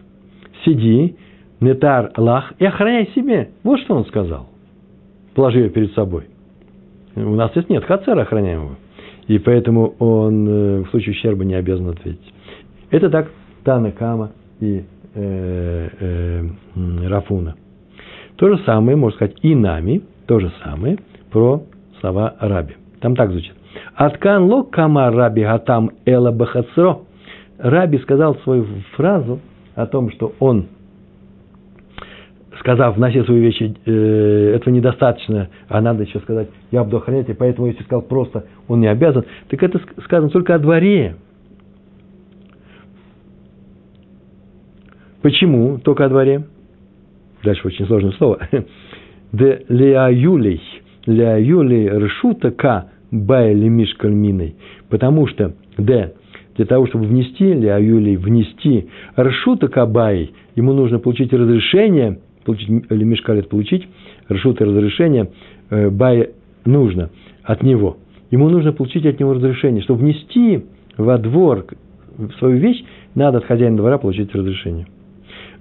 сиди, 0.62 1.16
нетар 1.60 2.12
лах 2.18 2.52
и 2.58 2.66
охраняй 2.66 3.10
себе. 3.14 3.52
Вот 3.62 3.80
что 3.80 3.94
он 3.94 4.04
сказал. 4.04 4.50
Положи 5.34 5.60
ее 5.60 5.70
перед 5.70 5.94
собой. 5.94 6.24
У 7.16 7.34
нас 7.34 7.52
здесь 7.52 7.70
нет 7.70 7.84
хацера 7.84 8.20
охраняемого. 8.20 8.76
И 9.28 9.38
поэтому 9.38 9.94
он 9.98 10.46
э, 10.46 10.80
в 10.82 10.90
случае 10.90 11.14
ущерба 11.14 11.46
не 11.46 11.54
обязан 11.54 11.88
ответить. 11.88 12.34
Это 12.90 13.08
так 13.08 13.30
Тана 13.64 13.92
Кама 13.92 14.32
и 14.60 14.84
э, 15.14 15.88
э, 16.00 17.08
Рафуна. 17.08 17.54
То 18.36 18.54
же 18.54 18.62
самое, 18.64 18.98
можно 18.98 19.16
сказать, 19.16 19.36
и 19.40 19.54
нами, 19.54 20.02
то 20.26 20.38
же 20.38 20.52
самое 20.62 20.98
про 21.30 21.62
слова 22.00 22.34
Раби. 22.40 22.74
Там 23.00 23.16
так 23.16 23.30
звучит. 23.30 23.54
Аткан 23.94 24.44
ло 24.44 24.62
кама 24.62 25.10
раби 25.10 25.42
гатам 25.42 25.90
эла 26.04 26.32
бахацро. 26.32 27.02
Раби 27.58 27.98
сказал 27.98 28.36
свою 28.36 28.66
фразу 28.96 29.40
о 29.74 29.86
том, 29.86 30.10
что 30.10 30.32
он, 30.40 30.66
сказав, 32.58 32.96
вноси 32.96 33.22
свои 33.22 33.40
вещи, 33.40 33.74
э, 33.84 34.54
этого 34.56 34.72
недостаточно, 34.72 35.48
а 35.68 35.80
надо 35.80 36.04
еще 36.04 36.20
сказать, 36.20 36.48
я 36.70 36.82
буду 36.84 36.98
охранять, 36.98 37.28
и 37.28 37.34
поэтому, 37.34 37.66
если 37.66 37.82
сказал 37.82 38.02
просто, 38.02 38.46
он 38.66 38.80
не 38.80 38.86
обязан, 38.86 39.24
так 39.48 39.62
это 39.62 39.80
сказано 40.04 40.30
только 40.30 40.54
о 40.54 40.58
дворе. 40.58 41.16
Почему 45.22 45.78
только 45.78 46.06
о 46.06 46.08
дворе? 46.08 46.46
Дальше 47.44 47.66
очень 47.66 47.86
сложное 47.86 48.12
слово. 48.12 48.40
Де 49.32 49.64
леаюлей, 49.68 50.62
леаюлей 51.06 51.88
решута 51.88 52.50
ка 52.50 52.88
байли 53.10 53.68
мишкальминой. 53.68 54.56
Потому 54.88 55.26
что, 55.26 55.54
д, 55.76 56.14
для 56.56 56.66
того, 56.66 56.86
чтобы 56.86 57.06
внести 57.06 57.52
леаюлей, 57.52 58.16
внести 58.16 58.88
решута 59.16 59.68
кабай, 59.68 60.32
ему 60.56 60.72
нужно 60.72 60.98
получить 60.98 61.32
разрешение, 61.32 62.20
получить, 62.44 62.68
или 62.68 63.04
мишкалет 63.04 63.48
получить, 63.48 63.88
решута 64.28 64.64
разрешение, 64.64 65.30
э, 65.70 65.90
бай 65.90 66.30
нужно 66.64 67.10
от 67.44 67.62
него. 67.62 67.96
Ему 68.30 68.48
нужно 68.48 68.72
получить 68.72 69.06
от 69.06 69.18
него 69.18 69.34
разрешение. 69.34 69.82
Чтобы 69.82 70.00
внести 70.00 70.64
во 70.96 71.18
двор 71.18 71.66
свою 72.38 72.58
вещь, 72.58 72.84
надо 73.14 73.38
от 73.38 73.44
хозяина 73.44 73.76
двора 73.76 73.98
получить 73.98 74.34
разрешение. 74.34 74.86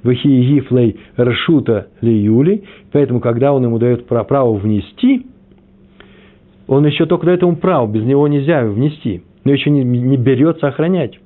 Вахиегифлей 0.04 0.98
Рашута 1.18 1.88
ли 2.02 2.14
Юли, 2.24 2.64
поэтому, 2.92 3.20
когда 3.20 3.52
он 3.54 3.64
ему 3.64 3.80
дает 3.80 4.06
право 4.06 4.54
внести, 4.54 5.26
он 6.70 6.86
еще 6.86 7.06
только 7.06 7.26
дает 7.26 7.42
ему 7.42 7.56
право, 7.56 7.88
без 7.88 8.04
него 8.04 8.28
нельзя 8.28 8.64
внести, 8.64 9.24
но 9.44 9.52
еще 9.52 9.70
не, 9.70 9.84
не 9.84 10.18
берется 10.18 10.68
охранять. 10.68 11.20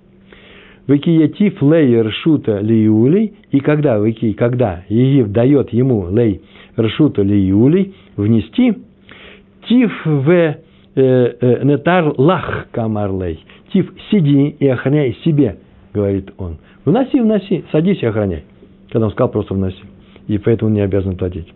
Векиятив 0.88 1.62
лей 1.62 2.02
ршута 2.02 2.60
лиюлей, 2.60 3.34
и 3.52 3.60
когда, 3.60 3.98
веки, 4.00 4.34
когда 4.34 4.84
Егив 4.89 5.32
дает 5.32 5.72
ему 5.72 6.10
лей 6.10 6.41
ршута 6.78 7.22
лиюлей 7.22 7.94
внести, 8.18 8.74
тиф 9.68 9.91
в 10.06 10.30
э, 10.30 10.56
э, 10.96 11.64
нетар 11.64 12.14
лах 12.18 12.68
камарлей, 12.72 13.39
тиф 13.72 13.94
сиди 14.10 14.56
и 14.60 14.68
охраняй 14.68 15.18
себе, 15.24 15.58
говорит 15.94 16.34
он. 16.38 16.58
Вноси, 16.84 17.22
вноси, 17.22 17.64
садись 17.72 18.02
и 18.02 18.06
охраняй 18.08 18.44
когда 18.94 19.08
он 19.08 19.12
сказал 19.12 19.30
просто 19.30 19.56
вноси. 19.56 19.84
И 20.28 20.38
поэтому 20.38 20.70
он 20.70 20.76
не 20.76 20.82
обязан 20.82 21.18
платить. 21.18 21.52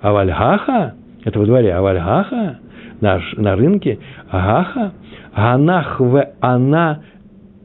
А 0.00 0.12
вальгаха, 0.12 0.94
это 1.22 1.38
во 1.38 1.44
дворе, 1.44 1.72
а 1.74 1.82
вальгаха, 1.82 2.58
на, 3.00 3.20
на 3.36 3.56
рынке, 3.56 3.98
агаха, 4.28 4.92
ганах 5.34 6.00
в 6.00 6.28
она 6.40 7.02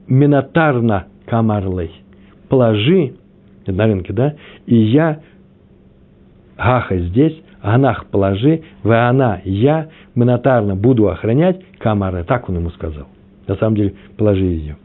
минотарна 0.07 1.05
камарлей. 1.25 1.91
Положи, 2.49 3.13
на 3.65 3.86
рынке, 3.86 4.13
да, 4.13 4.36
и 4.65 4.75
я, 4.75 5.19
гаха 6.57 6.97
здесь, 6.97 7.41
ганах 7.63 8.05
положи, 8.07 8.63
в 8.84 8.91
она, 8.91 9.41
я 9.45 9.89
минотарно 10.15 10.75
буду 10.75 11.09
охранять 11.09 11.61
камары. 11.79 12.23
Так 12.23 12.49
он 12.49 12.57
ему 12.57 12.69
сказал. 12.71 13.07
На 13.47 13.55
самом 13.55 13.75
деле, 13.75 13.93
положи 14.17 14.43
ее. 14.43 14.77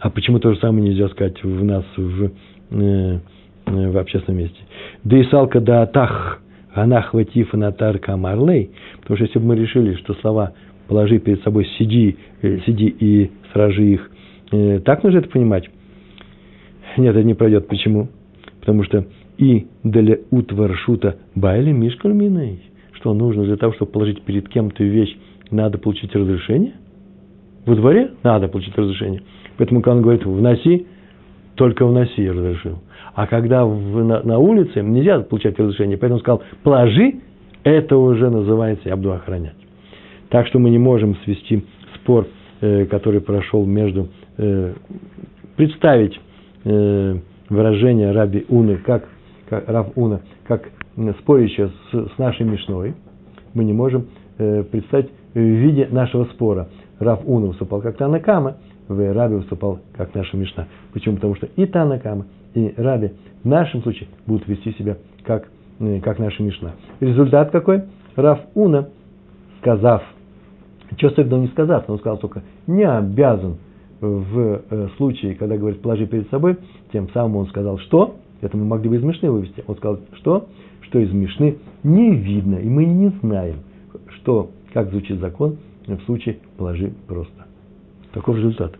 А 0.00 0.08
почему 0.10 0.38
то 0.38 0.52
же 0.52 0.58
самое 0.60 0.82
нельзя 0.82 1.08
сказать 1.08 1.42
в 1.42 1.64
нас 1.64 1.84
в, 1.96 2.24
э, 2.24 2.30
э, 2.70 3.20
в 3.66 3.98
общественном 3.98 4.38
месте? 4.38 4.58
Да 5.04 5.18
и 5.18 5.24
салка 5.24 5.60
да 5.60 5.82
атах, 5.82 6.40
анах 6.74 7.14
ватиф 7.14 7.52
натар 7.52 7.98
камарлей, 7.98 8.70
потому 9.00 9.16
что 9.16 9.26
если 9.26 9.38
бы 9.38 9.46
мы 9.46 9.56
решили, 9.56 9.94
что 9.96 10.14
слова 10.14 10.52
положи 10.88 11.18
перед 11.18 11.42
собой, 11.42 11.66
сиди, 11.78 12.16
э, 12.42 12.58
сиди 12.66 12.94
и 12.98 13.30
сражи 13.52 13.84
их, 13.84 14.10
так 14.84 15.04
нужно 15.04 15.18
это 15.18 15.28
понимать? 15.28 15.70
Нет, 16.96 17.14
это 17.14 17.22
не 17.24 17.34
пройдет. 17.34 17.68
Почему? 17.68 18.08
Потому 18.58 18.82
что 18.84 19.06
и 19.38 19.68
для 19.82 20.18
утваршута 20.30 21.16
байли 21.34 21.72
мишкальминой, 21.72 22.60
что 22.92 23.14
нужно 23.14 23.44
для 23.44 23.56
того, 23.56 23.72
чтобы 23.72 23.92
положить 23.92 24.22
перед 24.22 24.48
кем-то 24.48 24.84
вещь, 24.84 25.16
надо 25.50 25.78
получить 25.78 26.14
разрешение? 26.14 26.74
Во 27.64 27.74
дворе 27.74 28.10
надо 28.22 28.48
получить 28.48 28.76
разрешение. 28.76 29.22
Поэтому, 29.56 29.80
когда 29.80 29.96
он 29.96 30.02
говорит, 30.02 30.24
вноси, 30.26 30.86
только 31.54 31.86
вноси, 31.86 32.22
я 32.22 32.32
разрешил. 32.32 32.78
А 33.14 33.26
когда 33.26 33.64
в, 33.64 34.04
на, 34.04 34.22
на 34.22 34.38
улице 34.38 34.82
нельзя 34.82 35.20
получать 35.20 35.58
разрешение, 35.58 35.96
поэтому 35.96 36.16
он 36.16 36.20
сказал, 36.20 36.42
положи, 36.62 37.20
это 37.64 37.96
уже 37.96 38.30
называется 38.30 38.88
я 38.88 38.96
буду 38.96 39.12
охранять. 39.12 39.54
Так 40.30 40.46
что 40.46 40.58
мы 40.58 40.70
не 40.70 40.78
можем 40.78 41.16
свести 41.24 41.64
спор, 41.96 42.26
э, 42.60 42.86
который 42.86 43.20
прошел 43.20 43.64
между, 43.66 44.08
э, 44.38 44.74
представить 45.56 46.18
э, 46.64 47.16
выражение 47.48 48.12
Раби 48.12 48.46
Уны, 48.48 48.76
как, 48.76 49.08
как 49.48 49.68
Рав 49.68 49.88
Уна, 49.96 50.20
как 50.46 50.68
спорящее 51.20 51.70
с, 51.90 52.14
с 52.14 52.18
нашей 52.18 52.46
Мишной, 52.46 52.94
мы 53.54 53.64
не 53.64 53.72
можем 53.72 54.06
э, 54.38 54.62
представить 54.62 55.10
в 55.34 55.38
виде 55.38 55.88
нашего 55.90 56.24
спора. 56.26 56.68
Рав 56.98 57.20
Уна 57.24 57.48
выступал 57.48 57.80
как 57.80 57.96
Танакама, 57.96 58.56
в 58.88 59.12
Раби 59.12 59.36
выступал 59.36 59.80
как 59.96 60.14
наша 60.14 60.36
Мишна. 60.36 60.66
Почему? 60.92 61.16
Потому 61.16 61.34
что 61.36 61.46
и 61.56 61.66
Танакама, 61.66 62.26
и 62.54 62.74
Раби 62.76 63.12
в 63.42 63.48
нашем 63.48 63.82
случае 63.82 64.08
будут 64.26 64.46
вести 64.48 64.72
себя 64.72 64.96
как, 65.24 65.48
э, 65.78 66.00
как 66.00 66.18
наша 66.18 66.42
Мишна. 66.42 66.72
Результат 67.00 67.50
какой? 67.50 67.82
Рав 68.16 68.40
Уна, 68.54 68.88
сказав, 69.60 70.02
что 70.96 71.24
но 71.24 71.38
не 71.38 71.48
сказав, 71.48 71.86
но 71.88 71.94
он 71.94 72.00
сказал 72.00 72.18
только, 72.18 72.42
не 72.66 72.84
обязан 72.84 73.56
в 74.00 74.62
э, 74.70 74.88
случае, 74.96 75.34
когда 75.34 75.56
говорит, 75.56 75.82
положи 75.82 76.06
перед 76.06 76.28
собой, 76.30 76.56
тем 76.92 77.08
самым 77.10 77.36
он 77.36 77.46
сказал, 77.48 77.78
что, 77.78 78.16
это 78.40 78.56
мы 78.56 78.64
могли 78.64 78.88
бы 78.88 78.96
из 78.96 79.02
Мишны 79.02 79.30
вывести, 79.30 79.62
он 79.66 79.76
сказал, 79.76 80.00
что, 80.14 80.48
что 80.82 80.98
из 80.98 81.12
Мишны 81.12 81.58
не 81.82 82.14
видно, 82.14 82.56
и 82.56 82.68
мы 82.68 82.84
не 82.84 83.08
знаем, 83.22 83.56
что, 84.08 84.50
как 84.72 84.90
звучит 84.90 85.20
закон 85.20 85.58
в 85.86 86.02
случае 86.04 86.38
положи 86.56 86.92
просто. 87.06 87.46
Таков 88.12 88.36
результат. 88.36 88.74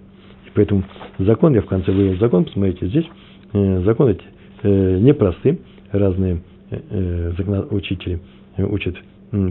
Поэтому 0.55 0.83
закон, 1.18 1.55
я 1.55 1.62
в 1.62 1.66
конце 1.66 1.93
вывел 1.93 2.18
закон, 2.18 2.45
посмотрите, 2.45 2.87
здесь 2.89 3.07
э, 3.53 3.83
закон 3.85 4.09
эти 4.09 4.23
э, 4.63 4.99
непросты, 4.99 5.61
разные 5.93 6.43
э, 6.71 7.33
учители 7.71 8.21
учат 8.59 8.97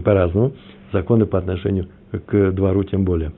по-разному, 0.04 0.52
законы 0.92 1.26
по 1.26 1.38
отношению 1.38 1.88
к 2.26 2.52
двору 2.52 2.84
тем 2.84 3.04
более. 3.04 3.32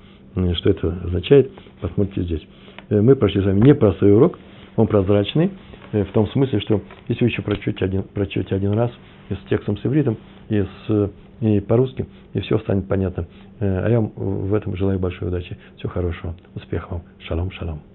Что 0.55 0.71
это 0.71 0.89
означает, 1.05 1.51
посмотрите 1.81 2.23
здесь. 2.23 2.47
Мы 2.91 3.17
прошли 3.17 3.43
с 3.43 3.45
вами 3.45 3.61
непростой 3.61 4.13
урок, 4.13 4.39
он 4.77 4.87
прозрачный, 4.87 5.51
в 5.93 6.13
том 6.13 6.27
смысле, 6.29 6.61
что 6.61 6.83
если 7.09 7.25
вы 7.25 7.31
еще 7.31 7.43
прочтете 7.43 7.85
один, 7.85 8.03
прочтете 8.03 8.55
один 8.55 8.73
раз 8.73 8.91
и 9.29 9.35
с 9.35 9.39
текстом 9.49 9.77
с 9.79 9.87
ивритом, 9.87 10.17
и, 10.49 10.65
с, 10.87 11.11
и 11.41 11.61
по-русски, 11.61 12.07
и 12.33 12.41
все 12.41 12.59
станет 12.61 12.89
понятно. 12.89 13.27
А 13.61 13.89
я 13.89 14.01
вам 14.01 14.13
в 14.17 14.55
этом 14.55 14.75
желаю 14.77 14.99
большой 14.99 15.29
удачи, 15.29 15.57
всего 15.77 15.91
хорошего, 15.91 16.35
успехов 16.55 16.91
вам. 16.91 17.03
Шалом, 17.21 17.51
шалом. 17.51 17.92